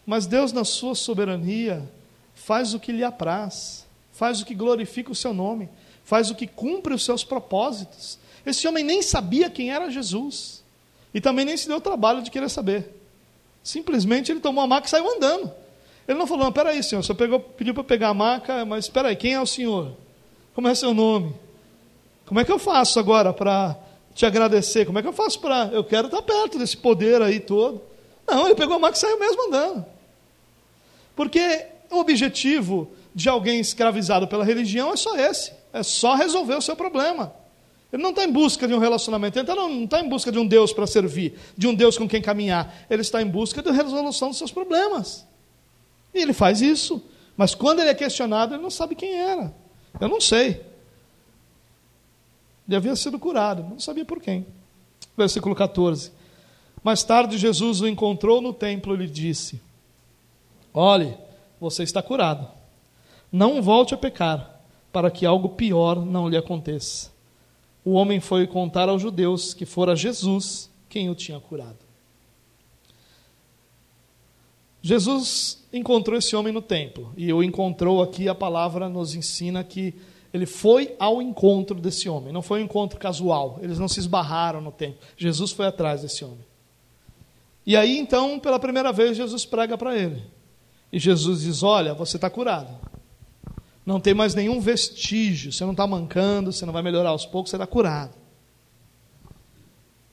Mas 0.07 0.27
Deus, 0.27 0.53
na 0.53 0.65
sua 0.65 0.95
soberania, 0.95 1.87
faz 2.35 2.73
o 2.73 2.81
que 2.81 2.93
lhe 2.93 3.05
apraz, 3.05 3.85
faz 4.13 4.41
o 4.41 4.47
que 4.47 4.55
glorifica 4.55 5.13
o 5.13 5.15
seu 5.15 5.35
nome, 5.35 5.69
faz 6.05 6.31
o 6.31 6.35
que 6.35 6.47
cumpre 6.47 6.95
os 6.95 7.05
seus 7.05 7.23
propósitos. 7.23 8.19
Esse 8.45 8.67
homem 8.67 8.85
nem 8.85 9.03
sabia 9.03 9.51
quem 9.51 9.71
era 9.71 9.91
Jesus 9.91 10.65
e 11.13 11.21
também 11.21 11.45
nem 11.45 11.57
se 11.57 11.69
deu 11.69 11.79
o 11.79 11.81
trabalho 11.81 12.23
de 12.23 12.31
querer 12.31 12.49
saber. 12.49 12.95
Simplesmente 13.63 14.31
ele 14.31 14.41
tomou 14.41 14.63
a 14.63 14.67
maca 14.67 14.87
e 14.87 14.91
saiu 14.91 15.09
andando. 15.17 15.53
Ele 16.07 16.19
não 16.19 16.27
falou: 16.27 16.45
não, 16.45 16.53
peraí, 16.53 16.83
senhor, 16.83 17.03
você 17.03 17.15
pegou, 17.15 17.41
pediu 17.41 17.75
para 17.75 17.85
pegar 17.85 18.09
a 18.09 18.15
maca, 18.15 18.65
mas 18.65 18.85
espera 18.85 19.09
aí, 19.09 19.17
quem 19.17 19.35
é 19.35 19.41
o 19.41 19.47
senhor? 19.47 19.93
Como 20.55 20.69
é 20.69 20.75
seu 20.75 20.95
nome? 20.95 21.35
Como 22.27 22.41
é 22.41 22.45
que 22.45 22.53
eu 22.53 22.59
faço 22.59 22.99
agora 22.99 23.33
para 23.33 23.77
te 24.15 24.25
agradecer? 24.25 24.87
Como 24.87 24.99
é 24.99 25.03
que 25.03 25.09
eu 25.09 25.13
faço 25.13 25.41
para. 25.41 25.67
Eu 25.73 25.85
quero 25.85 26.07
estar 26.07 26.23
perto 26.23 26.59
desse 26.59 26.77
poder 26.77 27.21
aí 27.23 27.41
todo. 27.41 27.83
Não, 28.27 28.47
ele 28.47 28.55
pegou 28.55 28.77
a 28.77 28.79
maca 28.79 28.97
e 28.97 29.01
saiu 29.01 29.19
mesmo 29.19 29.49
andando. 29.49 29.85
Porque 31.15 31.67
o 31.91 31.99
objetivo 31.99 32.91
de 33.15 33.29
alguém 33.29 33.61
escravizado 33.61 34.29
pela 34.29 34.45
religião 34.45 34.93
é 34.93 34.97
só 34.97 35.17
esse: 35.17 35.53
é 35.73 35.83
só 35.83 36.15
resolver 36.15 36.55
o 36.55 36.63
seu 36.63 36.77
problema. 36.77 37.33
Ele 37.93 38.03
não 38.03 38.11
está 38.11 38.25
em 38.25 38.33
busca 38.33 38.67
de 38.67 38.75
um 38.75 38.79
relacionamento, 38.79 39.39
ele 39.39 39.55
não 39.55 39.85
está 39.85 40.01
em 40.01 40.09
busca 40.09 40.33
de 40.33 40.39
um 40.39 40.47
Deus 40.47 40.73
para 40.73 40.87
servir, 40.87 41.39
de 41.57 41.69
um 41.69 41.75
Deus 41.75 41.97
com 41.97 42.09
quem 42.09 42.21
caminhar. 42.21 42.75
Ele 42.91 43.03
está 43.03 43.23
em 43.23 43.27
busca 43.27 43.63
da 43.63 43.73
resolução 43.73 44.29
dos 44.29 44.39
seus 44.39 44.51
problemas. 44.51 45.27
E 46.13 46.19
ele 46.19 46.33
faz 46.33 46.61
isso. 46.61 47.03
Mas 47.37 47.55
quando 47.55 47.81
ele 47.81 47.91
é 47.91 47.95
questionado, 47.95 48.55
ele 48.55 48.63
não 48.63 48.71
sabe 48.71 48.95
quem 48.95 49.15
era. 49.15 49.55
Eu 50.01 50.09
não 50.09 50.21
sei. 50.21 50.61
Ele 52.67 52.77
havia 52.77 52.97
sido 52.97 53.19
curado, 53.19 53.63
não 53.63 53.79
sabia 53.79 54.05
por 54.05 54.21
quem. 54.21 54.47
Versículo 55.17 55.55
14. 55.55 56.11
Mais 56.83 57.03
tarde, 57.05 57.39
Jesus 57.39 57.81
o 57.81 57.89
encontrou 57.89 58.41
no 58.41 58.53
templo 58.53 58.95
e 58.95 58.99
lhe 58.99 59.07
disse: 59.07 59.61
Olhe, 60.75 61.17
você 61.61 61.83
está 61.83 62.03
curado. 62.03 62.49
Não 63.31 63.63
volte 63.63 63.95
a 63.95 63.99
pecar, 63.99 64.61
para 64.93 65.11
que 65.11 65.27
algo 65.27 65.51
pior 65.51 66.05
não 66.05 66.29
lhe 66.29 66.37
aconteça. 66.37 67.11
O 67.87 67.93
homem 67.93 68.19
foi 68.19 68.49
contar 68.49 68.89
aos 68.89 69.01
judeus 69.01 69.55
que 69.55 69.65
fora 69.65 69.95
Jesus 69.95 70.69
quem 70.89 71.09
o 71.09 71.15
tinha 71.15 71.39
curado. 71.39 71.79
Jesus 74.83 75.65
encontrou 75.73 76.19
esse 76.19 76.35
homem 76.35 76.53
no 76.53 76.61
templo, 76.61 77.13
e 77.17 77.33
o 77.33 77.45
encontrou 77.45 78.03
aqui, 78.03 78.29
a 78.29 78.35
palavra 78.35 78.89
nos 78.89 79.15
ensina 79.15 79.63
que 79.63 79.95
ele 80.35 80.47
foi 80.47 80.97
ao 80.99 81.23
encontro 81.23 81.81
desse 81.81 82.09
homem, 82.09 82.33
não 82.33 82.43
foi 82.43 82.61
um 82.61 82.65
encontro 82.65 82.99
casual, 82.99 83.61
eles 83.63 83.79
não 83.79 83.87
se 83.87 84.01
esbarraram 84.01 84.61
no 84.61 84.73
templo, 84.73 84.99
Jesus 85.17 85.53
foi 85.53 85.67
atrás 85.67 86.03
desse 86.03 86.25
homem. 86.25 86.45
E 87.65 87.77
aí 87.77 87.97
então, 87.99 88.41
pela 88.41 88.59
primeira 88.59 88.93
vez, 88.93 89.17
Jesus 89.17 89.47
prega 89.47 89.79
para 89.79 89.97
ele. 89.97 90.25
E 90.93 90.99
Jesus 90.99 91.43
diz: 91.43 91.63
Olha, 91.63 91.95
você 91.95 92.17
está 92.17 92.29
curado. 92.29 92.96
Não 93.87 94.01
tem 94.01 94.13
mais 94.13 94.35
nenhum 94.35 94.61
vestígio. 94.61 95.53
Você 95.53 95.65
não 95.65 95.71
está 95.71 95.87
mancando, 95.87 96.53
você 96.53 96.67
não 96.67 96.73
vai 96.73 96.83
melhorar 96.83 97.11
aos 97.11 97.25
poucos, 97.25 97.51
você 97.51 97.57
está 97.57 97.67
curado. 97.67 98.15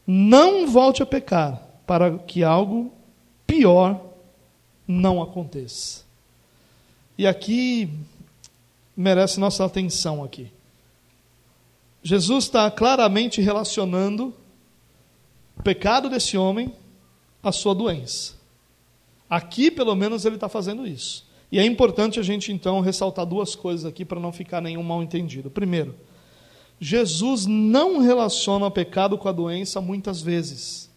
Não 0.06 0.68
volte 0.68 1.02
a 1.02 1.06
pecar, 1.08 1.60
para 1.88 2.20
que 2.20 2.44
algo 2.44 2.94
pior 3.48 4.00
não 4.88 5.22
aconteça. 5.22 6.04
E 7.18 7.26
aqui 7.26 7.90
merece 8.96 9.40
nossa 9.40 9.66
atenção 9.66 10.24
aqui. 10.24 10.52
Jesus 12.04 12.44
está 12.46 12.70
claramente 12.70 13.42
relacionando 13.42 14.34
o 15.58 15.64
pecado 15.64 16.10
desse 16.10 16.38
homem 16.38 16.74
à 17.42 17.52
sua 17.52 17.74
doença. 17.74 18.34
Aqui, 19.30 19.72
pelo 19.72 19.96
menos, 19.96 20.26
ele 20.26 20.36
está 20.36 20.50
fazendo 20.50 20.86
isso. 20.86 21.26
E 21.54 21.60
é 21.60 21.64
importante 21.64 22.20
a 22.20 22.24
gente, 22.24 22.52
então, 22.52 22.80
ressaltar 22.80 23.28
duas 23.28 23.54
coisas 23.54 23.86
aqui 23.86 24.04
para 24.04 24.20
não 24.20 24.32
ficar 24.32 24.60
nenhum 24.60 24.82
mal 24.82 25.04
entendido. 25.04 25.52
Primeiro, 25.52 25.94
Jesus 26.80 27.46
não 27.46 28.00
relaciona 28.00 28.66
o 28.66 28.72
pecado 28.72 29.20
com 29.20 29.30
a 29.30 29.32
doença 29.32 29.80
muitas 29.80 30.20
vezes. 30.20 30.90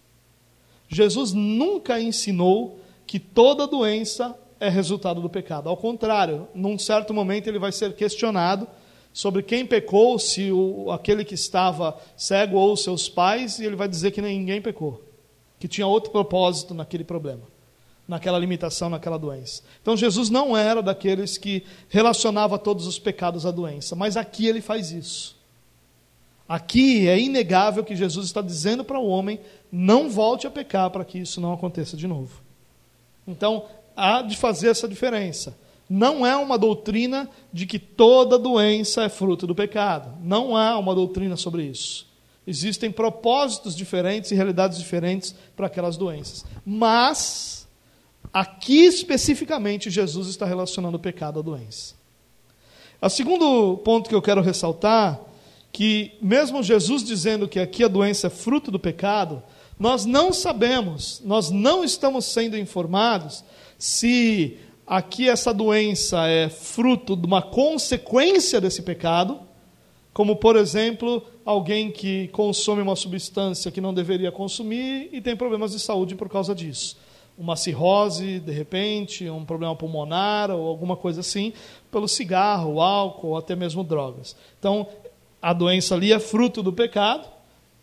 Jesus 0.89 1.35
nunca 1.35 2.01
ensinou 2.01 2.81
que 3.07 3.19
toda 3.19 3.67
doença 3.67 4.35
é 4.59 4.71
resultado 4.71 5.21
do 5.21 5.29
pecado. 5.29 5.69
Ao 5.69 5.77
contrário, 5.77 6.49
num 6.55 6.79
certo 6.79 7.13
momento 7.13 7.49
ele 7.49 7.59
vai 7.59 7.71
ser 7.71 7.95
questionado 7.95 8.67
sobre 9.13 9.43
quem 9.43 9.67
pecou, 9.67 10.19
se 10.19 10.51
o, 10.51 10.91
aquele 10.91 11.23
que 11.23 11.35
estava 11.35 11.99
cego 12.17 12.57
ou 12.57 12.75
seus 12.79 13.11
pais, 13.11 13.59
e 13.59 13.67
ele 13.67 13.77
vai 13.77 13.89
dizer 13.89 14.11
que 14.11 14.23
ninguém 14.23 14.63
pecou, 14.63 15.05
que 15.61 15.69
tinha 15.69 15.87
outro 15.87 16.11
propósito 16.11 16.73
naquele 16.73 17.05
problema 17.05 17.43
naquela 18.07 18.39
limitação, 18.39 18.89
naquela 18.89 19.19
doença. 19.19 19.63
Então 19.83 19.97
Jesus 19.97 20.31
não 20.31 20.57
era 20.57 20.83
daqueles 20.83 21.37
que 21.37 21.65
relacionava 21.89 22.59
todos 22.59 22.87
os 22.87 22.99
pecados 22.99 23.45
à 23.45 23.51
doença, 23.51 23.97
mas 23.97 24.17
aqui 24.17 24.47
ele 24.47 24.61
faz 24.61 24.91
isso. 24.93 25.37
Aqui 26.49 27.09
é 27.09 27.19
inegável 27.19 27.83
que 27.83 27.97
Jesus 27.97 28.27
está 28.27 28.41
dizendo 28.41 28.85
para 28.85 29.01
o 29.01 29.09
homem: 29.09 29.41
não 29.71 30.09
volte 30.09 30.47
a 30.47 30.51
pecar 30.51 30.91
para 30.91 31.05
que 31.05 31.19
isso 31.19 31.41
não 31.41 31.53
aconteça 31.53 31.97
de 31.97 32.07
novo. 32.07 32.41
Então, 33.27 33.65
há 33.97 34.23
de 34.23 34.37
fazer 34.37 34.69
essa 34.69 34.87
diferença. 34.87 35.59
Não 35.89 36.27
é 36.27 36.37
uma 36.37 36.59
doutrina 36.59 37.29
de 37.53 37.65
que 37.65 37.79
toda 37.79 38.39
doença 38.39 39.05
é 39.05 39.09
fruto 39.09 39.47
do 39.47 39.55
pecado. 39.55 40.17
Não 40.23 40.57
há 40.57 40.79
uma 40.79 40.95
doutrina 40.95 41.37
sobre 41.37 41.65
isso. 41.65 42.07
Existem 42.47 42.91
propósitos 42.91 43.75
diferentes 43.75 44.31
e 44.31 44.35
realidades 44.35 44.79
diferentes 44.79 45.35
para 45.57 45.67
aquelas 45.67 45.97
doenças. 45.97 46.45
Mas 46.65 47.56
Aqui 48.37 48.85
especificamente, 48.85 49.89
Jesus 49.89 50.29
está 50.29 50.45
relacionando 50.45 50.99
o 50.99 51.01
pecado 51.01 51.39
à 51.39 51.43
doença. 51.43 51.95
O 53.01 53.09
segundo 53.09 53.79
ponto 53.79 54.11
que 54.11 54.15
eu 54.15 54.21
quero 54.21 54.43
ressaltar, 54.43 55.19
que 55.73 56.13
mesmo 56.21 56.63
Jesus 56.63 57.03
dizendo 57.03 57.49
que 57.49 57.59
aqui 57.59 57.83
a 57.83 57.89
doença 57.89 58.27
é 58.27 58.31
fruto 58.31 58.71
do 58.71 58.79
pecado, 58.79 59.43
nós 59.79 60.05
não 60.05 60.35
sabemos, 60.35 61.23
nós 61.25 61.51
não 61.51 61.83
estamos 61.83 62.27
sendo 62.27 62.59
informados 62.59 63.43
se 63.79 64.59
aqui 64.87 65.31
essa 65.31 65.55
doença 65.55 66.29
é 66.29 66.51
fruto 66.51 67.17
de 67.17 67.27
uma 67.27 67.41
consequência 67.41 68.61
desse 68.61 68.83
pecado, 68.83 69.41
como, 70.13 70.37
por 70.37 70.57
exemplo, 70.57 71.23
alguém 71.43 71.91
que 71.91 72.29
consome 72.29 72.83
uma 72.83 72.97
substância 72.97 73.71
que 73.71 73.81
não 73.81 73.95
deveria 73.95 74.31
consumir 74.31 75.09
e 75.11 75.23
tem 75.23 75.35
problemas 75.35 75.73
de 75.73 75.81
saúde 75.81 76.15
por 76.15 76.29
causa 76.29 76.55
disso. 76.55 76.99
Uma 77.39 77.57
cirrose, 77.57 78.41
de 78.41 78.53
repente, 78.53 79.29
um 79.29 79.45
problema 79.45 79.77
pulmonar 79.77 80.51
ou 80.51 80.67
alguma 80.69 80.97
coisa 80.97 81.21
assim, 81.21 81.53
pelo 81.91 82.09
cigarro, 82.09 82.81
álcool 82.81 83.29
ou 83.29 83.37
até 83.37 83.55
mesmo 83.55 83.85
drogas. 83.85 84.35
Então, 84.59 84.87
a 85.41 85.53
doença 85.53 85.95
ali 85.95 86.13
é 86.13 86.19
fruto 86.19 86.63
do 86.63 86.73
pecado, 86.73 87.29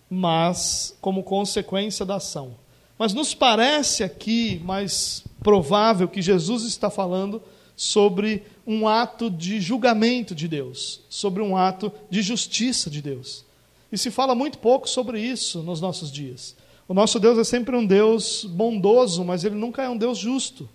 mas 0.10 0.98
como 1.00 1.24
consequência 1.24 2.06
da 2.06 2.16
ação. 2.16 2.56
Mas 2.98 3.14
nos 3.14 3.34
parece 3.34 4.04
aqui 4.04 4.62
mais 4.64 5.24
provável 5.42 6.08
que 6.08 6.22
Jesus 6.22 6.64
está 6.64 6.90
falando 6.90 7.42
sobre 7.76 8.44
um 8.66 8.88
ato 8.88 9.30
de 9.30 9.60
julgamento 9.60 10.34
de 10.34 10.48
Deus, 10.48 11.02
sobre 11.10 11.42
um 11.42 11.58
ato 11.58 11.92
de 12.10 12.22
justiça 12.22 12.90
de 12.90 13.02
Deus. 13.02 13.46
E 13.92 13.98
se 13.98 14.10
fala 14.10 14.34
muito 14.34 14.58
pouco 14.58 14.90
sobre 14.90 15.20
isso 15.20 15.62
nos 15.62 15.82
nossos 15.82 16.12
dias. 16.12 16.56
O 16.94 16.96
nosso 16.96 17.20
Deus 17.20 17.40
é 17.40 17.44
sempre 17.44 17.76
um 17.76 17.84
Deus 17.84 18.46
bondoso, 18.46 19.26
mas 19.26 19.44
ele 19.44 19.56
nunca 19.56 19.82
é 19.82 19.90
um 19.90 19.98
Deus 19.98 20.16
justo. 20.16 20.70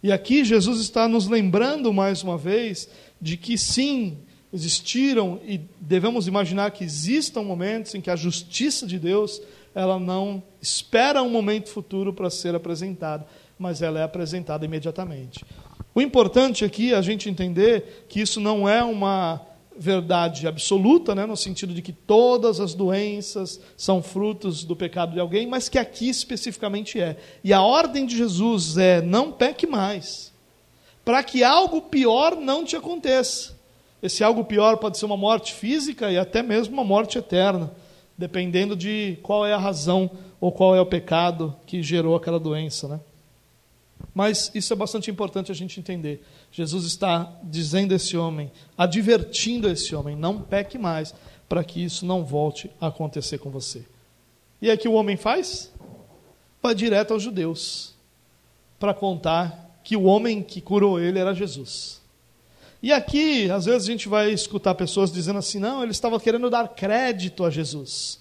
E 0.00 0.12
aqui 0.12 0.44
Jesus 0.44 0.80
está 0.80 1.08
nos 1.08 1.26
lembrando 1.26 1.92
mais 1.92 2.22
uma 2.22 2.38
vez 2.38 2.88
de 3.20 3.36
que 3.36 3.58
sim, 3.58 4.18
existiram 4.52 5.40
e 5.44 5.60
devemos 5.80 6.28
imaginar 6.28 6.70
que 6.70 6.84
existam 6.84 7.42
momentos 7.42 7.92
em 7.96 8.00
que 8.00 8.08
a 8.08 8.14
justiça 8.14 8.86
de 8.86 9.00
Deus 9.00 9.42
ela 9.74 9.98
não 9.98 10.40
espera 10.62 11.24
um 11.24 11.28
momento 11.28 11.70
futuro 11.70 12.12
para 12.12 12.30
ser 12.30 12.54
apresentada, 12.54 13.26
mas 13.58 13.82
ela 13.82 13.98
é 13.98 14.04
apresentada 14.04 14.64
imediatamente. 14.64 15.44
O 15.92 16.00
importante 16.00 16.64
aqui 16.64 16.92
é 16.92 16.96
a 16.96 17.02
gente 17.02 17.28
entender 17.28 18.06
que 18.08 18.20
isso 18.20 18.38
não 18.38 18.68
é 18.68 18.84
uma 18.84 19.44
verdade 19.78 20.46
absoluta, 20.46 21.14
né, 21.14 21.26
no 21.26 21.36
sentido 21.36 21.74
de 21.74 21.82
que 21.82 21.92
todas 21.92 22.60
as 22.60 22.74
doenças 22.74 23.60
são 23.76 24.02
frutos 24.02 24.64
do 24.64 24.74
pecado 24.74 25.12
de 25.12 25.20
alguém, 25.20 25.46
mas 25.46 25.68
que 25.68 25.78
aqui 25.78 26.08
especificamente 26.08 27.00
é. 27.00 27.16
E 27.42 27.52
a 27.52 27.62
ordem 27.62 28.06
de 28.06 28.16
Jesus 28.16 28.76
é: 28.76 29.00
não 29.00 29.32
peque 29.32 29.66
mais, 29.66 30.32
para 31.04 31.22
que 31.22 31.44
algo 31.44 31.82
pior 31.82 32.36
não 32.36 32.64
te 32.64 32.76
aconteça. 32.76 33.56
Esse 34.02 34.22
algo 34.22 34.44
pior 34.44 34.76
pode 34.76 34.98
ser 34.98 35.06
uma 35.06 35.16
morte 35.16 35.54
física 35.54 36.10
e 36.10 36.18
até 36.18 36.42
mesmo 36.42 36.74
uma 36.74 36.84
morte 36.84 37.18
eterna 37.18 37.72
dependendo 38.16 38.74
de 38.74 39.18
qual 39.22 39.44
é 39.44 39.52
a 39.52 39.58
razão 39.58 40.10
ou 40.40 40.50
qual 40.50 40.74
é 40.74 40.80
o 40.80 40.86
pecado 40.86 41.54
que 41.66 41.82
gerou 41.82 42.16
aquela 42.16 42.40
doença, 42.40 42.88
né? 42.88 43.00
Mas 44.14 44.50
isso 44.54 44.72
é 44.72 44.76
bastante 44.76 45.10
importante 45.10 45.52
a 45.52 45.54
gente 45.54 45.78
entender. 45.78 46.24
Jesus 46.50 46.84
está 46.84 47.32
dizendo 47.42 47.92
a 47.92 47.96
esse 47.96 48.16
homem, 48.16 48.50
advertindo 48.76 49.68
a 49.68 49.72
esse 49.72 49.94
homem, 49.94 50.16
não 50.16 50.40
peque 50.40 50.78
mais, 50.78 51.14
para 51.48 51.62
que 51.62 51.84
isso 51.84 52.04
não 52.04 52.24
volte 52.24 52.70
a 52.80 52.88
acontecer 52.88 53.38
com 53.38 53.50
você. 53.50 53.84
E 54.60 54.70
é 54.70 54.76
que 54.76 54.88
o 54.88 54.94
homem 54.94 55.16
faz? 55.16 55.70
Vai 56.62 56.74
direto 56.74 57.12
aos 57.12 57.22
judeus, 57.22 57.94
para 58.78 58.94
contar 58.94 59.80
que 59.84 59.96
o 59.96 60.04
homem 60.04 60.42
que 60.42 60.60
curou 60.60 60.98
ele 60.98 61.18
era 61.18 61.34
Jesus. 61.34 62.00
E 62.82 62.92
aqui, 62.92 63.50
às 63.50 63.64
vezes, 63.64 63.88
a 63.88 63.90
gente 63.90 64.08
vai 64.08 64.30
escutar 64.32 64.74
pessoas 64.74 65.12
dizendo 65.12 65.38
assim: 65.38 65.58
não, 65.58 65.82
ele 65.82 65.92
estava 65.92 66.18
querendo 66.20 66.50
dar 66.50 66.68
crédito 66.68 67.44
a 67.44 67.50
Jesus. 67.50 68.20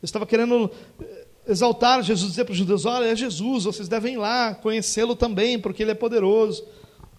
Ele 0.00 0.04
estava 0.04 0.26
querendo 0.26 0.70
eh, 1.00 1.26
exaltar 1.46 2.02
Jesus, 2.02 2.30
dizer 2.30 2.44
para 2.44 2.52
os 2.52 2.58
judeus: 2.58 2.84
olha, 2.84 3.06
é 3.06 3.16
Jesus, 3.16 3.64
vocês 3.64 3.88
devem 3.88 4.14
ir 4.14 4.18
lá 4.18 4.54
conhecê-lo 4.54 5.14
também, 5.14 5.58
porque 5.58 5.82
ele 5.82 5.90
é 5.92 5.94
poderoso. 5.94 6.64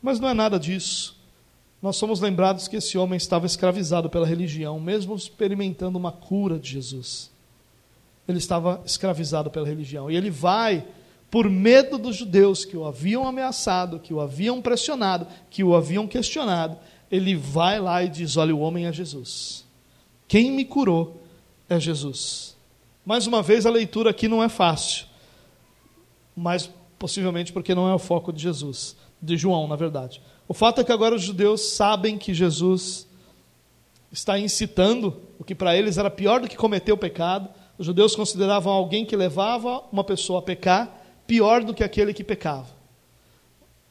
Mas 0.01 0.19
não 0.19 0.29
é 0.29 0.33
nada 0.33 0.59
disso. 0.59 1.19
Nós 1.81 1.95
somos 1.95 2.19
lembrados 2.19 2.67
que 2.67 2.75
esse 2.75 2.97
homem 2.97 3.17
estava 3.17 3.45
escravizado 3.45 4.09
pela 4.09 4.25
religião, 4.25 4.79
mesmo 4.79 5.15
experimentando 5.15 5.97
uma 5.97 6.11
cura 6.11 6.59
de 6.59 6.69
Jesus. 6.69 7.31
Ele 8.27 8.37
estava 8.37 8.81
escravizado 8.85 9.49
pela 9.49 9.67
religião. 9.67 10.09
E 10.09 10.15
ele 10.15 10.29
vai 10.29 10.85
por 11.31 11.49
medo 11.49 11.97
dos 11.97 12.17
judeus 12.17 12.65
que 12.65 12.75
o 12.75 12.85
haviam 12.85 13.25
ameaçado, 13.25 13.99
que 13.99 14.13
o 14.13 14.19
haviam 14.19 14.61
pressionado, 14.61 15.25
que 15.49 15.63
o 15.63 15.73
haviam 15.73 16.05
questionado, 16.05 16.77
ele 17.09 17.35
vai 17.35 17.79
lá 17.79 18.03
e 18.03 18.09
diz: 18.09 18.35
Olha, 18.35 18.53
o 18.53 18.59
homem 18.59 18.85
é 18.85 18.93
Jesus. 18.93 19.65
Quem 20.27 20.51
me 20.51 20.65
curou 20.65 21.21
é 21.69 21.79
Jesus. 21.79 22.55
Mais 23.05 23.25
uma 23.25 23.41
vez, 23.41 23.65
a 23.65 23.71
leitura 23.71 24.11
aqui 24.11 24.27
não 24.27 24.43
é 24.43 24.49
fácil, 24.49 25.05
mas 26.35 26.69
possivelmente 26.99 27.51
porque 27.51 27.73
não 27.73 27.87
é 27.89 27.95
o 27.95 27.99
foco 27.99 28.31
de 28.31 28.43
Jesus, 28.43 28.95
de 29.21 29.37
João, 29.37 29.67
na 29.67 29.75
verdade. 29.75 30.21
O 30.47 30.53
fato 30.53 30.81
é 30.81 30.83
que 30.83 30.91
agora 30.91 31.15
os 31.15 31.21
judeus 31.21 31.61
sabem 31.73 32.17
que 32.17 32.33
Jesus 32.33 33.07
está 34.11 34.37
incitando 34.37 35.21
o 35.39 35.43
que 35.43 35.55
para 35.55 35.75
eles 35.75 35.97
era 35.97 36.09
pior 36.09 36.41
do 36.41 36.47
que 36.47 36.57
cometer 36.57 36.91
o 36.91 36.97
pecado. 36.97 37.49
Os 37.77 37.85
judeus 37.85 38.15
consideravam 38.15 38.73
alguém 38.73 39.05
que 39.05 39.15
levava 39.15 39.83
uma 39.91 40.03
pessoa 40.03 40.39
a 40.39 40.41
pecar 40.41 41.01
pior 41.25 41.63
do 41.63 41.73
que 41.73 41.83
aquele 41.83 42.13
que 42.13 42.23
pecava. 42.23 42.67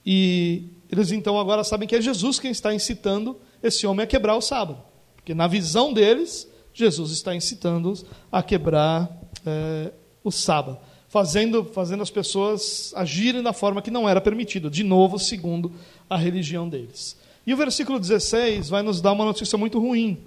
E 0.04 0.64
eles 0.90 1.12
então 1.12 1.38
agora 1.38 1.64
sabem 1.64 1.88
que 1.88 1.96
é 1.96 2.02
Jesus 2.02 2.38
quem 2.38 2.50
está 2.50 2.74
incitando 2.74 3.36
esse 3.62 3.86
homem 3.86 4.04
a 4.04 4.06
quebrar 4.06 4.36
o 4.36 4.40
sábado. 4.40 4.82
Porque 5.16 5.34
na 5.34 5.46
visão 5.46 5.92
deles, 5.92 6.48
Jesus 6.74 7.12
está 7.12 7.34
incitando-os 7.34 8.04
a 8.30 8.42
quebrar 8.42 9.10
é, 9.46 9.92
o 10.22 10.30
sábado. 10.30 10.78
Fazendo, 11.10 11.64
fazendo 11.64 12.02
as 12.04 12.08
pessoas 12.08 12.94
agirem 12.96 13.42
da 13.42 13.52
forma 13.52 13.82
que 13.82 13.90
não 13.90 14.08
era 14.08 14.20
permitido, 14.20 14.70
de 14.70 14.84
novo, 14.84 15.18
segundo 15.18 15.72
a 16.08 16.16
religião 16.16 16.68
deles. 16.68 17.18
E 17.44 17.52
o 17.52 17.56
versículo 17.56 17.98
16 17.98 18.70
vai 18.70 18.80
nos 18.80 19.00
dar 19.00 19.10
uma 19.10 19.24
notícia 19.24 19.58
muito 19.58 19.80
ruim. 19.80 20.24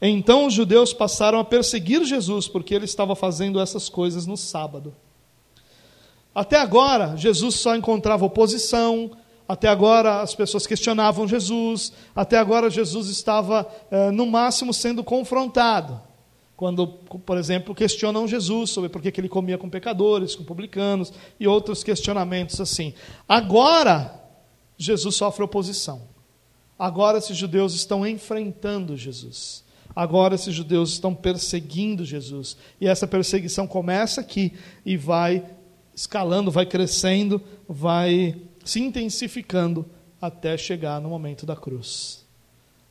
Então 0.00 0.46
os 0.46 0.54
judeus 0.54 0.92
passaram 0.92 1.40
a 1.40 1.44
perseguir 1.44 2.04
Jesus, 2.04 2.46
porque 2.46 2.72
ele 2.74 2.84
estava 2.84 3.16
fazendo 3.16 3.60
essas 3.60 3.88
coisas 3.88 4.24
no 4.24 4.36
sábado. 4.36 4.94
Até 6.32 6.56
agora, 6.56 7.16
Jesus 7.16 7.56
só 7.56 7.74
encontrava 7.74 8.24
oposição, 8.24 9.10
até 9.48 9.66
agora 9.66 10.20
as 10.20 10.32
pessoas 10.32 10.64
questionavam 10.64 11.26
Jesus, 11.26 11.92
até 12.14 12.38
agora 12.38 12.70
Jesus 12.70 13.08
estava, 13.08 13.68
eh, 13.90 14.12
no 14.12 14.26
máximo, 14.26 14.72
sendo 14.72 15.02
confrontado. 15.02 16.00
Quando, 16.60 16.86
por 16.86 17.38
exemplo, 17.38 17.74
questionam 17.74 18.28
Jesus 18.28 18.68
sobre 18.68 18.90
por 18.90 19.00
que 19.00 19.18
ele 19.18 19.30
comia 19.30 19.56
com 19.56 19.70
pecadores, 19.70 20.34
com 20.34 20.44
publicanos 20.44 21.10
e 21.40 21.48
outros 21.48 21.82
questionamentos 21.82 22.60
assim. 22.60 22.92
Agora, 23.26 24.22
Jesus 24.76 25.14
sofre 25.14 25.42
oposição. 25.42 26.02
Agora, 26.78 27.16
esses 27.16 27.34
judeus 27.34 27.74
estão 27.74 28.06
enfrentando 28.06 28.94
Jesus. 28.94 29.64
Agora, 29.96 30.34
esses 30.34 30.54
judeus 30.54 30.92
estão 30.92 31.14
perseguindo 31.14 32.04
Jesus. 32.04 32.58
E 32.78 32.86
essa 32.86 33.06
perseguição 33.06 33.66
começa 33.66 34.20
aqui 34.20 34.52
e 34.84 34.98
vai 34.98 35.42
escalando, 35.94 36.50
vai 36.50 36.66
crescendo, 36.66 37.40
vai 37.66 38.36
se 38.66 38.80
intensificando 38.80 39.86
até 40.20 40.58
chegar 40.58 41.00
no 41.00 41.08
momento 41.08 41.46
da 41.46 41.56
cruz. 41.56 42.20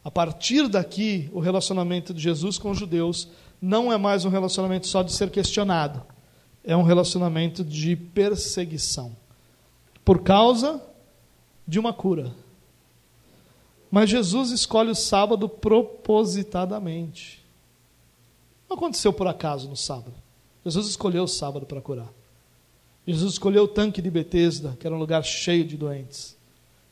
A 0.04 0.10
partir 0.10 0.68
daqui, 0.68 1.30
o 1.32 1.40
relacionamento 1.40 2.16
de 2.16 2.20
Jesus 2.20 2.58
com 2.58 2.72
os 2.72 2.80
judeus 2.80 3.28
não 3.62 3.92
é 3.92 3.98
mais 3.98 4.26
um 4.26 4.30
relacionamento 4.30 4.88
só 4.88 5.04
de 5.04 5.12
ser 5.12 5.30
questionado, 5.30 6.02
é 6.64 6.76
um 6.76 6.84
relacionamento 6.84 7.64
de 7.64 7.96
perseguição 7.96 9.16
por 10.04 10.24
causa 10.24 10.82
de 11.68 11.80
uma 11.80 11.94
cura. 11.94 12.34
Mas 13.92 14.10
Jesus 14.10 14.52
escolhe 14.52 14.92
o 14.92 14.96
sábado 14.96 15.50
propositadamente. 15.50 17.44
Não 18.70 18.78
aconteceu 18.78 19.12
por 19.12 19.28
acaso 19.28 19.68
no 19.68 19.76
sábado. 19.76 20.14
Jesus 20.64 20.88
escolheu 20.88 21.24
o 21.24 21.28
sábado 21.28 21.66
para 21.66 21.82
curar. 21.82 22.12
Jesus 23.06 23.34
escolheu 23.34 23.64
o 23.64 23.68
tanque 23.68 24.02
de 24.02 24.12
Betesda, 24.12 24.78
que 24.80 24.86
era 24.86 24.96
um 24.96 25.00
lugar 25.00 25.24
cheio 25.24 25.66
de 25.66 25.76
doentes. 25.76 26.38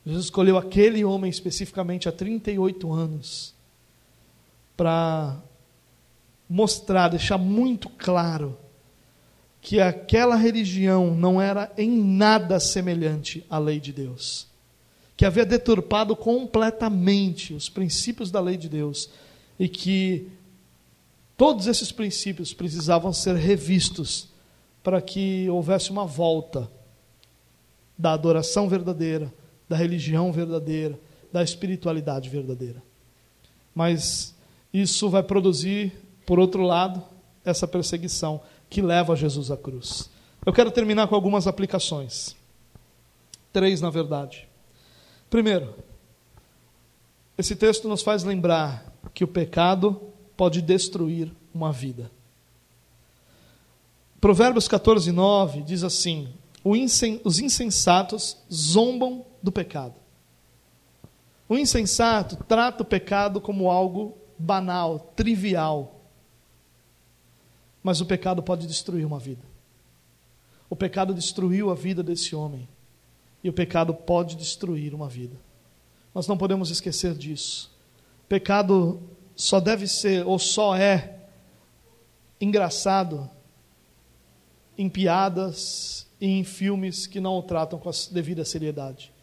Jesus 0.06 0.26
escolheu 0.26 0.58
aquele 0.58 1.04
homem 1.06 1.30
especificamente 1.30 2.10
há 2.10 2.12
38 2.12 2.92
anos 2.92 3.54
para 4.76 5.38
mostrar, 6.50 7.10
deixar 7.10 7.38
muito 7.38 7.90
claro 7.90 8.58
que 9.62 9.82
aquela 9.82 10.36
religião 10.36 11.14
não 11.14 11.42
era 11.42 11.72
em 11.78 11.90
nada 11.90 12.60
semelhante 12.60 13.46
à 13.50 13.58
lei 13.58 13.80
de 13.80 13.92
Deus, 13.92 14.48
que 15.16 15.26
havia 15.26 15.46
deturpado 15.46 16.16
completamente 16.16 17.54
os 17.54 17.68
princípios 17.68 18.32
da 18.32 18.40
lei 18.40 18.56
de 18.56 18.70
Deus 18.70 19.10
e 19.60 19.68
que 19.68 20.30
todos 21.36 21.68
esses 21.68 21.92
princípios 21.92 22.54
precisavam 22.54 23.12
ser 23.12 23.36
revistos 23.36 24.30
para 24.82 25.02
que 25.02 25.50
houvesse 25.50 25.92
uma 25.92 26.06
volta 26.06 26.72
da 27.98 28.14
adoração 28.14 28.70
verdadeira, 28.70 29.34
da 29.68 29.76
religião 29.76 30.32
verdadeira, 30.32 30.98
da 31.32 31.44
espiritualidade 31.44 32.30
verdadeira. 32.30 32.82
Mas 33.76 34.34
isso 34.74 35.10
vai 35.10 35.24
produzir, 35.24 35.92
por 36.28 36.40
outro 36.40 36.62
lado, 36.62 37.02
essa 37.46 37.66
perseguição 37.66 38.42
que 38.70 38.82
leva 38.82 39.16
Jesus 39.16 39.50
à 39.50 39.56
cruz. 39.56 40.10
Eu 40.46 40.52
quero 40.52 40.70
terminar 40.70 41.08
com 41.08 41.16
algumas 41.16 41.48
aplicações. 41.48 42.36
Três, 43.54 43.80
na 43.80 43.90
verdade. 43.90 44.46
Primeiro, 45.30 45.74
esse 47.38 47.56
texto 47.56 47.88
nos 47.88 48.02
faz 48.02 48.26
lembrar 48.26 48.94
que 49.14 49.24
o 49.24 49.28
pecado 49.28 50.02
pode 50.36 50.62
destruir 50.62 51.32
uma 51.54 51.72
vida. 51.72 52.12
Provérbios 54.20 54.68
14, 54.68 55.14
9 55.14 55.62
diz 55.62 55.82
assim: 55.82 56.28
os 57.24 57.40
insensatos 57.40 58.38
zombam 58.52 59.26
do 59.42 59.50
pecado. 59.50 59.96
O 61.48 61.58
insensato 61.58 62.36
trata 62.36 62.84
o 62.84 62.86
pecado 62.86 63.40
como 63.40 63.72
algo 63.72 64.18
banal, 64.38 65.14
trivial. 65.16 65.94
Mas 67.88 68.02
o 68.02 68.06
pecado 68.06 68.44
pode 68.44 68.68
destruir 68.68 69.06
uma 69.06 69.18
vida. 69.18 69.46
O 70.70 70.76
pecado 70.76 71.14
destruiu 71.14 71.72
a 71.72 71.74
vida 71.74 72.04
desse 72.04 72.36
homem. 72.36 72.68
E 73.42 73.48
o 73.48 73.54
pecado 73.54 73.94
pode 73.94 74.36
destruir 74.36 74.94
uma 74.94 75.08
vida. 75.08 75.38
Nós 76.14 76.28
não 76.28 76.38
podemos 76.38 76.70
esquecer 76.70 77.14
disso. 77.14 77.72
Pecado 78.28 79.02
só 79.38 79.62
deve 79.62 79.88
ser, 79.88 80.28
ou 80.28 80.38
só 80.38 80.76
é, 80.76 81.16
engraçado 82.42 83.30
em 84.78 84.90
piadas 84.90 86.06
e 86.20 86.28
em 86.28 86.44
filmes 86.44 87.08
que 87.08 87.22
não 87.22 87.38
o 87.38 87.42
tratam 87.42 87.80
com 87.80 87.88
a 87.88 87.94
devida 88.12 88.44
seriedade. 88.44 89.14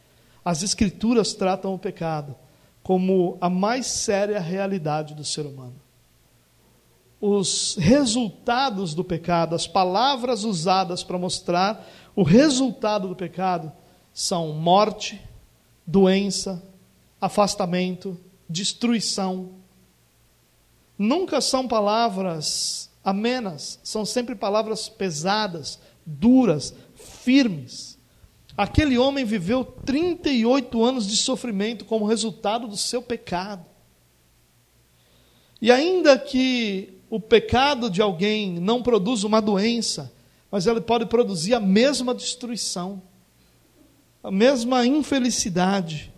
As 0.42 0.62
Escrituras 0.62 1.34
tratam 1.34 1.74
o 1.74 1.78
pecado 1.78 2.34
como 2.82 3.36
a 3.42 3.50
mais 3.50 3.84
séria 3.88 4.40
realidade 4.40 5.14
do 5.14 5.22
ser 5.22 5.44
humano. 5.44 5.83
Os 7.26 7.76
resultados 7.76 8.92
do 8.92 9.02
pecado, 9.02 9.54
as 9.54 9.66
palavras 9.66 10.44
usadas 10.44 11.02
para 11.02 11.16
mostrar 11.16 11.88
o 12.14 12.22
resultado 12.22 13.08
do 13.08 13.16
pecado, 13.16 13.72
são 14.12 14.52
morte, 14.52 15.18
doença, 15.86 16.62
afastamento, 17.18 18.20
destruição. 18.46 19.52
Nunca 20.98 21.40
são 21.40 21.66
palavras 21.66 22.90
amenas, 23.02 23.80
são 23.82 24.04
sempre 24.04 24.34
palavras 24.34 24.90
pesadas, 24.90 25.80
duras, 26.04 26.74
firmes. 26.94 27.98
Aquele 28.54 28.98
homem 28.98 29.24
viveu 29.24 29.64
38 29.64 30.84
anos 30.84 31.06
de 31.06 31.16
sofrimento 31.16 31.86
como 31.86 32.04
resultado 32.04 32.68
do 32.68 32.76
seu 32.76 33.00
pecado. 33.00 33.64
E 35.58 35.72
ainda 35.72 36.18
que 36.18 37.00
o 37.14 37.20
pecado 37.20 37.88
de 37.88 38.02
alguém 38.02 38.58
não 38.58 38.82
produza 38.82 39.24
uma 39.24 39.40
doença, 39.40 40.12
mas 40.50 40.66
ele 40.66 40.80
pode 40.80 41.06
produzir 41.06 41.54
a 41.54 41.60
mesma 41.60 42.12
destruição, 42.12 43.00
a 44.20 44.32
mesma 44.32 44.84
infelicidade. 44.84 46.12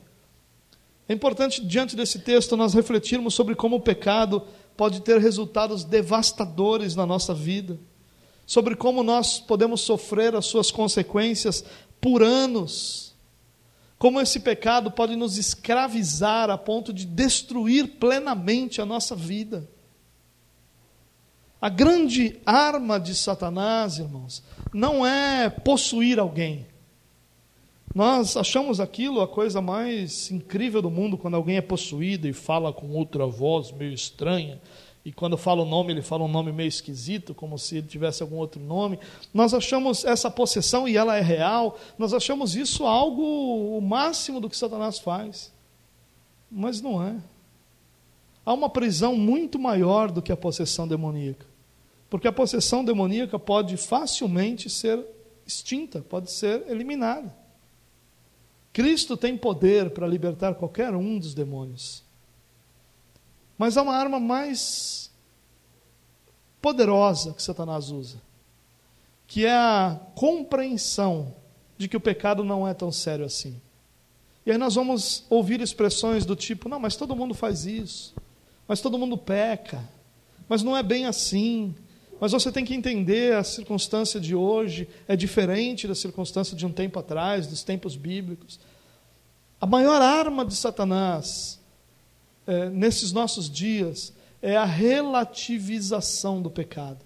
É 1.07 1.13
importante, 1.13 1.63
diante 1.63 1.95
desse 1.95 2.21
texto, 2.21 2.57
nós 2.57 2.73
refletirmos 2.73 3.35
sobre 3.35 3.55
como 3.55 3.77
o 3.77 3.81
pecado 3.81 4.43
pode 4.75 5.03
ter 5.03 5.21
resultados 5.21 5.85
devastadores 5.85 6.97
na 6.97 7.05
nossa 7.05 7.35
vida, 7.35 7.79
sobre 8.47 8.75
como 8.75 9.03
nós 9.03 9.39
podemos 9.39 9.83
sofrer 9.83 10.35
as 10.35 10.47
suas 10.47 10.71
consequências 10.71 11.63
por 12.01 12.23
anos. 12.23 13.15
Como 13.99 14.19
esse 14.19 14.41
pecado 14.41 14.91
pode 14.91 15.15
nos 15.15 15.37
escravizar 15.37 16.49
a 16.49 16.57
ponto 16.57 16.91
de 16.91 17.05
destruir 17.05 17.99
plenamente 17.99 18.81
a 18.81 18.87
nossa 18.87 19.15
vida. 19.15 19.76
A 21.61 21.69
grande 21.69 22.41
arma 22.45 23.01
de 23.01 23.15
Satanás, 23.15 23.99
irmãos, 23.99 24.43
não 24.73 25.07
é 25.07 25.49
possuir 25.49 26.19
alguém. 26.19 26.67
Nós 27.95 28.37
achamos 28.37 28.79
aquilo 28.79 29.21
a 29.23 29.29
coisa 29.29 29.63
mais 29.63 30.31
incrível 30.31 30.83
do 30.83 30.91
mundo 30.91 31.17
quando 31.17 31.35
alguém 31.35 31.57
é 31.57 31.63
possuído 31.63 32.29
e 32.29 32.33
fala 32.33 32.73
com 32.73 32.91
outra 32.91 33.27
voz 33.27 33.73
meio 33.73 33.93
estranha 33.93 34.61
e 35.07 35.13
quando 35.13 35.39
fala 35.39 35.63
o 35.63 35.65
nome, 35.65 35.93
ele 35.93 36.03
fala 36.03 36.25
um 36.25 36.29
nome 36.29 36.51
meio 36.51 36.67
esquisito, 36.67 37.33
como 37.33 37.57
se 37.57 37.77
ele 37.77 37.87
tivesse 37.87 38.25
algum 38.25 38.39
outro 38.39 38.61
nome. 38.61 38.99
Nós 39.33 39.55
achamos 39.55 40.05
essa 40.05 40.29
possessão, 40.29 40.89
e 40.89 40.97
ela 40.97 41.17
é 41.17 41.21
real, 41.21 41.79
nós 41.97 42.13
achamos 42.13 42.57
isso 42.57 42.85
algo 42.85 43.23
o 43.79 43.81
máximo 43.81 44.41
do 44.41 44.51
que 44.51 44.57
Satanás 44.57 44.99
faz. 44.99 45.53
Mas 46.51 46.81
não 46.83 47.01
é. 47.01 47.15
Há 48.47 48.55
uma 48.55 48.71
prisão 48.71 49.17
muito 49.17 49.59
maior 49.59 50.13
do 50.13 50.23
que 50.23 50.31
a 50.31 50.37
possessão 50.37 50.87
demoníaca. 50.87 51.45
Porque 52.09 52.29
a 52.29 52.33
possessão 52.33 52.85
demoníaca 52.85 53.41
pode 53.41 53.77
facilmente 53.77 54.71
ser 54.71 55.05
extinta, 55.45 56.01
pode 56.01 56.31
ser 56.31 56.63
eliminada. 56.71 57.35
Cristo 58.73 59.17
tem 59.17 59.37
poder 59.37 59.91
para 59.91 60.07
libertar 60.07 60.55
qualquer 60.55 60.95
um 60.95 61.19
dos 61.19 61.35
demônios. 61.35 62.05
Mas 63.59 63.77
há 63.77 63.83
uma 63.83 63.97
arma 63.97 64.21
mais 64.21 65.11
poderosa 66.63 67.33
que 67.33 67.43
Satanás 67.43 67.91
usa, 67.91 68.21
que 69.27 69.45
é 69.45 69.53
a 69.53 69.99
compreensão 70.15 71.35
de 71.77 71.89
que 71.89 71.97
o 71.97 72.01
pecado 72.01 72.45
não 72.45 72.67
é 72.67 72.75
tão 72.75 72.93
sério 72.93 73.25
assim. 73.25 73.61
E 74.45 74.53
aí 74.53 74.59
nós 74.59 74.77
vamos 74.77 75.25
ouvir 75.29 75.61
expressões 75.61 76.25
do 76.25 76.37
tipo: 76.37 76.69
não, 76.69 76.79
mas 76.79 76.97
todo 76.97 77.17
mundo 77.17 77.35
faz 77.35 77.67
isso, 77.67 78.15
mas 78.67 78.81
todo 78.81 78.99
mundo 78.99 79.17
peca, 79.17 79.83
mas 80.49 80.62
não 80.62 80.77
é 80.77 80.83
bem 80.83 81.07
assim. 81.07 81.75
Mas 82.21 82.33
você 82.33 82.51
tem 82.51 82.64
que 82.64 82.75
entender 82.75 83.35
a 83.35 83.45
circunstância 83.45 84.19
de 84.19 84.35
hoje 84.35 84.89
é 85.07 85.14
diferente 85.14 85.87
da 85.87 85.95
circunstância 85.95 86.57
de 86.57 86.64
um 86.64 86.73
tempo 86.73 86.99
atrás, 86.99 87.47
dos 87.47 87.62
tempos 87.62 87.97
bíblicos. 87.97 88.59
A 89.61 89.67
maior 89.67 90.01
arma 90.01 90.45
de 90.45 90.55
Satanás 90.55 91.61
é, 92.47 92.71
nesses 92.71 93.12
nossos 93.12 93.51
dias 93.51 94.12
é 94.41 94.57
a 94.57 94.64
relativização 94.64 96.41
do 96.41 96.51
pecado. 96.51 97.05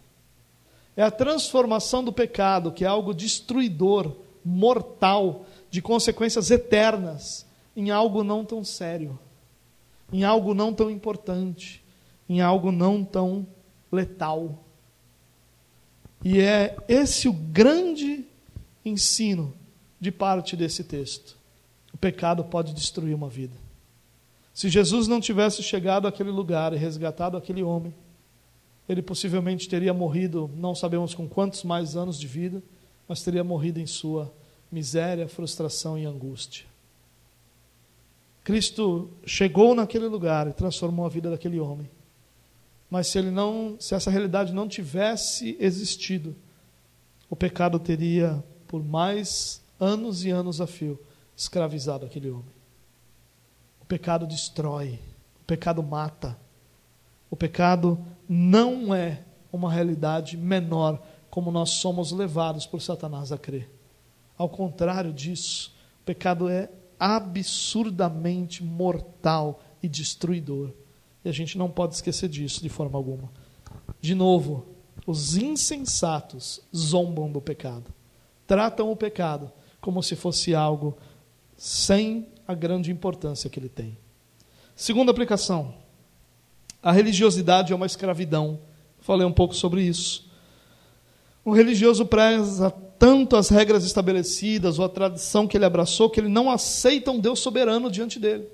É 0.97 1.03
a 1.03 1.11
transformação 1.11 2.05
do 2.05 2.13
pecado, 2.13 2.73
que 2.73 2.85
é 2.85 2.89
algo 2.89 3.15
destruidor, 3.15 4.17
mortal, 4.45 5.47
de 5.71 5.81
consequências 5.81 6.51
eternas, 6.51 7.47
em 7.77 7.91
algo 7.91 8.25
não 8.25 8.45
tão 8.45 8.65
sério, 8.65 9.19
em 10.13 10.25
algo 10.25 10.55
não 10.55 10.73
tão 10.73 10.91
importante, 10.91 11.83
em 12.29 12.41
algo 12.41 12.71
não 12.73 13.05
tão 13.05 13.47
letal. 13.91 14.65
E 16.25 16.41
é 16.41 16.77
esse 16.89 17.29
o 17.29 17.33
grande 17.33 18.25
ensino 18.85 19.55
de 19.99 20.11
parte 20.11 20.57
desse 20.57 20.85
texto. 20.85 21.37
O 21.93 21.99
pecado 21.99 22.45
pode 22.45 22.73
destruir 22.73 23.15
uma 23.15 23.29
vida. 23.29 23.57
Se 24.53 24.69
Jesus 24.69 25.09
não 25.09 25.21
tivesse 25.21 25.63
chegado 25.63 26.07
àquele 26.07 26.31
lugar 26.31 26.73
e 26.73 26.77
resgatado 26.77 27.37
aquele 27.37 27.63
homem, 27.63 27.95
ele 28.89 29.03
possivelmente 29.03 29.69
teria 29.69 29.95
morrido, 29.95 30.51
não 30.57 30.75
sabemos 30.75 31.15
com 31.15 31.29
quantos 31.29 31.63
mais 31.63 31.97
anos 31.97 32.19
de 32.19 32.27
vida, 32.27 32.63
mas 33.09 33.23
teria 33.23 33.45
morrido 33.45 33.79
em 33.79 33.87
sua 33.87 34.33
miséria, 34.71 35.29
frustração 35.29 35.97
e 35.97 36.05
angústia. 36.05 36.70
Cristo 38.43 39.11
chegou 39.25 39.75
naquele 39.75 40.07
lugar 40.07 40.49
e 40.49 40.53
transformou 40.53 41.07
a 41.07 41.09
vida 41.09 41.31
daquele 41.31 41.61
homem. 41.61 41.91
Mas 42.91 43.07
se 43.07 43.19
ele 43.19 43.31
não, 43.31 43.77
se 43.79 43.95
essa 43.95 44.11
realidade 44.11 44.53
não 44.53 44.67
tivesse 44.67 45.57
existido, 45.61 46.35
o 47.29 47.37
pecado 47.37 47.79
teria 47.79 48.43
por 48.67 48.83
mais 48.85 49.63
anos 49.79 50.25
e 50.25 50.31
anos 50.31 50.61
a 50.61 50.67
fio 50.67 50.99
escravizado 51.37 52.05
aquele 52.05 52.31
homem 52.31 52.61
pecado 53.91 54.25
destrói, 54.25 55.01
o 55.43 55.45
pecado 55.45 55.83
mata. 55.83 56.39
O 57.29 57.35
pecado 57.35 57.99
não 58.29 58.95
é 58.95 59.25
uma 59.53 59.73
realidade 59.73 60.37
menor 60.37 61.03
como 61.29 61.51
nós 61.51 61.71
somos 61.71 62.13
levados 62.13 62.67
por 62.67 62.81
Satanás 62.81 63.33
a 63.33 63.39
crer. 63.39 63.69
Ao 64.39 64.49
contrário 64.49 65.13
disso, 65.13 65.75
o 66.03 66.05
pecado 66.05 66.49
é 66.49 66.71
absurdamente 67.01 68.63
mortal 68.63 69.63
e 69.83 69.89
destruidor. 69.89 70.71
E 71.25 71.29
a 71.31 71.33
gente 71.33 71.57
não 71.57 71.71
pode 71.71 71.95
esquecer 71.95 72.29
disso 72.29 72.63
de 72.63 72.69
forma 72.69 72.99
alguma. 72.99 73.33
De 74.01 74.15
novo, 74.15 74.67
os 75.07 75.37
insensatos 75.37 76.61
zombam 76.77 77.33
do 77.33 77.41
pecado. 77.41 77.93
Tratam 78.47 78.93
o 78.93 78.97
pecado 78.97 79.51
como 79.81 80.03
se 80.03 80.15
fosse 80.15 80.55
algo 80.55 80.99
sem 81.57 82.29
a 82.47 82.55
grande 82.55 82.91
importância 82.91 83.49
que 83.49 83.59
ele 83.59 83.69
tem. 83.69 83.97
Segunda 84.77 85.11
aplicação: 85.11 85.75
a 86.83 86.93
religiosidade 86.93 87.73
é 87.73 87.77
uma 87.77 87.87
escravidão. 87.87 88.61
Falei 89.01 89.27
um 89.27 89.33
pouco 89.33 89.55
sobre 89.55 89.83
isso. 89.83 90.31
O 91.45 91.53
religioso 91.53 92.05
preza 92.05 92.75
tanto 93.01 93.35
as 93.35 93.49
regras 93.49 93.83
estabelecidas 93.83 94.79
ou 94.79 94.85
a 94.85 94.89
tradição 94.89 95.49
que 95.49 95.57
ele 95.57 95.65
abraçou 95.65 96.11
que 96.11 96.21
ele 96.21 96.29
não 96.29 96.51
aceita 96.51 97.11
um 97.11 97.19
Deus 97.19 97.41
soberano 97.41 97.91
diante 97.91 98.19
dele. 98.19 98.47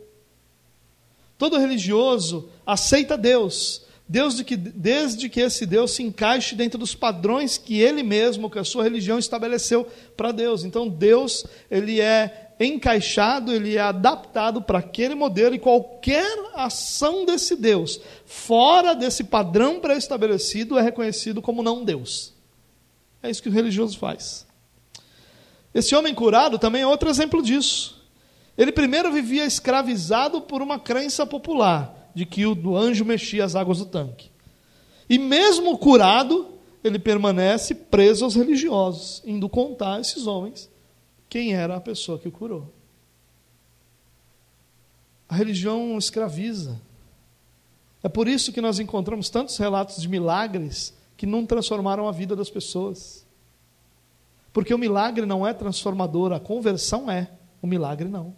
Todo 1.37 1.59
religioso 1.59 2.49
aceita 2.65 3.19
Deus, 3.19 3.85
Deus 4.09 4.37
de 4.37 4.45
que, 4.45 4.57
desde 4.57 5.29
que 5.29 5.41
esse 5.41 5.67
Deus 5.67 5.91
se 5.91 6.05
encaixe 6.05 6.55
dentro 6.55 6.79
dos 6.79 6.95
padrões 6.95 7.59
que 7.59 7.81
ele 7.81 8.05
mesmo, 8.05 8.49
que 8.49 8.61
a 8.61 8.63
sua 8.63 8.85
religião 8.85 9.19
estabeleceu 9.19 9.85
para 10.17 10.31
Deus. 10.31 10.63
Então 10.63 10.89
Deus, 10.89 11.45
ele 11.69 12.01
é 12.01 12.53
encaixado, 12.61 13.53
ele 13.53 13.75
é 13.75 13.81
adaptado 13.81 14.63
para 14.63 14.79
aquele 14.79 15.17
modelo 15.17 15.57
e 15.57 15.59
qualquer 15.59 16.53
ação 16.55 17.25
desse 17.25 17.57
Deus 17.57 18.01
fora 18.25 18.95
desse 18.95 19.25
padrão 19.25 19.81
pré-estabelecido 19.81 20.79
é 20.79 20.83
reconhecido 20.83 21.43
como 21.43 21.65
não 21.65 21.85
Deus. 21.85 22.36
É 23.27 23.31
isso 23.31 23.43
que 23.43 23.49
o 23.49 23.53
religioso 23.53 23.99
faz. 23.99 24.47
Esse 25.75 25.95
homem 25.95 26.15
curado 26.15 26.59
também 26.59 26.83
é 26.83 26.87
outro 26.87 27.11
exemplo 27.11 27.43
disso. 27.43 28.03
Ele 28.57 28.73
primeiro 28.73 29.13
vivia 29.13 29.45
escravizado 29.45 30.41
por 30.41 30.63
uma 30.63 30.79
crença 30.79 31.27
popular 31.27 32.11
de 32.15 32.25
que 32.25 32.47
o 32.47 32.77
anjo 32.77 33.05
mexia 33.05 33.45
as 33.45 33.55
águas 33.55 33.79
do 33.79 33.87
tanque. 33.87 34.31
E 35.09 35.19
mesmo 35.19 35.77
curado, 35.77 36.55
ele 36.83 36.99
permanece 36.99 37.75
preso 37.75 38.25
aos 38.25 38.35
religiosos, 38.35 39.23
indo 39.27 39.49
contar 39.49 39.97
a 39.97 40.01
esses 40.01 40.27
homens 40.27 40.71
quem 41.29 41.53
era 41.55 41.77
a 41.77 41.81
pessoa 41.81 42.19
que 42.19 42.29
o 42.29 42.33
curou. 42.33 42.73
A 45.29 45.35
religião 45.35 45.99
escraviza. 45.99 46.81
É 48.03 48.09
por 48.09 48.29
isso 48.29 48.53
que 48.53 48.61
nós 48.61 48.79
encontramos 48.79 49.29
tantos 49.29 49.57
relatos 49.59 50.01
de 50.01 50.09
milagres 50.09 50.96
que 51.17 51.27
não 51.27 51.47
transformaram 51.47 52.09
a 52.09 52.13
vida 52.13 52.37
das 52.37 52.51
pessoas. 52.51 53.27
Porque 54.53 54.73
o 54.73 54.79
milagre 54.79 55.27
não 55.27 55.47
é 55.47 55.53
transformador, 55.53 56.33
a 56.33 56.41
conversão 56.41 57.11
é, 57.11 57.31
o 57.61 57.67
milagre 57.67 58.09
não. 58.09 58.35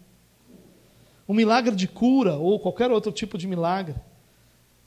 Um 1.27 1.33
milagre 1.33 1.75
de 1.75 1.87
cura 1.87 2.35
ou 2.35 2.59
qualquer 2.59 2.91
outro 2.91 3.11
tipo 3.11 3.37
de 3.37 3.47
milagre, 3.47 3.95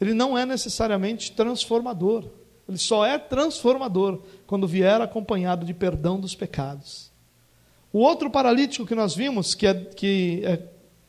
ele 0.01 0.13
não 0.13 0.37
é 0.37 0.45
necessariamente 0.45 1.33
transformador. 1.33 2.25
Ele 2.69 2.79
só 2.79 3.05
é 3.05 3.19
transformador 3.19 4.23
quando 4.47 4.67
vier 4.67 5.01
acompanhado 5.01 5.65
de 5.65 5.75
perdão 5.75 6.19
dos 6.19 6.35
pecados. 6.35 7.13
O 7.93 7.99
outro 7.99 8.31
paralítico 8.31 8.87
que 8.87 8.95
nós 8.95 9.15
vimos, 9.15 9.55
que 9.55 9.67
é, 9.67 9.75
que 9.75 10.43
é 10.45 10.63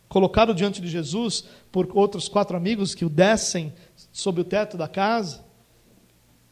colocado 0.09 0.53
diante 0.53 0.81
de 0.81 0.87
Jesus 0.87 1.45
por 1.71 1.89
outros 1.97 2.27
quatro 2.27 2.55
amigos 2.55 2.93
que 2.93 3.05
o 3.05 3.09
descem 3.09 3.73
sob 4.11 4.41
o 4.41 4.43
teto 4.43 4.77
da 4.77 4.87
casa, 4.87 5.43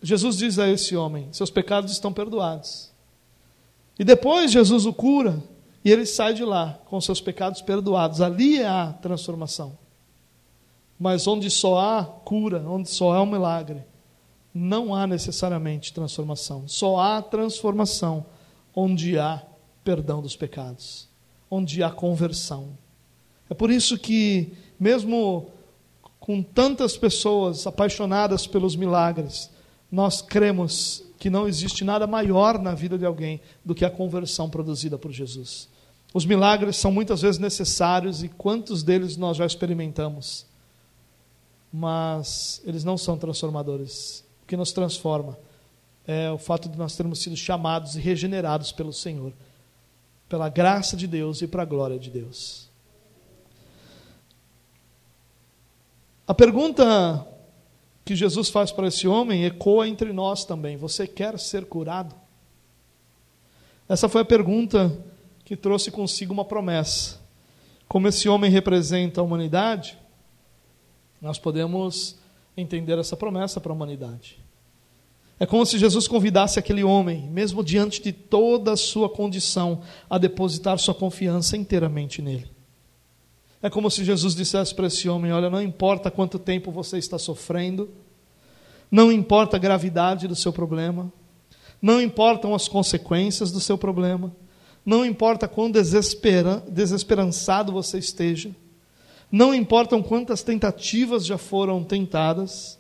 Jesus 0.02 0.38
diz 0.38 0.58
a 0.58 0.68
esse 0.68 0.96
homem: 0.96 1.30
Seus 1.32 1.50
pecados 1.50 1.92
estão 1.92 2.12
perdoados. 2.12 2.92
E 4.00 4.04
depois 4.04 4.52
Jesus 4.52 4.86
o 4.86 4.94
cura 4.94 5.42
e 5.84 5.92
ele 5.92 6.06
sai 6.06 6.34
de 6.34 6.44
lá 6.44 6.80
com 6.86 7.00
seus 7.02 7.22
pecados 7.22 7.62
perdoados. 7.62 8.22
Ali 8.22 8.64
há 8.64 8.94
transformação. 8.94 9.78
Mas 11.00 11.26
onde 11.28 11.50
só 11.50 11.80
há 11.80 12.04
cura, 12.06 12.64
onde 12.68 12.90
só 12.90 13.14
há 13.14 13.22
um 13.22 13.26
milagre, 13.26 13.84
não 14.54 14.94
há 14.94 15.08
necessariamente 15.08 15.94
transformação. 15.94 16.68
Só 16.68 17.00
há 17.00 17.22
transformação 17.22 18.26
onde 18.76 19.18
há 19.18 19.42
perdão 19.84 20.22
dos 20.22 20.36
pecados, 20.36 21.10
onde 21.50 21.82
há 21.82 21.90
conversão. 21.90 22.78
É 23.50 23.54
por 23.54 23.72
isso 23.72 23.98
que, 23.98 24.54
mesmo 24.80 25.48
com 26.20 26.44
tantas 26.44 26.96
pessoas 26.96 27.66
apaixonadas 27.66 28.46
pelos 28.46 28.76
milagres, 28.76 29.50
nós 29.92 30.22
cremos 30.22 31.04
que 31.20 31.30
não 31.30 31.48
existe 31.48 31.84
nada 31.84 32.08
maior 32.08 32.58
na 32.60 32.74
vida 32.74 32.98
de 32.98 33.06
alguém 33.06 33.42
do 33.64 33.76
que 33.76 33.86
a 33.86 33.90
conversão 33.90 34.50
produzida 34.50 34.98
por 34.98 35.12
Jesus. 35.12 35.70
Os 36.14 36.26
milagres 36.26 36.78
são 36.78 36.92
muitas 36.92 37.22
vezes 37.22 37.40
necessários 37.40 38.24
e 38.24 38.30
quantos 38.30 38.84
deles 38.84 39.18
nós 39.18 39.38
já 39.38 39.46
experimentamos, 39.46 40.46
mas 41.72 42.62
eles 42.66 42.84
não 42.84 42.98
são 42.98 43.18
transformadores. 43.18 44.24
O 44.44 44.48
que 44.48 44.58
nos 44.58 44.72
transforma 44.72 45.38
é 46.08 46.32
o 46.32 46.38
fato 46.38 46.68
de 46.68 46.78
nós 46.78 46.96
termos 46.96 47.20
sido 47.20 47.36
chamados 47.36 47.96
e 47.96 48.00
regenerados 48.00 48.72
pelo 48.72 48.92
Senhor 48.92 49.34
pela 50.32 50.48
graça 50.48 50.96
de 50.96 51.08
Deus 51.08 51.42
e 51.42 51.48
para 51.48 51.64
a 51.64 51.66
glória 51.66 52.00
de 52.00 52.10
Deus. 52.10 52.70
A 56.26 56.34
pergunta 56.34 57.28
que 58.04 58.16
Jesus 58.16 58.50
faz 58.50 58.72
para 58.72 58.88
esse 58.88 59.08
homem 59.08 59.46
ecoa 59.46 59.88
entre 59.88 60.12
nós 60.12 60.46
também: 60.46 60.78
Você 60.78 61.08
quer 61.08 61.40
ser 61.40 61.66
curado? 61.66 62.16
Essa 63.88 64.08
foi 64.08 64.22
a 64.22 64.26
pergunta 64.26 64.98
que 65.44 65.56
trouxe 65.56 65.92
consigo 65.92 66.34
uma 66.34 66.46
promessa. 66.46 67.20
Como 67.88 68.08
esse 68.08 68.30
homem 68.30 68.50
representa 68.50 69.20
a 69.20 69.24
humanidade, 69.24 69.98
nós 71.22 71.38
podemos 71.38 72.16
entender 72.56 72.98
essa 72.98 73.18
promessa 73.18 73.60
para 73.60 73.72
a 73.72 73.76
humanidade. 73.76 74.40
É 75.40 75.46
como 75.46 75.66
se 75.66 75.78
Jesus 75.78 76.08
convidasse 76.08 76.60
aquele 76.60 76.84
homem, 76.84 77.28
mesmo 77.30 77.64
diante 77.64 78.02
de 78.02 78.12
toda 78.12 78.74
a 78.74 78.78
sua 78.78 79.10
condição, 79.10 79.82
a 80.10 80.18
depositar 80.18 80.78
sua 80.80 80.94
confiança 80.94 81.58
inteiramente 81.58 82.22
nele. 82.22 82.50
É 83.62 83.70
como 83.70 83.92
se 83.92 84.04
Jesus 84.04 84.34
dissesse 84.34 84.74
para 84.74 84.88
esse 84.88 85.08
homem: 85.08 85.32
Olha, 85.32 85.50
não 85.50 85.62
importa 85.62 86.10
quanto 86.10 86.40
tempo 86.40 86.72
você 86.72 86.98
está 86.98 87.20
sofrendo, 87.20 87.90
não 88.90 89.12
importa 89.12 89.58
a 89.58 89.60
gravidade 89.60 90.28
do 90.28 90.36
seu 90.36 90.52
problema, 90.52 91.12
não 91.82 92.02
importam 92.02 92.56
as 92.56 92.68
consequências 92.68 93.52
do 93.52 93.60
seu 93.60 93.78
problema, 93.78 94.36
não 94.86 95.06
importa 95.06 95.48
quão 95.48 95.70
desespera, 95.70 96.64
desesperançado 96.68 97.72
você 97.72 98.00
esteja, 98.00 98.56
não 99.32 99.54
importam 99.54 100.02
quantas 100.02 100.42
tentativas 100.42 101.26
já 101.26 101.38
foram 101.38 101.84
tentadas, 101.84 102.80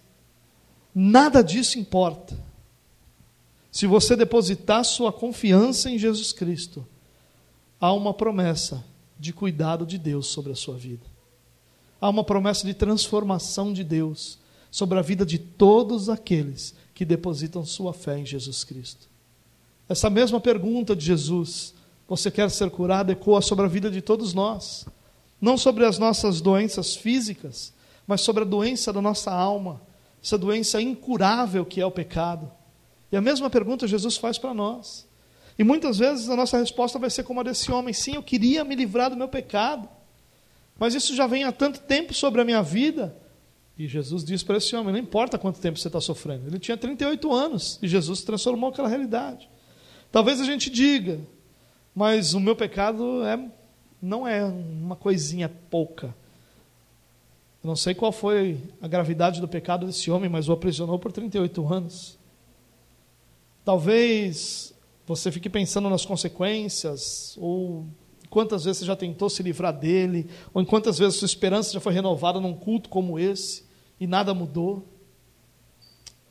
nada 0.93 1.43
disso 1.43 1.77
importa. 1.77 2.35
Se 3.71 3.87
você 3.87 4.17
depositar 4.17 4.83
sua 4.83 5.13
confiança 5.13 5.89
em 5.89 5.97
Jesus 5.97 6.33
Cristo, 6.33 6.85
há 7.79 7.93
uma 7.93 8.13
promessa 8.13 8.83
de 9.21 9.31
cuidado 9.31 9.85
de 9.85 9.99
Deus 9.99 10.25
sobre 10.25 10.51
a 10.51 10.55
sua 10.55 10.75
vida. 10.75 11.05
Há 12.01 12.09
uma 12.09 12.23
promessa 12.23 12.65
de 12.65 12.73
transformação 12.73 13.71
de 13.71 13.83
Deus 13.83 14.39
sobre 14.71 14.97
a 14.97 15.01
vida 15.03 15.23
de 15.23 15.37
todos 15.37 16.09
aqueles 16.09 16.73
que 16.95 17.05
depositam 17.05 17.63
sua 17.63 17.93
fé 17.93 18.17
em 18.17 18.25
Jesus 18.25 18.63
Cristo. 18.63 19.07
Essa 19.87 20.09
mesma 20.09 20.39
pergunta 20.39 20.95
de 20.95 21.05
Jesus, 21.05 21.75
você 22.07 22.31
quer 22.31 22.49
ser 22.49 22.71
curado, 22.71 23.11
ecoa 23.11 23.43
sobre 23.43 23.65
a 23.65 23.67
vida 23.67 23.91
de 23.91 24.01
todos 24.01 24.33
nós. 24.33 24.87
Não 25.39 25.55
sobre 25.55 25.85
as 25.85 25.99
nossas 25.99 26.41
doenças 26.41 26.95
físicas, 26.95 27.71
mas 28.07 28.21
sobre 28.21 28.41
a 28.41 28.45
doença 28.45 28.91
da 28.91 29.03
nossa 29.03 29.31
alma, 29.31 29.79
essa 30.23 30.37
doença 30.37 30.81
incurável 30.81 31.63
que 31.63 31.79
é 31.79 31.85
o 31.85 31.91
pecado. 31.91 32.51
E 33.11 33.17
a 33.17 33.21
mesma 33.21 33.51
pergunta 33.51 33.87
Jesus 33.87 34.17
faz 34.17 34.39
para 34.39 34.51
nós. 34.51 35.05
E 35.61 35.63
muitas 35.63 35.99
vezes 35.99 36.27
a 36.27 36.35
nossa 36.35 36.57
resposta 36.57 36.97
vai 36.97 37.11
ser 37.11 37.21
como 37.21 37.39
a 37.39 37.43
desse 37.43 37.71
homem: 37.71 37.93
sim, 37.93 38.15
eu 38.15 38.23
queria 38.23 38.63
me 38.63 38.73
livrar 38.73 39.11
do 39.11 39.15
meu 39.15 39.27
pecado, 39.27 39.87
mas 40.75 40.95
isso 40.95 41.15
já 41.15 41.27
vem 41.27 41.43
há 41.43 41.51
tanto 41.51 41.81
tempo 41.81 42.15
sobre 42.15 42.41
a 42.41 42.43
minha 42.43 42.63
vida. 42.63 43.15
E 43.77 43.87
Jesus 43.87 44.25
diz 44.25 44.41
para 44.41 44.57
esse 44.57 44.75
homem: 44.75 44.91
não 44.91 44.99
importa 44.99 45.37
quanto 45.37 45.59
tempo 45.59 45.77
você 45.77 45.87
está 45.87 46.01
sofrendo. 46.01 46.47
Ele 46.47 46.57
tinha 46.57 46.75
38 46.75 47.31
anos 47.31 47.77
e 47.79 47.87
Jesus 47.87 48.23
transformou 48.23 48.71
aquela 48.71 48.87
realidade. 48.87 49.47
Talvez 50.11 50.41
a 50.41 50.45
gente 50.45 50.67
diga, 50.67 51.19
mas 51.93 52.33
o 52.33 52.39
meu 52.39 52.55
pecado 52.55 53.23
é, 53.23 53.39
não 54.01 54.27
é 54.27 54.43
uma 54.43 54.95
coisinha 54.95 55.47
pouca. 55.69 56.07
Eu 57.63 57.67
não 57.67 57.75
sei 57.75 57.93
qual 57.93 58.11
foi 58.11 58.57
a 58.81 58.87
gravidade 58.87 59.39
do 59.39 59.47
pecado 59.47 59.85
desse 59.85 60.09
homem, 60.09 60.27
mas 60.27 60.49
o 60.49 60.53
aprisionou 60.53 60.97
por 60.97 61.11
38 61.11 61.71
anos. 61.71 62.17
Talvez 63.63 64.70
você 65.15 65.31
fique 65.31 65.49
pensando 65.49 65.89
nas 65.89 66.05
consequências, 66.05 67.35
ou 67.39 67.85
quantas 68.29 68.63
vezes 68.63 68.79
você 68.79 68.85
já 68.85 68.95
tentou 68.95 69.29
se 69.29 69.43
livrar 69.43 69.77
dele, 69.77 70.29
ou 70.53 70.61
em 70.61 70.65
quantas 70.65 70.97
vezes 70.97 71.15
sua 71.15 71.25
esperança 71.25 71.73
já 71.73 71.79
foi 71.79 71.93
renovada 71.93 72.39
num 72.39 72.53
culto 72.53 72.89
como 72.89 73.19
esse 73.19 73.65
e 73.99 74.07
nada 74.07 74.33
mudou. 74.33 74.87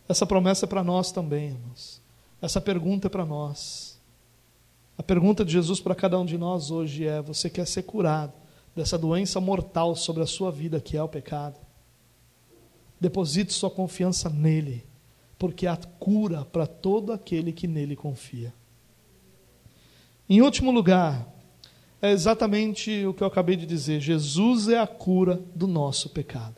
Essa 0.09 0.27
promessa 0.27 0.67
é 0.67 0.69
para 0.69 0.83
nós 0.83 1.13
também, 1.13 1.49
irmãos. 1.49 2.01
Essa 2.41 2.61
pergunta 2.61 3.07
é 3.07 3.11
para 3.11 3.25
nós. 3.25 4.01
A 4.97 5.03
pergunta 5.03 5.45
de 5.45 5.53
Jesus 5.53 5.81
para 5.81 5.95
cada 5.95 6.19
um 6.19 6.25
de 6.25 6.37
nós 6.37 6.71
hoje 6.71 7.07
é: 7.07 7.23
você 7.23 7.49
quer 7.49 7.67
ser 7.67 7.83
curado 7.83 8.33
dessa 8.75 8.99
doença 8.99 9.41
mortal 9.41 9.95
sobre 9.95 10.23
a 10.23 10.27
sua 10.27 10.51
vida 10.51 10.81
que 10.81 10.97
é 10.97 11.03
o 11.03 11.09
pecado? 11.09 11.59
Deposite 13.01 13.53
sua 13.53 13.71
confiança 13.71 14.29
nele 14.29 14.91
porque 15.41 15.67
há 15.67 15.75
cura 15.75 16.45
para 16.45 16.67
todo 16.67 17.15
aquele 17.15 17.51
que 17.51 17.67
nele 17.67 17.97
confia. 17.97 18.53
Em 20.31 20.41
último 20.41 20.71
lugar, 20.71 21.27
é 22.01 22.13
exatamente 22.13 23.05
o 23.05 23.13
que 23.13 23.23
eu 23.23 23.27
acabei 23.27 23.57
de 23.57 23.67
dizer: 23.67 24.01
Jesus 24.01 24.69
é 24.69 24.79
a 24.79 24.87
cura 24.87 25.43
do 25.57 25.67
nosso 25.67 26.09
pecado. 26.09 26.55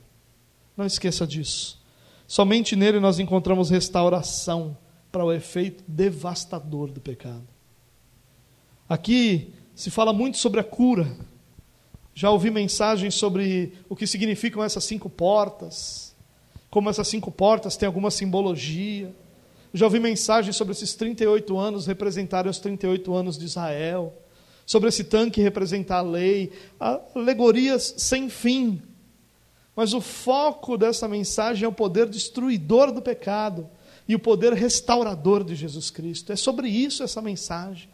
Não 0.76 0.84
esqueça 0.84 1.26
disso. 1.26 1.80
Somente 2.26 2.76
nele 2.76 3.00
nós 3.00 3.18
encontramos 3.18 3.70
restauração 3.70 4.76
para 5.10 5.24
o 5.24 5.32
efeito 5.32 5.82
devastador 5.88 6.92
do 6.92 7.00
pecado. 7.00 7.48
Aqui 8.86 9.54
se 9.74 9.90
fala 9.90 10.12
muito 10.12 10.36
sobre 10.36 10.60
a 10.60 10.64
cura. 10.64 11.10
Já 12.14 12.30
ouvi 12.30 12.50
mensagens 12.50 13.14
sobre 13.14 13.72
o 13.88 13.96
que 13.96 14.06
significam 14.06 14.62
essas 14.62 14.84
cinco 14.84 15.08
portas 15.08 16.12
como 16.72 16.88
essas 16.88 17.06
cinco 17.06 17.30
portas 17.30 17.76
têm 17.76 17.86
alguma 17.86 18.10
simbologia. 18.10 19.14
Já 19.74 19.86
ouvi 19.86 19.98
mensagens 19.98 20.54
sobre 20.56 20.72
esses 20.72 20.94
38 20.94 21.58
anos 21.58 21.86
representarem 21.86 22.50
os 22.50 22.58
38 22.58 23.14
anos 23.14 23.38
de 23.38 23.46
Israel, 23.46 24.12
sobre 24.66 24.88
esse 24.88 25.04
tanque 25.04 25.40
representar 25.40 25.98
a 25.98 26.02
lei, 26.02 26.52
alegorias 27.14 27.94
sem 27.96 28.28
fim. 28.28 28.82
Mas 29.74 29.94
o 29.94 30.00
foco 30.00 30.76
dessa 30.76 31.08
mensagem 31.08 31.64
é 31.64 31.68
o 31.68 31.72
poder 31.72 32.06
destruidor 32.08 32.92
do 32.92 33.00
pecado 33.00 33.68
e 34.06 34.14
o 34.14 34.18
poder 34.18 34.52
restaurador 34.52 35.42
de 35.42 35.54
Jesus 35.54 35.90
Cristo. 35.90 36.32
É 36.32 36.36
sobre 36.36 36.68
isso 36.68 37.02
essa 37.02 37.22
mensagem. 37.22 37.88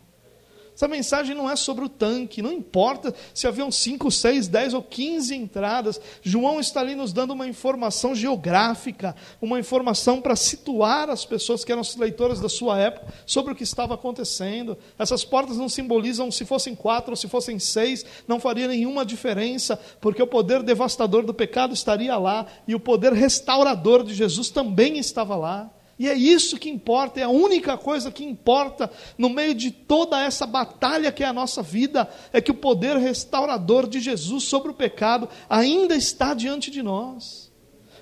Essa 0.78 0.86
mensagem 0.86 1.34
não 1.34 1.50
é 1.50 1.56
sobre 1.56 1.84
o 1.84 1.88
tanque, 1.88 2.40
não 2.40 2.52
importa 2.52 3.12
se 3.34 3.48
haviam 3.48 3.68
5, 3.68 4.12
6, 4.12 4.46
10 4.46 4.74
ou 4.74 4.82
15 4.84 5.34
entradas. 5.34 6.00
João 6.22 6.60
está 6.60 6.78
ali 6.78 6.94
nos 6.94 7.12
dando 7.12 7.32
uma 7.32 7.48
informação 7.48 8.14
geográfica, 8.14 9.16
uma 9.42 9.58
informação 9.58 10.20
para 10.20 10.36
situar 10.36 11.10
as 11.10 11.24
pessoas 11.24 11.64
que 11.64 11.72
eram 11.72 11.82
leitoras 11.96 12.40
da 12.40 12.48
sua 12.48 12.78
época 12.78 13.12
sobre 13.26 13.52
o 13.52 13.56
que 13.56 13.64
estava 13.64 13.94
acontecendo. 13.94 14.78
Essas 14.96 15.24
portas 15.24 15.56
não 15.56 15.68
simbolizam 15.68 16.30
se 16.30 16.44
fossem 16.44 16.76
quatro 16.76 17.10
ou 17.10 17.16
se 17.16 17.26
fossem 17.26 17.58
seis, 17.58 18.06
não 18.28 18.38
faria 18.38 18.68
nenhuma 18.68 19.04
diferença, 19.04 19.76
porque 20.00 20.22
o 20.22 20.28
poder 20.28 20.62
devastador 20.62 21.26
do 21.26 21.34
pecado 21.34 21.74
estaria 21.74 22.16
lá 22.16 22.46
e 22.68 22.74
o 22.76 22.78
poder 22.78 23.12
restaurador 23.12 24.04
de 24.04 24.14
Jesus 24.14 24.48
também 24.48 24.96
estava 24.96 25.34
lá. 25.34 25.72
E 25.99 26.09
é 26.09 26.14
isso 26.14 26.59
que 26.59 26.70
importa, 26.70 27.18
é 27.18 27.24
a 27.24 27.28
única 27.28 27.76
coisa 27.76 28.12
que 28.12 28.24
importa 28.24 28.88
no 29.16 29.28
meio 29.28 29.53
de 29.53 29.72
toda 29.72 30.22
essa 30.22 30.46
batalha 30.46 31.11
que 31.11 31.24
é 31.24 31.26
a 31.26 31.32
nossa 31.32 31.61
vida, 31.61 32.09
é 32.32 32.40
que 32.40 32.53
o 32.53 32.55
poder 32.55 32.96
restaurador 32.96 33.88
de 33.88 33.99
Jesus 33.99 34.44
sobre 34.44 34.70
o 34.70 34.74
pecado 34.74 35.28
ainda 35.51 35.96
está 35.96 36.34
diante 36.34 36.70
de 36.70 36.84
nós. 36.84 37.51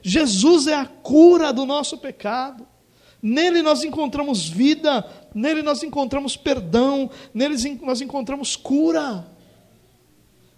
Jesus 0.03 0.66
é 0.66 0.74
a 0.74 0.84
cura 0.84 1.53
do 1.55 1.64
nosso 1.64 1.97
pecado. 1.97 2.66
Nele 3.22 3.62
nós 3.62 3.82
encontramos 3.82 4.47
vida, 4.47 5.05
nele 5.34 5.62
nós 5.62 5.82
encontramos 5.82 6.36
perdão, 6.36 7.11
nele 7.32 7.57
nós 7.80 8.03
encontramos 8.03 8.57
cura. 8.57 9.26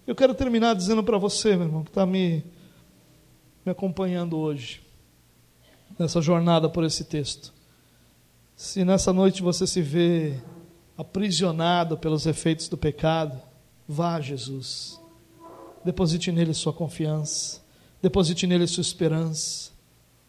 Eu 0.05 0.13
quero 0.13 0.33
terminar 0.33 0.75
dizendo 0.75 1.03
para 1.05 1.17
você, 1.17 1.55
meu 1.55 1.67
irmão, 1.67 1.83
que 1.83 1.89
está 1.89 2.05
me, 2.05 2.43
me 3.65 3.71
acompanhando 3.71 4.37
hoje 4.37 4.88
nessa 5.97 6.21
jornada 6.21 6.69
por 6.69 6.83
esse 6.83 7.03
texto. 7.03 7.53
Se 8.55 8.83
nessa 8.83 9.13
noite 9.13 9.41
você 9.41 9.65
se 9.65 9.81
vê 9.81 10.37
aprisionado 10.97 11.97
pelos 11.97 12.25
efeitos 12.25 12.67
do 12.67 12.77
pecado, 12.77 13.41
vá 13.87 14.15
a 14.15 14.21
Jesus. 14.21 14.99
Deposite 15.83 16.31
nele 16.31 16.53
sua 16.53 16.73
confiança, 16.73 17.61
deposite 18.01 18.45
nele 18.45 18.67
sua 18.67 18.81
esperança. 18.81 19.71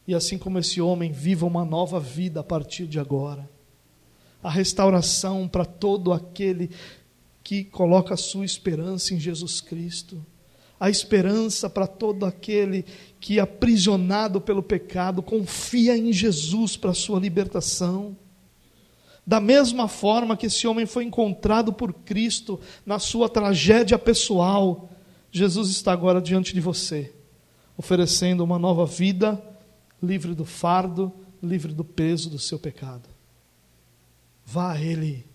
E 0.06 0.14
assim 0.14 0.38
como 0.38 0.58
esse 0.58 0.80
homem, 0.80 1.12
viva 1.12 1.46
uma 1.46 1.64
nova 1.64 2.00
vida 2.00 2.40
a 2.40 2.44
partir 2.44 2.86
de 2.86 2.98
agora. 2.98 3.48
A 4.42 4.50
restauração 4.50 5.46
para 5.46 5.64
todo 5.64 6.12
aquele 6.12 6.70
que 7.42 7.64
coloca 7.64 8.14
a 8.14 8.16
sua 8.16 8.44
esperança 8.44 9.12
em 9.12 9.20
Jesus 9.20 9.60
Cristo 9.60 10.24
a 10.80 10.88
esperança 10.88 11.68
para 11.68 11.86
todo 11.86 12.24
aquele 12.24 12.86
que, 13.20 13.38
aprisionado 13.38 14.40
pelo 14.40 14.62
pecado, 14.62 15.22
confia 15.22 15.96
em 15.96 16.10
Jesus 16.12 16.76
para 16.76 16.94
sua 16.94 17.20
libertação. 17.20 18.16
Da 19.26 19.38
mesma 19.38 19.86
forma 19.86 20.36
que 20.36 20.46
esse 20.46 20.66
homem 20.66 20.86
foi 20.86 21.04
encontrado 21.04 21.72
por 21.72 21.92
Cristo 21.92 22.58
na 22.84 22.98
sua 22.98 23.28
tragédia 23.28 23.98
pessoal, 23.98 24.88
Jesus 25.30 25.68
está 25.68 25.92
agora 25.92 26.20
diante 26.20 26.54
de 26.54 26.60
você, 26.60 27.12
oferecendo 27.76 28.42
uma 28.42 28.58
nova 28.58 28.86
vida, 28.86 29.40
livre 30.02 30.34
do 30.34 30.46
fardo, 30.46 31.12
livre 31.42 31.74
do 31.74 31.84
peso 31.84 32.30
do 32.30 32.38
seu 32.38 32.58
pecado. 32.58 33.08
Vá 34.46 34.72
a 34.72 34.80
Ele, 34.80 35.26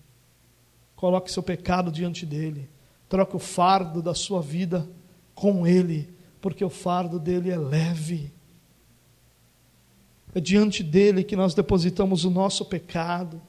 coloque 0.96 1.30
seu 1.30 1.42
pecado 1.42 1.90
diante 1.92 2.26
dele, 2.26 2.68
troque 3.08 3.36
o 3.36 3.38
fardo 3.38 4.02
da 4.02 4.12
sua 4.12 4.42
vida 4.42 4.86
com 5.34 5.66
Ele, 5.66 6.15
porque 6.46 6.64
o 6.64 6.70
fardo 6.70 7.18
dele 7.18 7.50
é 7.50 7.58
leve. 7.58 8.32
É 10.32 10.40
diante 10.40 10.80
dele 10.80 11.24
que 11.24 11.34
nós 11.34 11.54
depositamos 11.54 12.24
o 12.24 12.30
nosso 12.30 12.64
pecado, 12.64 13.42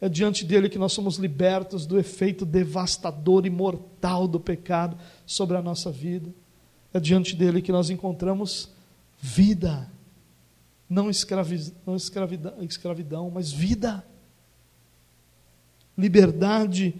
é 0.00 0.08
diante 0.08 0.46
dele 0.46 0.70
que 0.70 0.78
nós 0.78 0.94
somos 0.94 1.16
libertos 1.16 1.84
do 1.84 1.98
efeito 1.98 2.46
devastador 2.46 3.44
e 3.44 3.50
mortal 3.50 4.26
do 4.26 4.40
pecado 4.40 4.96
sobre 5.26 5.58
a 5.58 5.62
nossa 5.62 5.90
vida. 5.90 6.30
É 6.90 6.98
diante 6.98 7.36
dele 7.36 7.60
que 7.60 7.70
nós 7.70 7.90
encontramos 7.90 8.70
vida, 9.20 9.86
não, 10.88 11.10
escravi, 11.10 11.70
não 11.86 11.96
escravidão, 11.96 12.62
escravidão, 12.62 13.30
mas 13.30 13.52
vida, 13.52 14.02
liberdade, 15.98 16.94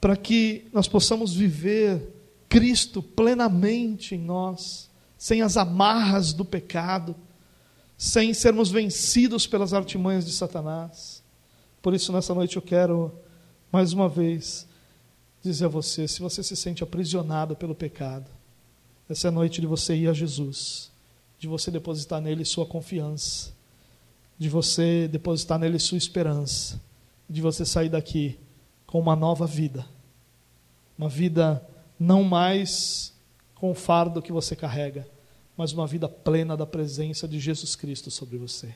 para 0.00 0.16
que 0.16 0.64
nós 0.72 0.88
possamos 0.88 1.34
viver 1.34 2.11
Cristo 2.52 3.02
plenamente 3.02 4.14
em 4.14 4.18
nós, 4.18 4.90
sem 5.16 5.40
as 5.40 5.56
amarras 5.56 6.34
do 6.34 6.44
pecado, 6.44 7.16
sem 7.96 8.34
sermos 8.34 8.70
vencidos 8.70 9.46
pelas 9.46 9.72
artimanhas 9.72 10.26
de 10.26 10.32
Satanás. 10.32 11.22
Por 11.80 11.94
isso, 11.94 12.12
nessa 12.12 12.34
noite, 12.34 12.56
eu 12.56 12.62
quero, 12.62 13.10
mais 13.72 13.94
uma 13.94 14.06
vez, 14.06 14.66
dizer 15.42 15.64
a 15.64 15.68
você: 15.68 16.06
se 16.06 16.20
você 16.20 16.42
se 16.42 16.54
sente 16.54 16.82
aprisionado 16.82 17.56
pelo 17.56 17.74
pecado, 17.74 18.30
essa 19.08 19.28
é 19.28 19.30
a 19.30 19.32
noite 19.32 19.58
de 19.58 19.66
você 19.66 19.96
ir 19.96 20.08
a 20.08 20.12
Jesus, 20.12 20.92
de 21.38 21.48
você 21.48 21.70
depositar 21.70 22.20
nele 22.20 22.44
sua 22.44 22.66
confiança, 22.66 23.50
de 24.38 24.50
você 24.50 25.08
depositar 25.08 25.58
nele 25.58 25.78
sua 25.78 25.96
esperança, 25.96 26.78
de 27.30 27.40
você 27.40 27.64
sair 27.64 27.88
daqui 27.88 28.38
com 28.86 29.00
uma 29.00 29.16
nova 29.16 29.46
vida, 29.46 29.86
uma 30.98 31.08
vida 31.08 31.66
não 32.02 32.24
mais 32.24 33.14
com 33.54 33.70
o 33.70 33.74
fardo 33.74 34.20
que 34.20 34.32
você 34.32 34.56
carrega, 34.56 35.06
mas 35.56 35.72
uma 35.72 35.86
vida 35.86 36.08
plena 36.08 36.56
da 36.56 36.66
presença 36.66 37.28
de 37.28 37.38
Jesus 37.38 37.76
Cristo 37.76 38.10
sobre 38.10 38.36
você. 38.36 38.74